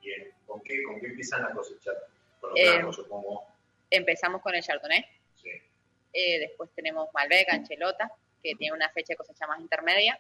bien. 0.02 0.30
¿Con 0.46 0.60
qué, 0.62 0.82
¿Con 0.84 1.00
qué 1.00 1.06
empiezan 1.08 1.44
a 1.44 1.50
cosechar? 1.50 1.94
Con 2.40 2.50
los 2.50 2.58
Eh, 2.58 2.72
granos, 2.74 2.96
supongo. 2.96 3.44
Empezamos 3.90 4.40
con 4.42 4.54
el 4.54 4.62
Chardonnay, 4.62 5.04
Sí. 5.42 5.50
eh, 6.12 6.38
después 6.38 6.70
tenemos 6.76 7.08
Malbec, 7.12 7.48
Anchelota, 7.52 8.10
que 8.42 8.54
tiene 8.54 8.74
una 8.76 8.88
fecha 8.90 9.14
de 9.14 9.16
cosecha 9.16 9.46
más 9.48 9.60
intermedia, 9.60 10.18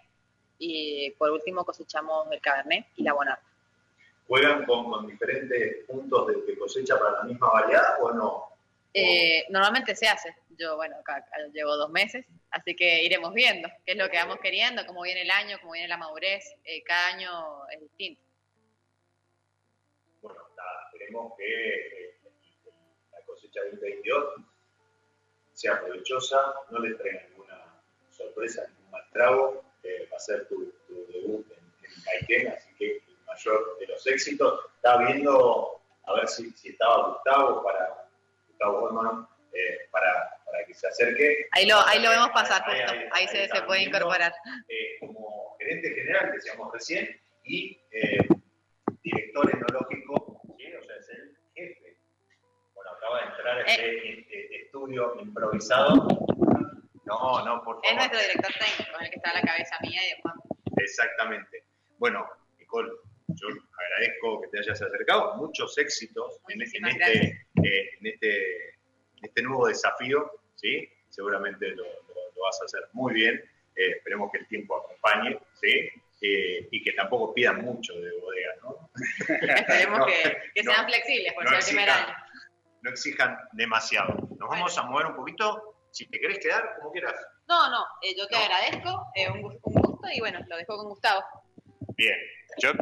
y 0.58 1.10
por 1.12 1.30
último 1.30 1.64
cosechamos 1.64 2.30
el 2.32 2.40
Cabernet 2.40 2.86
y 2.96 3.02
la 3.04 3.12
Bonarda. 3.12 3.42
¿Juegan 4.26 4.64
con, 4.66 4.90
con 4.90 5.06
diferentes 5.06 5.84
puntos 5.86 6.26
de, 6.28 6.42
de 6.42 6.58
cosecha 6.58 6.98
para 6.98 7.18
la 7.18 7.22
misma 7.24 7.50
variedad 7.50 8.02
o 8.02 8.12
no? 8.12 8.49
Eh, 8.92 9.44
normalmente 9.50 9.94
se 9.94 10.08
hace, 10.08 10.34
yo 10.58 10.74
bueno, 10.74 10.96
acá, 10.98 11.24
llevo 11.52 11.76
dos 11.76 11.90
meses, 11.90 12.26
así 12.50 12.74
que 12.74 13.04
iremos 13.04 13.32
viendo 13.32 13.68
qué 13.86 13.92
es 13.92 13.98
lo 13.98 14.08
que 14.10 14.16
vamos 14.16 14.38
queriendo, 14.42 14.84
cómo 14.84 15.02
viene 15.02 15.22
el 15.22 15.30
año, 15.30 15.58
cómo 15.60 15.72
viene 15.72 15.86
la 15.86 15.96
madurez, 15.96 16.44
eh, 16.64 16.82
cada 16.82 17.08
año 17.08 17.68
es 17.68 17.80
distinto. 17.80 18.20
Bueno, 20.22 20.40
nada, 20.56 20.86
esperemos 20.86 21.34
que 21.38 21.74
eh, 21.76 22.18
la 23.12 23.20
cosecha 23.26 23.60
2022 23.70 24.34
sea 25.52 25.80
provechosa, 25.80 26.54
no 26.70 26.80
les 26.80 26.98
traiga 26.98 27.22
ninguna 27.28 27.82
sorpresa, 28.10 28.66
ningún 28.66 28.90
mal 28.90 29.04
trago. 29.12 29.64
eh, 29.84 30.08
va 30.12 30.16
a 30.16 30.20
ser 30.20 30.48
tu, 30.48 30.72
debut 31.12 31.46
en, 31.52 32.40
en 32.40 32.48
así 32.48 32.68
que 32.76 32.96
el 32.96 33.24
mayor 33.24 33.78
de 33.78 33.86
los 33.86 34.06
éxitos. 34.06 34.66
Estaba 34.76 35.06
viendo 35.06 35.80
a 36.04 36.14
ver 36.14 36.28
si, 36.28 36.50
si 36.50 36.70
estaba 36.70 37.08
Gustavo 37.14 37.62
para 37.62 38.09
Gustavo 38.60 38.80
Goldman, 38.80 39.26
eh, 39.54 39.88
para, 39.90 40.36
para 40.44 40.64
que 40.66 40.74
se 40.74 40.86
acerque. 40.86 41.46
Ahí 41.52 41.66
lo, 41.66 41.76
ahí 41.86 42.02
lo 42.02 42.10
vemos 42.10 42.28
pasar 42.30 42.62
Ahí, 42.66 42.78
justo, 42.78 42.92
ahí, 42.92 42.98
ahí 42.98 43.08
ahí 43.12 43.28
se, 43.28 43.48
se 43.48 43.62
puede 43.62 43.82
incorporar. 43.82 44.32
eh, 44.68 44.98
como 45.00 45.56
gerente 45.58 45.94
general, 45.94 46.26
que 46.26 46.32
decíamos 46.32 46.72
recién, 46.72 47.20
y 47.44 47.80
eh, 47.90 48.18
director 49.02 49.50
enológico, 49.50 50.42
¿sí? 50.58 50.74
o 50.74 50.82
sea, 50.84 50.96
es 50.96 51.08
el 51.08 51.36
jefe. 51.54 51.96
Bueno, 52.74 52.90
acaba 52.90 53.20
de 53.20 53.26
entrar 53.28 53.58
a 53.58 53.60
este 53.62 54.20
este 54.20 54.56
estudio 54.64 55.16
improvisado. 55.20 56.06
No, 57.06 57.44
no, 57.44 57.64
por 57.64 57.76
favor. 57.76 57.84
Es 57.84 57.94
nuestro 57.96 58.18
director 58.20 58.52
técnico, 58.52 58.98
el 59.00 59.10
que 59.10 59.16
está 59.16 59.30
a 59.30 59.34
la 59.34 59.42
cabeza 59.42 59.76
mía 59.82 60.00
y 60.06 60.14
de 60.16 60.22
Juan. 60.22 60.34
Exactamente. 60.76 61.64
Bueno, 61.98 62.24
Nicole, 62.58 62.90
yo 63.28 63.48
agradezco 63.48 64.42
que 64.42 64.48
te 64.48 64.58
hayas 64.60 64.80
acercado. 64.80 65.34
Muchos 65.36 65.76
éxitos 65.78 66.40
en, 66.48 66.62
este, 66.62 67.46
eh, 67.64 67.90
en, 68.00 68.06
este, 68.06 68.68
en 68.70 69.24
este 69.24 69.42
nuevo 69.42 69.66
desafío, 69.66 70.30
¿sí? 70.54 70.88
Seguramente 71.08 71.68
lo, 71.68 71.84
lo- 71.84 72.32
lo 72.36 72.42
vas 72.42 72.60
a 72.62 72.64
hacer 72.64 72.82
muy 72.92 73.14
bien. 73.14 73.34
Eh, 73.76 73.90
esperemos 73.96 74.30
que 74.32 74.38
el 74.38 74.48
tiempo 74.48 74.76
acompañe, 74.76 75.38
¿sí? 75.60 75.88
Eh, 76.22 76.68
y 76.70 76.82
que 76.82 76.92
tampoco 76.92 77.32
pidan 77.32 77.62
mucho 77.62 77.94
de 77.98 78.10
bodega, 78.20 78.52
¿no? 78.62 78.90
Esperemos 79.56 79.98
No, 80.00 80.06
que, 80.06 80.36
que 80.54 80.62
no, 80.62 80.72
sean 80.72 80.86
flexibles 80.86 81.32
por 81.34 81.44
no 81.44 81.50
ser 81.50 81.58
el 81.60 81.64
primer 81.66 81.90
año. 81.90 82.14
No 82.82 82.90
exijan 82.90 83.38
demasiado. 83.52 84.14
Nos 84.38 84.48
vamos 84.48 84.76
a 84.78 84.82
mover 84.82 85.06
un 85.06 85.16
poquito. 85.16 85.76
Si 85.92 86.06
te 86.06 86.20
querés 86.20 86.38
quedar, 86.38 86.76
como 86.78 86.92
quieras. 86.92 87.14
No, 87.48 87.68
no, 87.68 87.84
yo 88.16 88.26
te 88.28 88.36
agradezco, 88.36 89.06
un, 89.32 89.44
un 89.44 89.82
gusto 89.82 90.08
y 90.14 90.20
bueno, 90.20 90.38
lo 90.48 90.56
dejo 90.56 90.76
con 90.76 90.88
Gustavo. 90.88 91.22
Bien. 91.96 92.16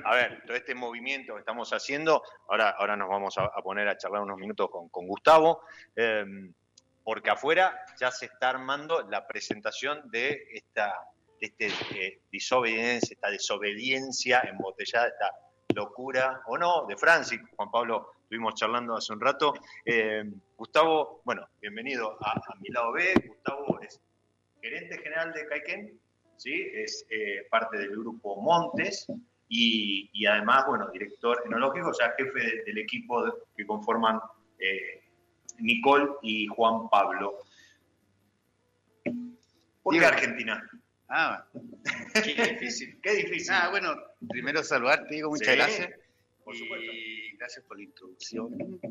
A 0.05 0.15
ver, 0.15 0.43
todo 0.47 0.57
este 0.57 0.75
movimiento 0.75 1.35
que 1.35 1.41
estamos 1.41 1.73
haciendo, 1.73 2.23
ahora, 2.49 2.71
ahora 2.71 2.97
nos 2.97 3.09
vamos 3.09 3.37
a, 3.39 3.51
poner 3.63 3.89
a 3.89 3.97
charlar 3.97 4.23
unos 4.23 4.39
minutos 4.39 4.69
con, 4.71 5.07
Gustavo, 5.07 5.63
eh, 5.97 6.25
porque 7.05 7.31
afuera 7.31 7.79
ya 7.99 8.11
se 8.11 8.27
está 8.27 8.51
armando 8.51 9.03
la 9.09 9.27
presentación 9.27 10.11
de 10.11 10.47
esta 10.53 10.95
de 11.41 11.47
este 11.47 11.67
eh, 11.95 12.21
disobediencia, 12.33 13.15
esta 13.15 13.31
desobediencia 13.31 14.41
embotellada, 14.41 15.09
esta 15.09 15.31
locura, 15.75 16.43
o 16.47 16.59
no, 16.59 16.85
de 16.87 16.97
Francis, 16.97 17.41
Juan 17.57 17.71
Pablo, 17.71 18.13
estuvimos 18.23 18.55
charlando 18.55 18.97
hace 18.97 19.13
un 19.13 19.21
rato. 19.21 19.55
Eh, 19.85 20.25
Gustavo, 20.57 21.23
bueno, 21.25 21.49
bienvenido 21.61 22.19
a, 22.21 22.33
a 22.33 22.55
mi 22.61 22.71
lado 22.71 22.93
B, 22.93 23.15
Gustavo 23.29 23.79
es 23.81 24.01
gerente 24.61 24.99
general 24.99 25.33
de 25.33 25.47
Caiken, 25.47 26.01
¿sí? 26.37 26.71
es 26.75 27.07
eh, 27.11 27.47
parte 27.51 27.79
del 27.79 27.91
grupo 27.91 28.41
Montes 28.41 29.07
y, 29.49 30.11
y 30.13 30.27
además, 30.27 30.65
bueno, 30.67 30.89
director 30.93 31.43
enológico, 31.47 31.89
o 31.89 31.95
sea, 31.95 32.13
jefe 32.19 32.39
de- 32.39 32.63
del 32.65 32.79
equipo 32.79 33.25
de- 33.25 33.33
que 33.57 33.67
conforman 33.67 34.21
eh, 34.59 35.03
Nicole 35.59 36.09
y 36.23 36.47
Juan 36.49 36.89
Pablo. 36.91 37.39
¿Por 39.83 39.95
qué. 39.99 40.05
Argentina? 40.05 40.69
Ah, 41.09 41.47
qué 42.15 42.47
difícil. 42.53 43.01
Qué 43.03 43.13
difícil. 43.15 43.53
Ah, 43.55 43.69
bueno, 43.71 43.95
primero 44.29 44.63
saludarte, 44.63 45.15
digo, 45.15 45.31
muchas 45.31 45.49
Sí, 45.49 45.57
gracias. 45.57 45.91
por 46.45 46.55
supuesto. 46.57 46.93
Y 46.93 47.37
gracias 47.39 47.65
por 47.65 47.79
la 47.79 47.85
introducción. 47.85 48.51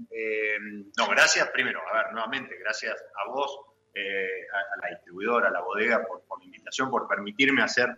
Eh, 0.09 0.57
No, 0.97 1.07
gracias 1.09 1.47
primero, 1.51 1.79
a 1.91 1.97
ver, 2.03 2.13
nuevamente, 2.13 2.57
gracias 2.59 2.95
a 3.23 3.29
vos, 3.29 3.59
eh, 3.93 4.27
a, 4.53 4.57
a 4.57 4.87
la 4.89 4.95
distribuidora, 4.95 5.49
a 5.49 5.51
la 5.51 5.61
bodega, 5.61 6.03
por, 6.07 6.23
por 6.23 6.39
la 6.39 6.45
invitación, 6.45 6.89
por 6.89 7.07
permitirme 7.07 7.61
hacer 7.61 7.89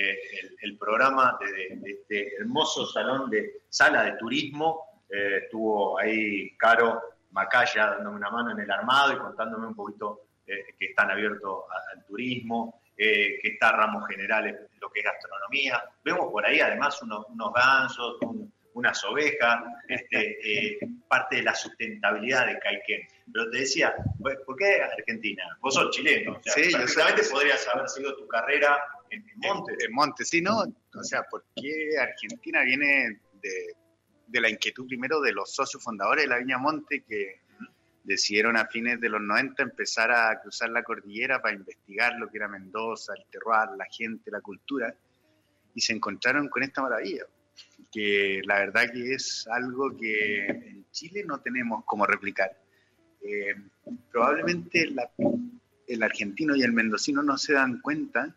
eh, 0.00 0.18
el, 0.40 0.56
el 0.62 0.78
programa 0.78 1.36
de 1.40 1.90
este 1.90 2.36
hermoso 2.36 2.86
salón 2.86 3.28
de 3.30 3.62
sala 3.68 4.04
de 4.04 4.12
turismo. 4.12 5.02
Eh, 5.10 5.40
estuvo 5.44 5.98
ahí 5.98 6.56
Caro 6.56 7.00
Macaya 7.32 7.86
dándome 7.86 8.16
una 8.16 8.30
mano 8.30 8.52
en 8.52 8.60
el 8.60 8.70
armado 8.70 9.12
y 9.14 9.18
contándome 9.18 9.66
un 9.66 9.74
poquito 9.74 10.20
eh, 10.46 10.74
que 10.78 10.86
están 10.86 11.10
abiertos 11.10 11.64
al 11.94 12.04
turismo. 12.06 12.80
eh, 13.00 13.38
que 13.40 13.50
está 13.50 13.70
ramos 13.70 14.08
generales, 14.08 14.56
lo 14.80 14.90
que 14.90 14.98
es 14.98 15.04
gastronomía. 15.06 15.80
Vemos 16.02 16.32
por 16.32 16.44
ahí 16.44 16.58
además 16.60 17.00
unos, 17.00 17.26
unos 17.28 17.52
gansos, 17.54 18.16
un- 18.22 18.52
unas 18.74 19.04
ovejas, 19.04 19.62
este, 19.88 20.72
eh, 20.72 20.78
parte 21.08 21.36
de 21.36 21.42
la 21.44 21.54
sustentabilidad 21.54 22.46
de 22.46 22.58
Caiquén. 22.58 23.02
Pero 23.32 23.48
te 23.50 23.58
decía, 23.58 23.94
¿por 24.44 24.56
qué 24.56 24.82
Argentina? 24.82 25.44
Vos 25.60 25.74
sos 25.74 25.90
chileno, 25.94 26.32
o 26.32 26.42
sea, 26.42 26.52
Sí, 26.54 26.72
perfectamente 26.72 27.22
podrías 27.30 27.68
haber 27.72 27.88
seguido 27.88 28.16
tu 28.16 28.26
carrera 28.26 28.76
en, 29.10 29.24
en 29.42 30.26
sí, 30.26 30.40
¿no? 30.40 30.64
O 30.94 31.02
sea, 31.02 31.22
¿por 31.24 31.44
qué 31.56 31.98
Argentina 32.00 32.62
viene 32.62 33.20
de, 33.42 34.40
la 34.40 34.50
inquietud 34.50 34.86
primero 34.86 35.20
de 35.20 35.32
los 35.32 35.54
socios 35.54 35.82
fundadores 35.82 36.24
de 36.24 36.28
la 36.28 36.38
Viña 36.38 36.58
Monte 36.58 37.02
que 37.08 37.40
decidieron 38.04 38.56
a 38.56 38.66
fines 38.66 39.00
de 39.00 39.08
los 39.08 39.20
90 39.20 39.62
empezar 39.62 40.10
a 40.10 40.40
cruzar 40.40 40.70
la 40.70 40.82
cordillera 40.82 41.42
para 41.42 41.54
investigar 41.54 42.14
lo 42.18 42.30
que 42.30 42.38
era 42.38 42.48
Mendoza, 42.48 43.12
el 43.14 43.24
terroir, 43.30 43.76
la 43.76 43.86
gente, 43.90 44.30
la 44.30 44.40
cultura, 44.40 44.94
y 45.74 45.80
se 45.80 45.92
encontraron 45.92 46.48
con 46.48 46.62
esta 46.62 46.82
maravilla, 46.82 47.24
que 47.92 48.40
la 48.44 48.60
verdad 48.60 48.90
que 48.92 49.14
es 49.14 49.46
algo 49.50 49.94
que 49.96 50.46
en 50.46 50.86
Chile 50.90 51.22
no 51.24 51.40
tenemos 51.40 51.84
como 51.84 52.06
replicar. 52.06 52.50
Eh, 53.22 53.54
probablemente 54.10 54.88
el 55.86 56.02
argentino 56.02 56.56
y 56.56 56.62
el 56.62 56.72
mendocino 56.72 57.22
no 57.22 57.36
se 57.36 57.54
dan 57.54 57.80
cuenta 57.80 58.34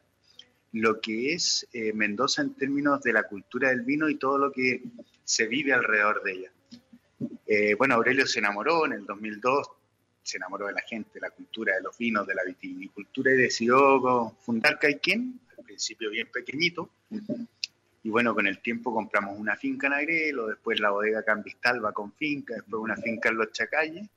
lo 0.73 1.01
que 1.01 1.33
es 1.33 1.67
eh, 1.73 1.91
Mendoza 1.93 2.41
en 2.41 2.53
términos 2.53 3.01
de 3.01 3.13
la 3.13 3.23
cultura 3.23 3.69
del 3.69 3.81
vino 3.81 4.09
y 4.09 4.15
todo 4.15 4.37
lo 4.37 4.51
que 4.51 4.83
se 5.23 5.47
vive 5.47 5.73
alrededor 5.73 6.23
de 6.23 6.31
ella. 6.31 6.51
Eh, 7.45 7.75
bueno, 7.75 7.95
Aurelio 7.95 8.25
se 8.25 8.39
enamoró 8.39 8.85
en 8.85 8.93
el 8.93 9.05
2002, 9.05 9.69
se 10.23 10.37
enamoró 10.37 10.67
de 10.67 10.73
la 10.73 10.81
gente, 10.81 11.11
de 11.15 11.21
la 11.21 11.29
cultura, 11.31 11.75
de 11.75 11.81
los 11.81 11.97
vinos, 11.97 12.25
de 12.25 12.35
la 12.35 12.43
vitivinicultura 12.43 13.31
y 13.31 13.37
decidió 13.37 14.35
fundar 14.39 14.79
Caiquén, 14.79 15.39
al 15.57 15.63
principio 15.65 16.09
bien 16.09 16.29
pequeñito. 16.31 16.89
Y 18.03 18.09
bueno, 18.09 18.33
con 18.33 18.47
el 18.47 18.59
tiempo 18.59 18.93
compramos 18.93 19.37
una 19.37 19.55
finca 19.55 19.87
en 19.87 19.93
Agrelo, 19.93 20.47
después 20.47 20.79
la 20.79 20.89
bodega 20.89 21.23
Cambistalba 21.23 21.91
con 21.91 22.13
finca, 22.13 22.55
después 22.55 22.81
una 22.81 22.95
finca 22.95 23.29
en 23.29 23.37
Los 23.37 23.51
Chacalles. 23.51 24.07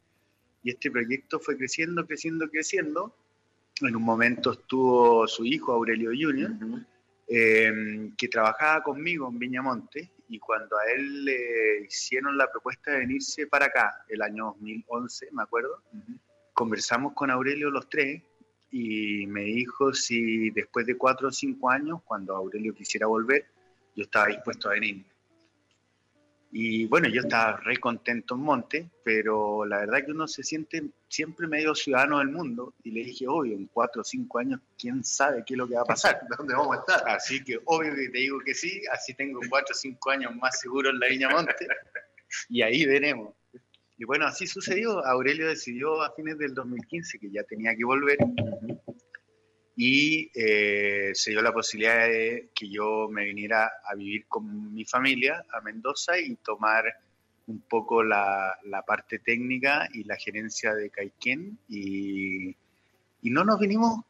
Y 0.63 0.71
este 0.71 0.91
proyecto 0.91 1.41
fue 1.41 1.59
creciendo, 1.59 2.07
creciendo, 2.07 2.49
creciendo. 2.49 3.15
En 3.81 3.97
un 3.97 4.03
momento 4.03 4.53
estuvo 4.53 5.27
su 5.27 5.45
hijo, 5.45 5.73
Aurelio 5.73 6.11
Junior, 6.11 6.53
eh, 7.27 8.11
que 8.17 8.29
trabajaba 8.29 8.83
conmigo 8.83 9.29
en 9.29 9.39
Viñamonte. 9.39 10.13
Y 10.29 10.39
cuando 10.39 10.77
a 10.79 10.85
él 10.95 11.25
le 11.25 11.85
hicieron 11.87 12.39
la 12.39 12.51
propuesta 12.51 12.93
de 12.93 12.99
venirse 12.99 13.47
para 13.47 13.67
acá, 13.67 14.05
el 14.09 14.23
año 14.23 14.47
2011, 14.59 15.29
me 15.33 15.43
acuerdo, 15.43 15.83
conversamos 16.53 17.13
con 17.15 17.31
Aurelio 17.31 17.71
los 17.71 17.89
tres 17.89 18.23
y 18.71 19.27
me 19.27 19.43
dijo 19.43 19.93
si 19.93 20.51
después 20.51 20.87
de 20.87 20.97
cuatro 20.97 21.29
o 21.29 21.33
cinco 21.33 21.71
años, 21.71 22.01
cuando 22.05 22.35
Aurelio 22.35 22.75
quisiera 22.75 23.07
volver, 23.07 23.47
yo 23.95 24.05
estaba 24.05 24.27
dispuesto 24.27 24.69
a 24.69 24.73
venir. 24.73 25.05
Y 26.57 26.87
bueno, 26.87 27.09
yo 27.09 27.23
estaba 27.23 27.57
re 27.57 27.79
contento 27.79 28.37
en 28.37 28.43
Monte, 28.43 28.89
pero 29.03 29.67
la 29.67 29.79
verdad 29.79 30.05
que 30.05 30.13
uno 30.13 30.29
se 30.29 30.45
siente 30.45 30.85
siempre 31.09 31.49
medio 31.49 31.75
ciudadano 31.75 32.21
del 32.21 32.29
mundo. 32.29 32.75
Y 32.85 32.93
le 32.93 33.01
dije, 33.03 33.27
obvio, 33.27 33.57
en 33.57 33.67
cuatro 33.67 34.03
o 34.03 34.05
cinco 34.05 34.39
años, 34.39 34.61
quién 34.79 35.03
sabe 35.03 35.43
qué 35.45 35.55
es 35.55 35.59
lo 35.59 35.67
que 35.67 35.75
va 35.75 35.81
a 35.81 35.85
pasar. 35.85 36.21
¿Dónde 36.39 36.55
vamos 36.55 36.77
a 36.77 36.79
estar? 36.79 37.09
Así 37.09 37.43
que 37.43 37.59
obvio 37.65 37.93
que 37.97 38.09
te 38.09 38.19
digo 38.19 38.39
que 38.39 38.55
sí, 38.55 38.83
así 38.93 39.15
tengo 39.15 39.41
cuatro 39.51 39.73
o 39.73 39.77
cinco 39.77 40.11
años 40.11 40.33
más 40.37 40.61
seguro 40.61 40.91
en 40.91 41.01
la 41.01 41.09
Viña 41.09 41.29
Monte. 41.29 41.67
Y 42.49 42.63
ahí 42.63 42.87
veremos. 42.87 43.35
Y 43.99 44.05
bueno, 44.05 44.25
así 44.25 44.47
sucedió. 44.47 45.05
Aurelio 45.05 45.49
decidió 45.49 46.03
a 46.03 46.15
fines 46.15 46.39
del 46.39 46.55
2015 46.55 47.19
que 47.19 47.33
ya 47.33 47.43
tenía 47.43 47.75
que 47.75 47.85
volver. 47.85 48.19
Y 49.77 50.31
eh, 50.35 51.11
se 51.15 51.33
dio 51.33 51.43
la 51.43 51.53
posibilidad 51.53 52.07
de 52.07 52.51
que 52.55 52.69
yo 52.69 53.09
me 53.11 53.25
viniera 53.25 53.71
a 53.85 53.95
vivir 53.95 54.27
con 54.27 54.73
mi 54.73 54.85
familia 54.85 55.45
a 55.53 55.61
Mendoza 55.61 56.19
y 56.19 56.37
tomar 56.37 56.85
un 57.47 57.61
poco 57.61 58.03
la, 58.03 58.57
la 58.65 58.83
parte 58.83 59.19
técnica 59.19 59.89
y 59.93 60.05
la 60.05 60.17
gerencia 60.17 60.75
de 60.75 60.91
Caiquén. 60.91 61.59
Y, 61.69 62.51
y 63.23 63.31
no 63.31 63.45
nos 63.45 63.59
vinimos, 63.59 64.05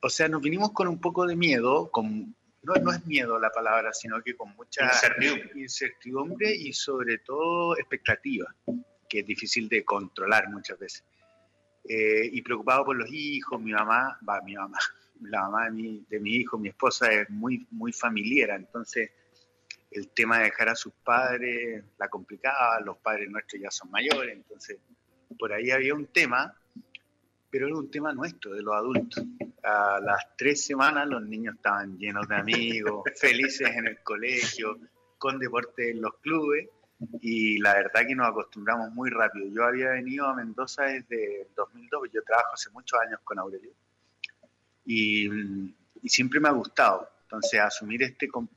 o 0.00 0.08
sea, 0.08 0.28
nos 0.28 0.40
vinimos 0.40 0.72
con 0.72 0.88
un 0.88 1.00
poco 1.00 1.26
de 1.26 1.36
miedo, 1.36 1.90
con, 1.90 2.34
no, 2.62 2.74
no 2.82 2.92
es 2.92 3.04
miedo 3.06 3.38
la 3.38 3.50
palabra, 3.50 3.92
sino 3.92 4.22
que 4.22 4.36
con 4.36 4.54
mucha 4.56 4.84
Incertidumbre. 4.86 5.50
incertidumbre 5.60 6.54
y 6.54 6.72
sobre 6.72 7.18
todo 7.18 7.76
expectativa, 7.76 8.54
que 9.08 9.20
es 9.20 9.26
difícil 9.26 9.68
de 9.68 9.84
controlar 9.84 10.48
muchas 10.50 10.78
veces. 10.78 11.04
Eh, 11.88 12.28
y 12.32 12.42
preocupado 12.42 12.84
por 12.84 12.96
los 12.96 13.10
hijos, 13.10 13.58
mi 13.60 13.72
mamá, 13.72 14.18
va, 14.28 14.42
mi 14.42 14.54
mamá, 14.54 14.78
la 15.22 15.42
mamá 15.42 15.64
de 15.64 15.70
mi, 15.70 16.06
de 16.08 16.20
mi 16.20 16.34
hijo, 16.34 16.58
mi 16.58 16.68
esposa 16.68 17.10
es 17.10 17.30
muy, 17.30 17.66
muy 17.70 17.92
familiar, 17.92 18.50
entonces 18.50 19.10
el 19.90 20.10
tema 20.10 20.38
de 20.38 20.44
dejar 20.44 20.68
a 20.68 20.74
sus 20.74 20.92
padres 20.92 21.82
la 21.98 22.08
complicaba, 22.08 22.78
los 22.80 22.98
padres 22.98 23.30
nuestros 23.30 23.62
ya 23.62 23.70
son 23.70 23.90
mayores, 23.90 24.36
entonces 24.36 24.78
por 25.38 25.50
ahí 25.52 25.70
había 25.70 25.94
un 25.94 26.06
tema, 26.08 26.54
pero 27.50 27.66
era 27.66 27.76
un 27.76 27.90
tema 27.90 28.12
nuestro, 28.12 28.52
de 28.52 28.62
los 28.62 28.74
adultos. 28.74 29.24
A 29.62 29.98
las 30.00 30.36
tres 30.36 30.64
semanas 30.64 31.08
los 31.08 31.22
niños 31.22 31.56
estaban 31.56 31.98
llenos 31.98 32.28
de 32.28 32.36
amigos, 32.36 33.02
felices 33.16 33.70
en 33.74 33.86
el 33.86 34.02
colegio, 34.02 34.78
con 35.16 35.38
deporte 35.38 35.90
en 35.90 36.02
los 36.02 36.14
clubes, 36.20 36.68
y 37.20 37.58
la 37.58 37.74
verdad 37.74 38.06
que 38.06 38.14
nos 38.14 38.28
acostumbramos 38.28 38.90
muy 38.92 39.10
rápido. 39.10 39.46
Yo 39.48 39.64
había 39.64 39.90
venido 39.90 40.26
a 40.26 40.34
Mendoza 40.34 40.84
desde 40.84 41.42
el 41.42 41.48
2002, 41.54 42.08
yo 42.12 42.22
trabajo 42.22 42.54
hace 42.54 42.70
muchos 42.70 42.98
años 43.00 43.20
con 43.24 43.38
Aurelio, 43.38 43.72
y, 44.84 45.28
y 46.02 46.08
siempre 46.08 46.40
me 46.40 46.48
ha 46.48 46.52
gustado. 46.52 47.08
Entonces, 47.24 47.60
asumir 47.60 48.02
este 48.02 48.28
com- 48.28 48.48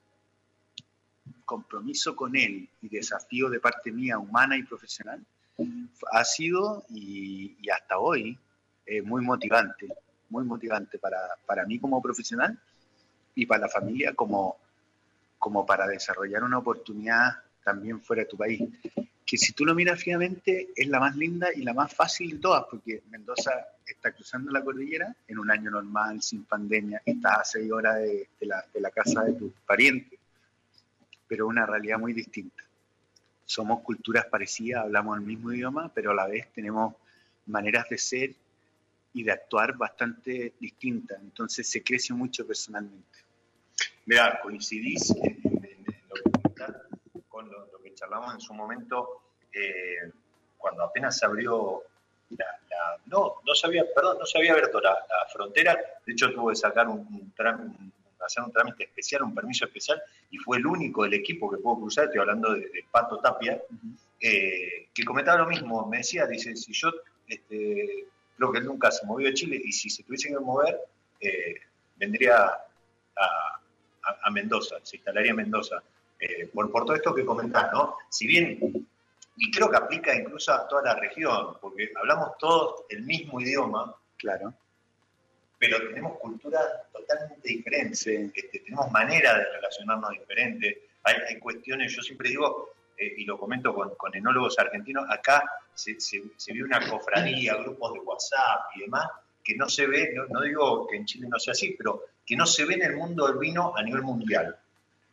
compromiso 1.46 2.16
con 2.16 2.36
él 2.36 2.70
y 2.82 2.90
desafío 2.90 3.50
de 3.50 3.60
parte 3.60 3.92
mía, 3.92 4.18
humana 4.18 4.58
y 4.58 4.64
profesional, 4.64 5.24
ha 6.12 6.24
sido 6.24 6.86
y, 6.90 7.58
y 7.62 7.70
hasta 7.70 8.00
hoy 8.00 8.38
eh, 8.86 9.02
muy 9.02 9.22
motivante, 9.24 9.88
muy 10.30 10.44
motivante 10.44 10.98
para, 10.98 11.20
para 11.46 11.66
mí 11.66 11.78
como 11.78 12.02
profesional 12.02 12.58
y 13.36 13.46
para 13.46 13.62
la 13.62 13.70
familia 13.70 14.14
como, 14.14 14.58
como 15.38 15.66
para 15.66 15.86
desarrollar 15.88 16.44
una 16.44 16.58
oportunidad 16.58 17.44
también 17.64 18.02
fuera 18.02 18.24
de 18.24 18.30
tu 18.30 18.38
país. 18.38 18.62
Que 19.26 19.38
si 19.38 19.54
tú 19.54 19.64
lo 19.66 19.74
miras 19.74 20.02
fríamente 20.02 20.70
es 20.76 20.88
la 20.88 21.00
más 21.00 21.16
linda 21.16 21.50
y 21.56 21.62
la 21.62 21.74
más 21.74 21.94
fácil 21.94 22.32
de 22.32 22.38
todas, 22.40 22.66
porque 22.70 23.02
Mendoza 23.10 23.52
está 23.86 24.12
cruzando 24.12 24.52
la 24.52 24.64
cordillera 24.64 25.16
en 25.28 25.40
un 25.40 25.50
año 25.52 25.72
normal, 25.72 26.22
sin 26.22 26.44
pandemia, 26.46 27.02
estás 27.06 27.38
a 27.40 27.44
seis 27.44 27.72
horas 27.72 27.98
de, 28.02 28.28
la, 28.42 28.66
de 28.74 28.82
la 28.82 28.92
casa 28.92 29.24
de 29.24 29.34
tus 29.34 29.54
parientes, 29.66 30.20
pero 31.28 31.48
una 31.48 31.66
realidad 31.66 31.98
muy 31.98 32.14
distinta. 32.14 32.64
Somos 33.46 33.82
culturas 33.82 34.26
parecidas, 34.26 34.84
hablamos 34.84 35.18
el 35.18 35.26
mismo 35.26 35.52
idioma, 35.54 35.92
pero 35.94 36.12
a 36.12 36.16
la 36.16 36.28
vez 36.28 36.52
tenemos 36.54 36.96
maneras 37.46 37.88
de 37.90 37.98
ser 37.98 38.34
y 39.14 39.24
de 39.24 39.32
actuar 39.32 39.76
bastante 39.78 40.54
distintas. 40.60 41.20
Entonces 41.22 41.68
se 41.70 41.84
crece 41.84 42.14
mucho 42.14 42.46
personalmente. 42.48 43.20
Mira, 44.06 44.40
coincidís 44.42 45.12
en- 45.12 45.42
en 45.46 45.86
lo 46.10 46.16
que 46.16 46.32
comentás 46.32 46.76
con 47.28 47.50
lo, 47.52 47.66
lo 47.72 47.82
que 47.82 47.91
charlamos 48.02 48.34
en 48.34 48.42
su 48.42 48.54
momento 48.56 49.22
eh, 49.54 50.12
cuando 50.58 50.84
apenas 50.84 51.18
se 51.18 51.26
abrió 51.26 51.84
la, 52.30 52.46
la- 52.70 52.98
no, 53.06 53.36
no 53.46 53.54
se 53.54 53.68
había, 53.68 53.84
perdón, 53.94 54.18
no 54.20 54.26
se 54.26 54.38
había 54.40 54.54
abierto 54.54 54.80
la, 54.82 54.92
la 54.92 55.28
frontera, 55.32 55.78
de 56.06 56.14
hecho 56.14 56.32
tuvo 56.34 56.50
que 56.50 56.56
sacar 56.56 56.88
un, 56.88 57.00
un 57.00 57.32
trámite, 57.36 57.78
hacer 58.26 58.44
un 58.44 58.52
trámite 58.52 58.86
especial, 58.86 59.24
un 59.24 59.36
permiso 59.36 59.66
especial, 59.66 60.02
y 60.32 60.38
fue 60.38 60.58
el 60.58 60.66
único 60.66 61.04
del 61.04 61.14
equipo 61.16 61.50
que 61.52 61.58
pudo 61.58 61.82
cruzar, 61.82 62.06
estoy 62.06 62.22
hablando 62.22 62.54
de, 62.54 62.62
de 62.62 62.86
Pato 62.92 63.18
Tapia, 63.20 63.62
eh, 64.20 64.88
que 64.94 65.04
comentaba 65.04 65.40
lo 65.40 65.48
mismo, 65.48 65.86
me 65.88 65.98
decía, 65.98 66.26
dice, 66.28 66.56
si 66.56 66.72
yo 66.74 66.92
este, 67.28 68.08
creo 68.38 68.52
que 68.52 68.60
él 68.60 68.66
nunca 68.66 68.92
se 68.92 69.06
movió 69.06 69.28
de 69.28 69.34
Chile, 69.34 69.62
y 69.64 69.72
si 69.72 69.90
se 69.90 70.04
tuviese 70.04 70.30
que 70.30 70.40
mover, 70.40 70.80
eh, 71.20 71.56
vendría 71.98 72.46
a, 72.46 72.56
a- 74.04 74.18
a 74.24 74.32
Mendoza, 74.32 74.78
se 74.84 74.98
instalaría 74.98 75.32
en 75.32 75.38
Mendoza. 75.38 75.82
Eh, 76.22 76.46
por, 76.54 76.72
por 76.72 76.86
todo 76.86 76.96
esto 76.96 77.16
que 77.16 77.26
comentás, 77.26 77.72
¿no? 77.74 77.98
Si 78.08 78.28
bien, 78.28 78.88
y 79.38 79.52
creo 79.52 79.72
que 79.72 79.78
aplica 79.78 80.14
incluso 80.16 80.54
a 80.54 80.68
toda 80.68 80.84
la 80.84 80.96
región, 80.96 81.58
porque 81.60 81.92
hablamos 81.96 82.38
todos 82.38 82.84
el 82.90 83.02
mismo 83.02 83.42
idioma, 83.42 83.96
Claro. 84.18 84.54
pero 85.58 85.80
tenemos 85.88 86.20
culturas 86.20 86.64
totalmente 86.94 87.48
diferentes, 87.48 88.06
este, 88.06 88.60
tenemos 88.60 88.92
manera 88.92 89.36
de 89.36 89.46
relacionarnos 89.46 90.12
diferentes, 90.12 90.78
hay, 91.04 91.16
hay 91.28 91.40
cuestiones, 91.40 91.92
yo 91.92 92.04
siempre 92.04 92.30
digo, 92.30 92.70
eh, 92.98 93.16
y 93.18 93.26
lo 93.26 93.40
comento 93.40 93.74
con, 93.74 93.96
con 93.96 94.16
enólogos 94.16 94.60
argentinos, 94.60 95.10
acá 95.10 95.44
se, 95.74 96.00
se, 96.00 96.22
se 96.38 96.54
ve 96.54 96.64
una 96.64 96.88
cofradía, 96.88 97.56
grupos 97.56 97.94
de 97.94 98.00
WhatsApp 98.02 98.62
y 98.76 98.82
demás, 98.82 99.10
que 99.44 99.56
no 99.56 99.68
se 99.68 99.88
ve, 99.88 100.14
no, 100.14 100.28
no 100.28 100.42
digo 100.42 100.86
que 100.86 100.98
en 100.98 101.06
Chile 101.06 101.28
no 101.28 101.40
sea 101.40 101.54
así, 101.54 101.74
pero 101.76 102.04
que 102.24 102.36
no 102.36 102.46
se 102.46 102.64
ve 102.66 102.76
en 102.76 102.84
el 102.84 102.96
mundo 102.96 103.28
del 103.28 103.40
vino 103.40 103.74
a 103.76 103.82
nivel 103.82 104.04
mundial. 104.04 104.56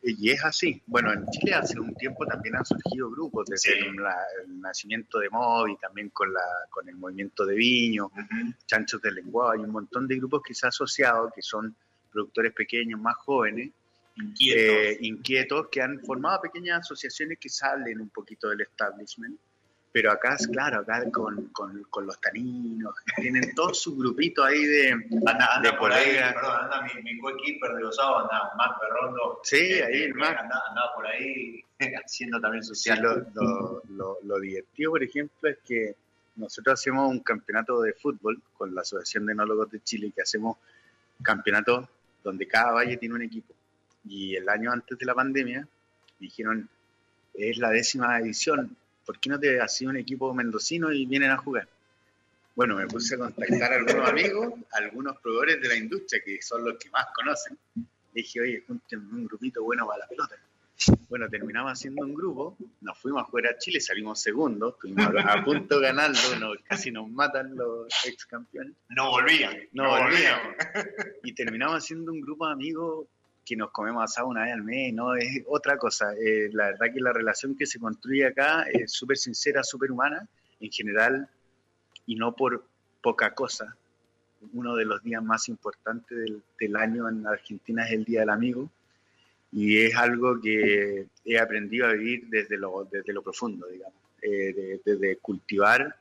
Y 0.01 0.29
es 0.31 0.43
así. 0.45 0.81
Bueno, 0.87 1.11
en 1.11 1.25
Chile 1.27 1.53
hace 1.55 1.77
un 1.79 1.93
tiempo 1.95 2.25
también 2.25 2.55
han 2.55 2.65
surgido 2.65 3.09
grupos, 3.11 3.45
desde 3.49 3.73
Sí. 3.73 3.79
el, 3.85 3.95
la- 3.97 4.15
el 4.45 4.59
nacimiento 4.61 5.19
de 5.19 5.29
Moby, 5.29 5.75
también 5.77 6.09
con, 6.09 6.33
la, 6.33 6.41
con 6.69 6.87
el 6.87 6.95
movimiento 6.95 7.45
de 7.45 7.55
Viño, 7.55 8.05
Ujú. 8.05 8.53
Chanchos 8.65 9.01
del 9.01 9.15
Lenguado, 9.15 9.51
hay 9.51 9.59
un 9.59 9.71
montón 9.71 10.07
de 10.07 10.15
grupos 10.15 10.41
que 10.45 10.53
se 10.53 10.65
han 10.65 10.69
asociado, 10.69 11.31
que 11.35 11.41
son 11.41 11.75
productores 12.11 12.53
pequeños, 12.53 12.99
más 12.99 13.17
jóvenes, 13.17 13.71
Inquietos. 14.15 14.75
eh, 14.75 14.97
inquietos, 15.01 15.67
que 15.71 15.81
han 15.81 15.99
formado 16.01 16.41
pequeñas 16.41 16.79
asociaciones 16.79 17.37
que 17.39 17.49
salen 17.49 18.01
un 18.01 18.09
poquito 18.09 18.49
del 18.49 18.61
establishment. 18.61 19.37
Pero 19.91 20.11
acá, 20.11 20.35
es 20.35 20.47
claro, 20.47 20.81
acá 20.81 21.03
con, 21.11 21.47
con, 21.47 21.83
con 21.89 22.05
los 22.05 22.21
taninos, 22.21 22.93
tienen 23.15 23.55
todo 23.55 23.73
su 23.73 23.97
grupito 23.97 24.43
ahí 24.43 24.63
de, 24.63 24.91
Anda, 24.91 25.55
anda 25.55 25.71
de 25.71 25.77
por 25.77 25.91
ahí, 25.91 26.11
perdón, 26.15 26.63
anda 26.63 26.81
mi, 26.83 27.01
mi 27.01 27.19
coequiper 27.19 27.73
de 27.73 27.81
los 27.81 27.95
sábados, 27.95 28.29
anda 28.31 28.51
Marc 28.55 28.79
Perrondo. 28.79 29.39
Sí, 29.43 29.55
Este, 29.57 29.83
ahí 29.85 30.03
el 30.03 30.13
Marc. 30.13 30.39
Anda, 30.39 30.61
anda 30.69 30.81
por 30.93 31.07
ahí 31.07 31.63
haciendo 32.05 32.39
también 32.39 32.63
Sí, 32.63 32.69
social. 32.69 33.01
lo, 33.01 33.15
lo- 33.33 33.81
lo- 33.89 34.17
lo 34.23 34.39
divertido, 34.39 34.91
por 34.91 35.01
ejemplo, 35.03 35.49
es 35.49 35.57
que 35.65 35.95
nosotros 36.35 36.79
hacemos 36.79 37.09
un 37.09 37.19
campeonato 37.21 37.81
de 37.81 37.93
fútbol 37.93 38.39
con 38.57 38.73
la 38.75 38.81
Asociación 38.81 39.25
de 39.25 39.33
Enólogos 39.33 39.71
de 39.71 39.81
Chile, 39.81 40.11
que 40.15 40.21
hacemos 40.21 40.57
campeonatos 41.23 41.87
donde 42.23 42.47
cada 42.47 42.71
valle 42.73 42.97
tiene 42.97 43.15
un 43.15 43.21
equipo. 43.23 43.53
Y 44.05 44.35
el 44.35 44.47
año 44.47 44.71
antes 44.71 44.97
de 44.97 45.05
la 45.05 45.13
pandemia 45.15 45.67
dijeron, 46.19 46.69
es 47.33 47.57
la 47.57 47.69
décima 47.71 48.19
edición, 48.19 48.75
¿por 49.09 49.19
qué 49.19 49.27
no 49.31 49.39
te 49.39 49.59
haces 49.59 49.87
un 49.87 49.97
equipo 49.97 50.31
mendocino 50.35 50.91
y 50.93 51.07
vienen 51.07 51.31
a 51.31 51.37
jugar? 51.37 51.67
Bueno, 52.53 52.75
me 52.75 52.85
puse 52.85 53.15
a 53.15 53.17
contactar 53.17 53.73
a 53.73 53.77
algunos 53.77 54.07
amigos, 54.07 54.53
a 54.71 54.77
algunos 54.77 55.17
proveedores 55.17 55.59
de 55.59 55.67
la 55.67 55.75
industria, 55.75 56.21
que 56.23 56.39
son 56.43 56.63
los 56.63 56.77
que 56.77 56.91
más 56.91 57.07
conocen. 57.15 57.57
Dije, 58.13 58.39
oye, 58.39 58.63
júntenme 58.67 59.11
un 59.13 59.25
grupito 59.25 59.63
bueno 59.63 59.87
para 59.87 59.99
la 60.01 60.07
pelota. 60.07 60.35
Bueno, 61.09 61.27
terminamos 61.27 61.71
haciendo 61.71 62.05
un 62.05 62.13
grupo, 62.13 62.55
nos 62.81 62.99
fuimos 62.99 63.23
a 63.23 63.25
jugar 63.25 63.47
a 63.47 63.57
Chile, 63.57 63.81
salimos 63.81 64.21
segundos, 64.21 64.75
estuvimos 64.75 65.07
a, 65.25 65.43
punto 65.43 65.79
de 65.79 65.87
ganarlo, 65.87 66.19
no- 66.39 66.53
casi 66.63 66.91
nos 66.91 67.09
matan 67.09 67.55
los 67.55 67.87
ex 68.05 68.27
campeones, 68.27 68.73
No 68.89 69.09
volvían. 69.09 69.57
no 69.73 69.89
volvíamos. 69.89 70.53
Y 71.23 71.33
terminamos 71.33 71.77
haciendo 71.83 72.11
un 72.11 72.21
grupo 72.21 72.45
de 72.45 72.53
amigos 72.53 73.07
que 73.49 73.55
nos 73.55 73.71
comemos 73.71 74.03
asado 74.03 74.27
una 74.27 74.43
vez 74.43 74.53
al 74.53 74.61
mes, 74.61 74.93
no 74.93 75.15
es 75.15 75.43
otra 75.47 75.75
cosa. 75.77 76.13
Eh, 76.13 76.49
la 76.53 76.67
verdad 76.67 76.93
que 76.93 77.01
la 77.01 77.11
relación 77.11 77.57
que 77.57 77.65
se 77.65 77.79
construye 77.79 78.27
acá 78.27 78.63
es 78.71 78.91
súper 78.91 79.17
sincera, 79.17 79.63
súper 79.63 79.91
humana, 79.91 80.27
en 80.59 80.71
general, 80.71 81.27
y 82.05 82.13
no 82.13 82.35
por 82.35 82.63
poca 83.01 83.33
cosa. 83.33 83.75
Uno 84.53 84.75
de 84.75 84.85
los 84.85 85.01
días 85.01 85.23
más 85.23 85.49
importantes 85.49 86.15
del, 86.15 86.43
del 86.59 86.75
año 86.75 87.09
en 87.09 87.25
Argentina 87.25 87.87
es 87.87 87.93
el 87.93 88.03
Día 88.05 88.19
del 88.19 88.29
Amigo 88.29 88.69
y 89.51 89.79
es 89.79 89.95
algo 89.95 90.39
que 90.39 91.07
he 91.25 91.39
aprendido 91.39 91.87
a 91.87 91.93
vivir 91.93 92.27
desde 92.29 92.55
lo, 92.55 92.87
desde 92.91 93.11
lo 93.13 93.23
profundo, 93.23 93.65
digamos, 93.65 93.95
eh, 94.21 94.53
de- 94.53 94.81
desde 94.85 95.17
cultivar 95.17 95.95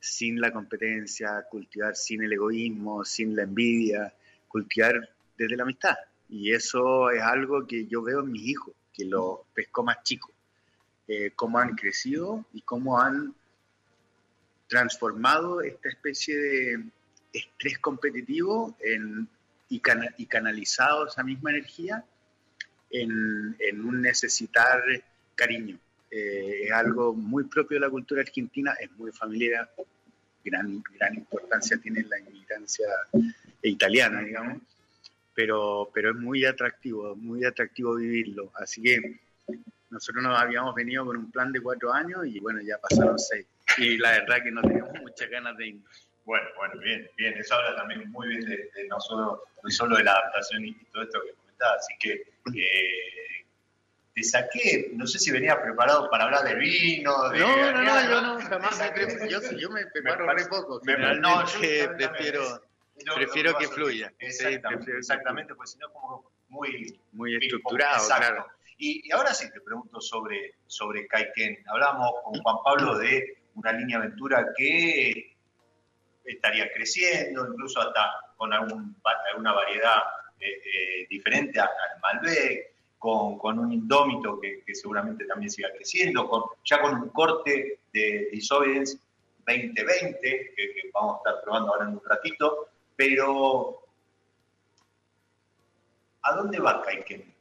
sin 0.00 0.40
la 0.40 0.50
competencia, 0.50 1.44
cultivar 1.50 1.94
sin 1.94 2.22
el 2.22 2.32
egoísmo, 2.32 3.04
sin 3.04 3.36
la 3.36 3.42
envidia, 3.42 4.14
cultivar 4.48 5.10
desde 5.36 5.56
la 5.56 5.64
amistad. 5.64 5.94
Y 6.36 6.52
eso 6.52 7.10
es 7.10 7.22
algo 7.22 7.64
que 7.64 7.86
yo 7.86 8.02
veo 8.02 8.18
en 8.20 8.32
mis 8.32 8.42
hijos, 8.42 8.74
que 8.92 9.04
los 9.04 9.38
pesco 9.54 9.84
más 9.84 10.02
chicos, 10.02 10.32
eh, 11.06 11.30
cómo 11.36 11.60
han 11.60 11.76
crecido 11.76 12.44
y 12.52 12.62
cómo 12.62 13.00
han 13.00 13.32
transformado 14.66 15.60
esta 15.62 15.88
especie 15.88 16.36
de 16.36 16.84
estrés 17.32 17.78
competitivo 17.78 18.76
en, 18.80 19.28
y, 19.68 19.78
cana- 19.78 20.12
y 20.18 20.26
canalizado 20.26 21.06
esa 21.06 21.22
misma 21.22 21.50
energía 21.50 22.04
en, 22.90 23.54
en 23.60 23.84
un 23.84 24.02
necesitar 24.02 24.82
cariño. 25.36 25.78
Eh, 26.10 26.64
es 26.64 26.72
algo 26.72 27.14
muy 27.14 27.44
propio 27.44 27.76
de 27.76 27.86
la 27.86 27.90
cultura 27.90 28.22
argentina, 28.22 28.72
es 28.80 28.90
muy 28.98 29.12
familiar, 29.12 29.72
gran, 30.44 30.82
gran 30.98 31.14
importancia 31.14 31.76
tiene 31.78 32.02
la 32.02 32.18
inmigrancia 32.18 32.88
italiana, 33.62 34.20
digamos, 34.20 34.58
pero, 35.34 35.90
pero 35.92 36.10
es 36.10 36.16
muy 36.16 36.44
atractivo, 36.44 37.14
muy 37.16 37.44
atractivo 37.44 37.96
vivirlo. 37.96 38.52
Así 38.56 38.82
que 38.82 39.20
nosotros 39.90 40.22
nos 40.24 40.38
habíamos 40.40 40.74
venido 40.74 41.04
con 41.04 41.16
un 41.16 41.30
plan 41.30 41.52
de 41.52 41.60
cuatro 41.60 41.92
años 41.92 42.26
y 42.26 42.40
bueno, 42.40 42.60
ya 42.62 42.78
pasaron 42.78 43.18
seis. 43.18 43.46
Y 43.78 43.98
la 43.98 44.12
verdad 44.12 44.42
que 44.42 44.50
no 44.50 44.62
tenemos 44.62 44.90
muchas 45.00 45.28
ganas 45.30 45.56
de 45.56 45.68
irnos. 45.68 46.08
Bueno, 46.24 46.46
bueno, 46.56 46.80
bien, 46.80 47.08
bien. 47.16 47.34
Eso 47.36 47.54
habla 47.54 47.76
también 47.76 48.10
muy 48.10 48.28
bien 48.28 48.40
de, 48.42 48.56
de 48.74 48.88
no, 48.88 48.98
solo, 49.00 49.42
no 49.62 49.70
solo 49.70 49.96
de 49.96 50.04
la 50.04 50.12
adaptación 50.12 50.64
y 50.64 50.72
todo 50.92 51.02
esto 51.02 51.20
que 51.22 51.32
comentaba. 51.34 51.74
Así 51.74 51.94
que 51.98 52.12
eh, 52.56 53.44
te 54.14 54.22
saqué, 54.22 54.90
no 54.94 55.06
sé 55.06 55.18
si 55.18 55.30
venía 55.32 55.60
preparado 55.60 56.08
para 56.10 56.24
hablar 56.24 56.44
de 56.44 56.54
vino. 56.54 57.28
De, 57.30 57.40
No, 57.40 57.72
no, 57.72 57.82
no, 57.82 58.02
yo 58.08 58.20
no, 58.22 58.40
jamás 58.40 58.78
me. 58.78 59.28
Yo, 59.28 59.40
yo 59.58 59.70
me 59.70 59.84
preparo 59.86 60.24
parece- 60.26 60.44
re 60.48 60.50
poco. 60.50 60.80
me- 60.84 60.96
no, 61.20 61.44
yo 61.46 61.52
también, 61.52 61.96
prefiero 61.96 62.62
Lo- 63.04 63.14
prefiero 63.14 63.52
lo 63.52 63.58
que 63.58 63.68
fluya. 63.68 64.08
Sí, 64.18 64.26
Exactamente, 64.26 64.96
exactamente, 64.96 65.54
pues 65.54 65.70
si 65.72 65.78
no, 65.78 65.90
como 65.92 66.30
muy 66.48 67.00
muy 67.12 67.36
estructurado, 67.36 67.96
exacto. 67.96 68.26
claro. 68.34 68.46
Y, 68.78 69.08
y 69.08 69.12
ahora 69.12 69.32
sí 69.34 69.50
te 69.52 69.60
pregunto 69.60 70.00
sobre, 70.00 70.54
sobre 70.66 71.06
Caiken. 71.06 71.58
Hablamos 71.68 72.10
con 72.24 72.40
Juan 72.40 72.56
Pablo 72.64 72.98
de 72.98 73.38
una 73.54 73.72
línea 73.72 73.98
aventura 73.98 74.46
que 74.56 75.36
estaría 76.24 76.70
creciendo, 76.72 77.46
incluso 77.48 77.80
hasta 77.80 78.10
con 78.36 78.52
algún, 78.52 78.96
alguna 79.30 79.52
variedad 79.52 79.98
eh, 80.40 80.46
eh, 80.64 81.06
diferente 81.08 81.60
al 81.60 81.68
Malbec, 82.02 82.72
con, 82.98 83.38
con 83.38 83.58
un 83.58 83.72
indómito 83.72 84.40
que, 84.40 84.62
que 84.64 84.74
seguramente 84.74 85.24
también 85.26 85.50
siga 85.50 85.70
creciendo, 85.72 86.28
con, 86.28 86.42
ya 86.64 86.80
con 86.80 86.94
un 86.94 87.08
corte 87.10 87.80
de 87.92 88.28
Isoides 88.32 88.98
2020, 89.46 90.20
que, 90.20 90.54
que 90.56 90.90
vamos 90.92 91.16
a 91.16 91.18
estar 91.30 91.44
probando 91.44 91.72
ahora 91.74 91.84
en 91.88 91.92
un 91.94 92.02
ratito, 92.04 92.70
pero 92.96 93.80
¿a 96.22 96.34
dónde 96.36 96.58
va 96.58 96.82
Caiken? 96.82 97.32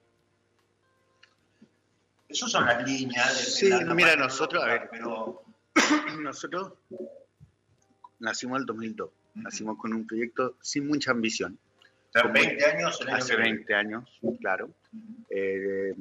Esas 2.30 2.52
son 2.52 2.66
las 2.66 2.84
líneas. 2.88 3.38
de- 3.38 3.44
Sí, 3.52 3.70
la 3.70 3.94
mira, 3.94 4.16
nosotros, 4.16 4.64
a 4.64 4.68
ver. 4.68 4.90
Pero, 4.92 5.44
Nosotros 6.22 6.74
nacimos 8.20 8.58
en 8.58 8.62
el 8.62 8.66
2002. 8.66 9.10
Nacimos 9.36 9.78
con 9.78 9.94
un 9.94 10.06
proyecto 10.06 10.56
sin 10.62 10.88
mucha 10.88 11.12
ambición. 11.12 11.58
Como 12.14 12.34
20 12.34 12.64
años 12.66 13.02
el 13.02 13.08
año 13.08 13.18
Hace 13.18 13.32
que 13.36 13.42
viene. 13.42 13.52
20 13.58 13.74
años, 13.74 14.20
claro. 14.40 14.70
Eh, 15.30 15.94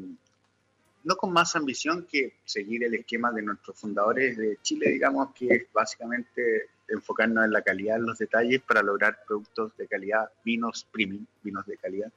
no 1.04 1.16
con 1.16 1.32
más 1.32 1.56
ambición 1.56 2.06
que 2.06 2.34
seguir 2.44 2.84
el 2.84 2.94
esquema 2.94 3.32
de 3.32 3.42
nuestros 3.42 3.78
fundadores 3.78 4.36
de 4.36 4.58
Chile, 4.62 4.90
digamos, 4.90 5.32
que 5.34 5.46
es 5.54 5.72
básicamente 5.72 6.68
enfocarnos 6.88 7.44
en 7.44 7.52
la 7.52 7.62
calidad, 7.62 7.96
en 7.96 8.06
los 8.06 8.18
detalles 8.18 8.60
para 8.62 8.82
lograr 8.82 9.18
productos 9.26 9.76
de 9.76 9.86
calidad, 9.86 10.30
vinos 10.44 10.86
premium, 10.90 11.24
vinos 11.42 11.66
de 11.66 11.76
calidad. 11.76 12.12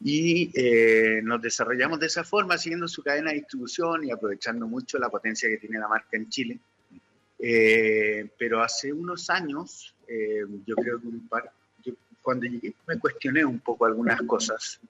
Y 0.00 0.50
eh, 0.54 1.20
nos 1.22 1.40
desarrollamos 1.40 1.98
de 2.00 2.06
esa 2.06 2.24
forma, 2.24 2.58
siguiendo 2.58 2.88
su 2.88 3.02
cadena 3.02 3.30
de 3.30 3.38
distribución 3.38 4.04
y 4.04 4.10
aprovechando 4.10 4.66
mucho 4.66 4.98
la 4.98 5.08
potencia 5.08 5.48
que 5.48 5.58
tiene 5.58 5.78
la 5.78 5.88
marca 5.88 6.16
en 6.16 6.28
Chile. 6.28 6.58
Eh, 7.38 8.28
pero 8.38 8.62
hace 8.62 8.92
unos 8.92 9.30
años, 9.30 9.94
eh, 10.06 10.44
yo 10.66 10.76
creo 10.76 11.00
que 11.00 11.06
un 11.06 11.28
par, 11.28 11.50
cuando 12.22 12.46
llegué 12.46 12.74
me 12.86 12.98
cuestioné 12.98 13.44
un 13.44 13.60
poco 13.60 13.86
algunas 13.86 14.20
cosas 14.22 14.80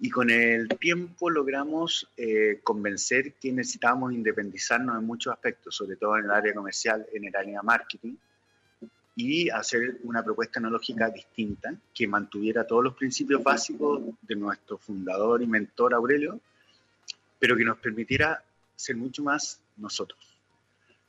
y 0.00 0.10
con 0.10 0.30
el 0.30 0.68
tiempo 0.78 1.28
logramos 1.28 2.08
eh, 2.16 2.60
convencer 2.62 3.34
que 3.34 3.52
necesitábamos 3.52 4.12
independizarnos 4.12 4.96
en 4.96 5.04
muchos 5.04 5.32
aspectos, 5.32 5.74
sobre 5.74 5.96
todo 5.96 6.16
en 6.16 6.26
el 6.26 6.30
área 6.30 6.54
comercial, 6.54 7.06
en 7.12 7.24
el 7.24 7.34
área 7.34 7.62
marketing, 7.62 8.14
y 9.16 9.50
hacer 9.50 9.98
una 10.04 10.22
propuesta 10.22 10.60
enológica 10.60 11.10
distinta 11.10 11.74
que 11.92 12.06
mantuviera 12.06 12.64
todos 12.64 12.84
los 12.84 12.94
principios 12.94 13.42
básicos 13.42 14.00
de 14.22 14.36
nuestro 14.36 14.78
fundador 14.78 15.42
y 15.42 15.46
mentor 15.48 15.92
Aurelio, 15.94 16.40
pero 17.40 17.56
que 17.56 17.64
nos 17.64 17.78
permitiera 17.78 18.40
ser 18.76 18.96
mucho 18.96 19.24
más 19.24 19.60
nosotros 19.76 20.20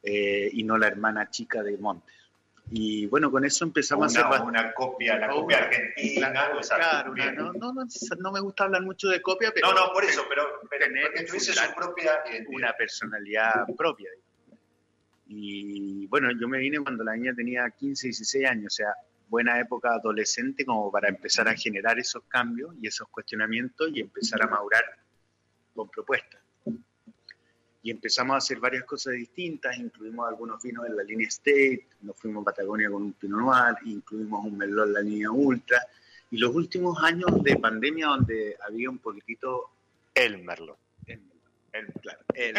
eh, 0.02 0.50
y 0.52 0.64
no 0.64 0.76
la 0.80 0.88
hermana 0.88 1.30
chica 1.30 1.62
de 1.62 1.78
Montes. 1.78 2.16
Y 2.72 3.08
bueno, 3.08 3.32
con 3.32 3.44
eso 3.46 3.66
empezamos 3.66 4.16
a 4.16 4.28
hacer... 4.28 4.42
una 4.46 4.74
copia, 4.74 5.18
la 5.18 5.30
copia 5.30 5.58
argentina, 5.58 6.32
Claro, 6.32 7.12
una- 7.12 7.32
no, 7.32 7.54
no, 7.54 7.74
no, 7.74 7.86
no 8.20 8.32
me 8.32 8.40
gusta 8.40 8.66
hablar 8.66 8.84
mucho 8.84 9.08
de 9.10 9.22
copia, 9.22 9.52
pero 9.54 9.72
No, 9.72 9.88
no, 9.88 9.92
por 9.94 10.04
eso, 10.04 10.24
pero, 10.30 10.44
pero 10.70 10.86
tener 10.88 11.06
porque 11.08 11.24
tuviese 11.24 11.54
fundar 11.54 11.70
su 11.70 11.76
propia 11.76 12.12
identidad. 12.30 12.56
una 12.58 12.74
personalidad 12.74 13.66
propia. 13.76 14.10
Y 15.28 16.08
bueno, 16.08 16.30
yo 16.40 16.48
me 16.48 16.58
vine 16.60 16.80
cuando 16.80 17.04
la 17.04 17.16
niña 17.16 17.34
tenía 17.36 17.70
15, 17.70 18.08
16 18.08 18.46
años, 18.48 18.74
o 18.74 18.76
sea, 18.76 18.94
buena 19.28 19.60
época 19.60 19.90
adolescente 19.94 20.66
como 20.66 20.92
para 20.92 21.08
empezar 21.10 21.48
a 21.48 21.56
generar 21.56 22.00
esos 22.00 22.24
cambios 22.28 22.74
y 22.82 22.88
esos 22.88 23.08
cuestionamientos 23.10 23.90
y 23.94 24.02
empezar 24.02 24.42
a 24.42 24.48
madurar 24.48 24.84
con 25.76 25.88
propuestas. 25.90 26.39
Y 27.82 27.92
empezamos 27.92 28.34
a 28.34 28.38
hacer 28.38 28.60
varias 28.60 28.84
cosas 28.84 29.14
distintas, 29.14 29.78
incluimos 29.78 30.28
algunos 30.28 30.62
vinos 30.62 30.86
en 30.86 30.98
la 30.98 31.04
línea 31.04 31.28
State, 31.30 31.88
nos 32.02 32.18
fuimos 32.18 32.42
a 32.42 32.46
Patagonia 32.46 32.90
con 32.90 33.04
un 33.04 33.14
Pinot 33.14 33.40
Noir, 33.40 33.76
incluimos 33.86 34.46
un 34.46 34.58
Merlot 34.58 34.88
en 34.88 34.94
la 34.94 35.02
línea 35.02 35.32
Ultra, 35.32 35.80
Y 36.32 36.38
los 36.38 36.54
últimos 36.54 37.02
años 37.04 37.42
de 37.44 37.56
pandemia 37.56 38.08
donde 38.08 38.56
había 38.68 38.90
un 38.90 39.00
poquitito... 39.00 39.70
El 40.14 40.44
Merlo. 40.44 40.78
El, 41.08 41.22
el- 41.74 41.94
claro, 42.02 42.20
el- 42.34 42.56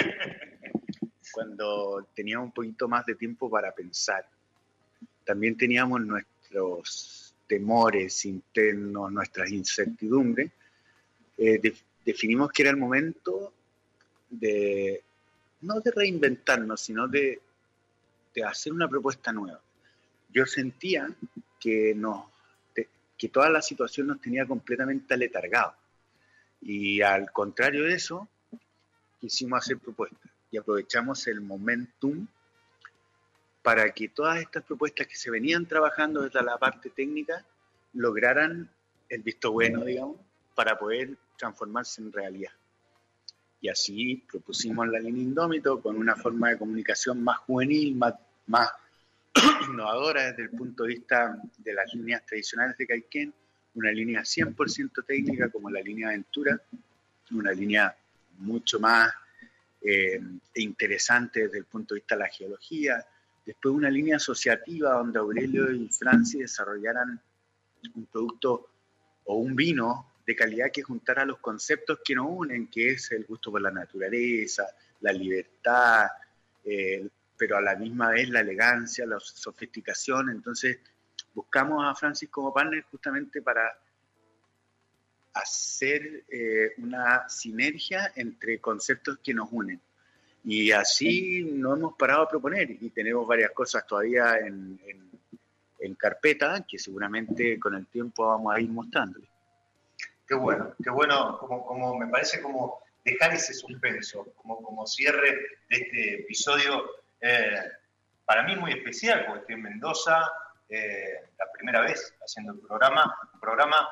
cuando 1.32 2.08
teníamos 2.14 2.46
un 2.46 2.52
poquito 2.52 2.88
más 2.88 3.04
de 3.06 3.14
tiempo 3.14 3.48
para 3.50 3.72
pensar. 3.72 4.26
También 5.24 5.56
teníamos 5.56 6.00
nuestros 6.00 7.34
temores 7.46 8.24
internos, 8.24 9.12
nuestras 9.12 9.50
incertidumbres. 9.52 10.50
Eh, 11.36 11.58
de- 11.58 11.76
definimos 12.04 12.50
que 12.50 12.62
era 12.62 12.70
el 12.72 12.76
momento 12.78 13.52
de, 14.30 15.02
no 15.62 15.80
de 15.80 15.90
reinventarnos, 15.90 16.80
sino 16.80 17.06
de, 17.08 17.40
de 18.34 18.44
hacer 18.44 18.72
una 18.72 18.88
propuesta 18.88 19.32
nueva. 19.32 19.60
Yo 20.32 20.46
sentía 20.46 21.08
que, 21.58 21.96
que 23.18 23.28
toda 23.28 23.50
la 23.50 23.62
situación 23.62 24.06
nos 24.06 24.20
tenía 24.20 24.46
completamente 24.46 25.14
aletargados. 25.14 25.74
Y 26.62 27.00
al 27.00 27.30
contrario 27.32 27.84
de 27.84 27.94
eso, 27.94 28.28
quisimos 29.20 29.60
hacer 29.60 29.78
propuestas 29.78 30.30
y 30.50 30.56
aprovechamos 30.56 31.26
el 31.26 31.40
momentum 31.40 32.26
para 33.62 33.90
que 33.92 34.08
todas 34.08 34.40
estas 34.40 34.64
propuestas 34.64 35.06
que 35.06 35.16
se 35.16 35.30
venían 35.30 35.66
trabajando 35.66 36.22
desde 36.22 36.42
la 36.42 36.58
parte 36.58 36.90
técnica 36.90 37.44
lograran 37.92 38.70
el 39.08 39.22
visto 39.22 39.52
bueno, 39.52 39.84
digamos, 39.84 40.16
para 40.54 40.78
poder 40.78 41.16
transformarse 41.36 42.00
en 42.00 42.12
realidad. 42.12 42.52
Y 43.60 43.68
así 43.68 44.24
propusimos 44.30 44.88
la 44.88 44.98
línea 44.98 45.22
Indómito 45.22 45.80
con 45.80 45.96
una 45.96 46.16
forma 46.16 46.50
de 46.50 46.58
comunicación 46.58 47.22
más 47.22 47.38
juvenil, 47.38 47.94
más, 47.94 48.14
más 48.46 48.70
innovadora 49.68 50.28
desde 50.28 50.44
el 50.44 50.50
punto 50.50 50.84
de 50.84 50.90
vista 50.90 51.40
de 51.58 51.74
las 51.74 51.92
líneas 51.94 52.24
tradicionales 52.24 52.76
de 52.78 52.86
Caiquén, 52.86 53.34
una 53.74 53.90
línea 53.92 54.22
100% 54.22 55.04
técnica 55.06 55.48
como 55.50 55.70
la 55.70 55.80
línea 55.80 56.08
Aventura, 56.08 56.60
una 57.32 57.52
línea 57.52 57.94
mucho 58.38 58.80
más 58.80 59.12
eh, 59.82 60.20
interesante 60.54 61.44
desde 61.44 61.58
el 61.58 61.64
punto 61.64 61.94
de 61.94 62.00
vista 62.00 62.16
de 62.16 62.20
la 62.20 62.28
geología, 62.28 63.06
después 63.44 63.74
una 63.74 63.90
línea 63.90 64.16
asociativa 64.16 64.92
donde 64.94 65.18
Aurelio 65.18 65.70
y 65.70 65.88
Francis 65.88 66.40
desarrollaran 66.40 67.20
un 67.94 68.06
producto 68.06 68.68
o 69.24 69.36
un 69.36 69.54
vino 69.54 70.09
de 70.30 70.36
calidad 70.36 70.70
que 70.72 70.82
juntara 70.82 71.24
los 71.24 71.38
conceptos 71.38 72.00
que 72.04 72.14
nos 72.14 72.26
unen, 72.28 72.68
que 72.68 72.90
es 72.92 73.10
el 73.12 73.24
gusto 73.24 73.50
por 73.50 73.60
la 73.60 73.70
naturaleza, 73.70 74.64
la 75.00 75.12
libertad, 75.12 76.06
eh, 76.64 77.08
pero 77.36 77.56
a 77.56 77.60
la 77.60 77.74
misma 77.76 78.10
vez 78.10 78.28
la 78.28 78.40
elegancia, 78.40 79.06
la 79.06 79.18
sofisticación. 79.20 80.30
Entonces 80.30 80.78
buscamos 81.34 81.84
a 81.86 81.94
Francis 81.94 82.28
como 82.28 82.52
partner 82.52 82.84
justamente 82.90 83.40
para 83.42 83.62
hacer 85.34 86.24
eh, 86.28 86.72
una 86.78 87.28
sinergia 87.28 88.12
entre 88.16 88.58
conceptos 88.60 89.18
que 89.22 89.32
nos 89.34 89.48
unen. 89.52 89.80
Y 90.44 90.70
así 90.72 91.44
nos 91.44 91.78
hemos 91.78 91.94
parado 91.96 92.22
a 92.22 92.28
proponer 92.28 92.70
y 92.70 92.90
tenemos 92.90 93.26
varias 93.26 93.50
cosas 93.52 93.86
todavía 93.86 94.38
en, 94.38 94.80
en- 94.86 95.10
en 95.82 95.94
carpeta 95.94 96.66
que 96.68 96.78
seguramente 96.78 97.58
con 97.58 97.74
el 97.74 97.86
tiempo 97.86 98.26
vamos 98.26 98.54
a 98.54 98.60
ir 98.60 98.68
mostrándoles. 98.68 99.28
Qué 100.30 100.36
bueno, 100.36 100.72
qué 100.80 100.90
bueno, 100.90 101.38
como, 101.38 101.98
me 101.98 102.06
parece 102.06 102.40
como 102.40 102.84
dejar 103.04 103.34
ese 103.34 103.52
suspenso, 103.52 104.32
como, 104.36 104.62
como 104.62 104.86
cierre 104.86 105.28
de 105.68 105.76
este 105.76 106.14
episodio, 106.20 106.88
eh, 107.20 107.58
para 108.24 108.44
mí 108.44 108.54
muy 108.54 108.70
especial, 108.70 109.26
porque 109.26 109.40
estoy 109.40 109.54
en 109.56 109.62
Mendoza, 109.62 110.30
eh, 110.68 111.30
la 111.36 111.50
primera 111.50 111.80
vez 111.80 112.14
haciendo 112.24 112.52
el 112.52 112.60
programa, 112.60 113.12
un 113.34 113.40
programa 113.40 113.88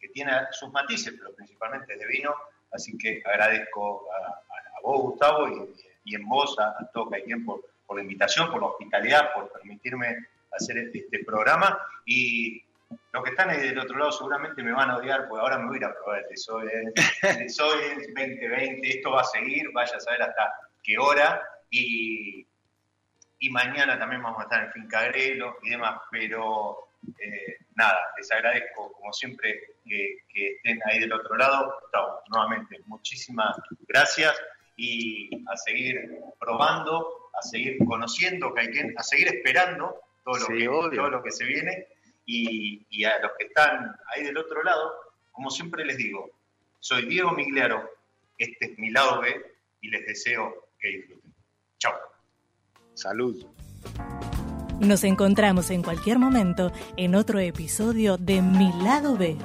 que 0.00 0.08
tiene 0.08 0.32
sus 0.50 0.72
matices, 0.72 1.14
pero 1.16 1.32
principalmente 1.32 1.96
de 1.96 2.06
vino, 2.08 2.34
así 2.72 2.98
que 2.98 3.22
agradezco 3.24 4.08
a, 4.12 4.80
vos, 4.82 5.00
Gustavo, 5.00 5.46
y, 5.48 5.76
y 6.06 6.16
en 6.16 6.28
vos, 6.28 6.58
a, 6.58 6.70
a 6.70 6.90
todo 6.92 7.08
Caiquén, 7.08 7.44
por, 7.44 7.60
por 7.86 7.96
la 7.96 8.02
invitación, 8.02 8.50
por 8.50 8.62
la 8.62 8.66
hospitalidad, 8.66 9.32
por 9.32 9.52
permitirme 9.52 10.26
hacer 10.50 10.76
este, 10.78 10.98
este 10.98 11.24
programa, 11.24 11.78
y 12.04 12.64
los 13.12 13.24
que 13.24 13.30
están 13.30 13.50
ahí 13.50 13.60
del 13.60 13.78
otro 13.78 13.98
lado 13.98 14.12
seguramente 14.12 14.62
me 14.62 14.72
van 14.72 14.90
a 14.90 14.96
odiar, 14.96 15.28
porque 15.28 15.42
ahora 15.42 15.58
me 15.58 15.66
voy 15.66 15.76
a 15.76 15.78
ir 15.78 15.84
a 15.84 15.94
probar 15.94 16.18
el 16.20 16.28
Desoil, 16.28 16.70
el 17.22 17.38
Desoil 17.38 17.96
2020, 18.14 18.88
esto 18.88 19.10
va 19.12 19.20
a 19.22 19.24
seguir, 19.24 19.70
vaya 19.72 19.96
a 19.96 20.00
saber 20.00 20.22
hasta 20.22 20.52
qué 20.82 20.98
hora, 20.98 21.42
y, 21.70 22.46
y 23.38 23.50
mañana 23.50 23.98
también 23.98 24.22
vamos 24.22 24.40
a 24.40 24.44
estar 24.44 24.64
en 24.64 24.72
Finca 24.72 25.04
Grelo 25.04 25.56
y 25.62 25.70
demás, 25.70 26.00
pero 26.10 26.88
eh, 27.18 27.58
nada, 27.74 27.98
les 28.16 28.30
agradezco 28.32 28.92
como 28.92 29.12
siempre 29.12 29.60
que, 29.84 30.18
que 30.32 30.56
estén 30.56 30.80
ahí 30.86 31.00
del 31.00 31.12
otro 31.12 31.36
lado. 31.36 31.74
Gustavo, 31.82 32.22
nuevamente, 32.28 32.78
muchísimas 32.86 33.56
gracias 33.88 34.34
y 34.76 35.30
a 35.48 35.56
seguir 35.56 36.18
probando, 36.38 37.30
a 37.38 37.42
seguir 37.42 37.78
conociendo 37.86 38.54
a 38.96 39.02
seguir 39.02 39.28
esperando 39.28 40.00
todo 40.24 40.38
lo, 40.38 40.46
Sí, 40.46 40.58
que, 40.58 40.68
obvio. 40.68 41.00
todo 41.00 41.10
lo 41.10 41.22
que 41.22 41.30
se 41.30 41.44
viene 41.44 41.86
y, 42.30 42.86
y 42.90 43.04
a 43.04 43.18
los 43.20 43.32
que 43.38 43.46
están 43.46 43.96
ahí 44.14 44.22
del 44.22 44.38
otro 44.38 44.62
lado, 44.62 44.92
como 45.32 45.50
siempre 45.50 45.84
les 45.84 45.96
digo, 45.96 46.30
soy 46.78 47.06
Diego 47.06 47.32
Migliaro, 47.32 47.90
este 48.38 48.72
es 48.72 48.78
mi 48.78 48.90
lado 48.90 49.20
B 49.20 49.34
y 49.80 49.90
les 49.90 50.06
deseo 50.06 50.68
que 50.78 50.88
disfruten. 50.88 51.34
Chao. 51.78 51.94
Salud. 52.94 53.44
Nos 54.80 55.04
encontramos 55.04 55.70
en 55.70 55.82
cualquier 55.82 56.18
momento 56.18 56.72
en 56.96 57.14
otro 57.14 57.38
episodio 57.38 58.16
de 58.16 58.40
Mi 58.40 58.72
lado 58.82 59.16
B. 59.16 59.36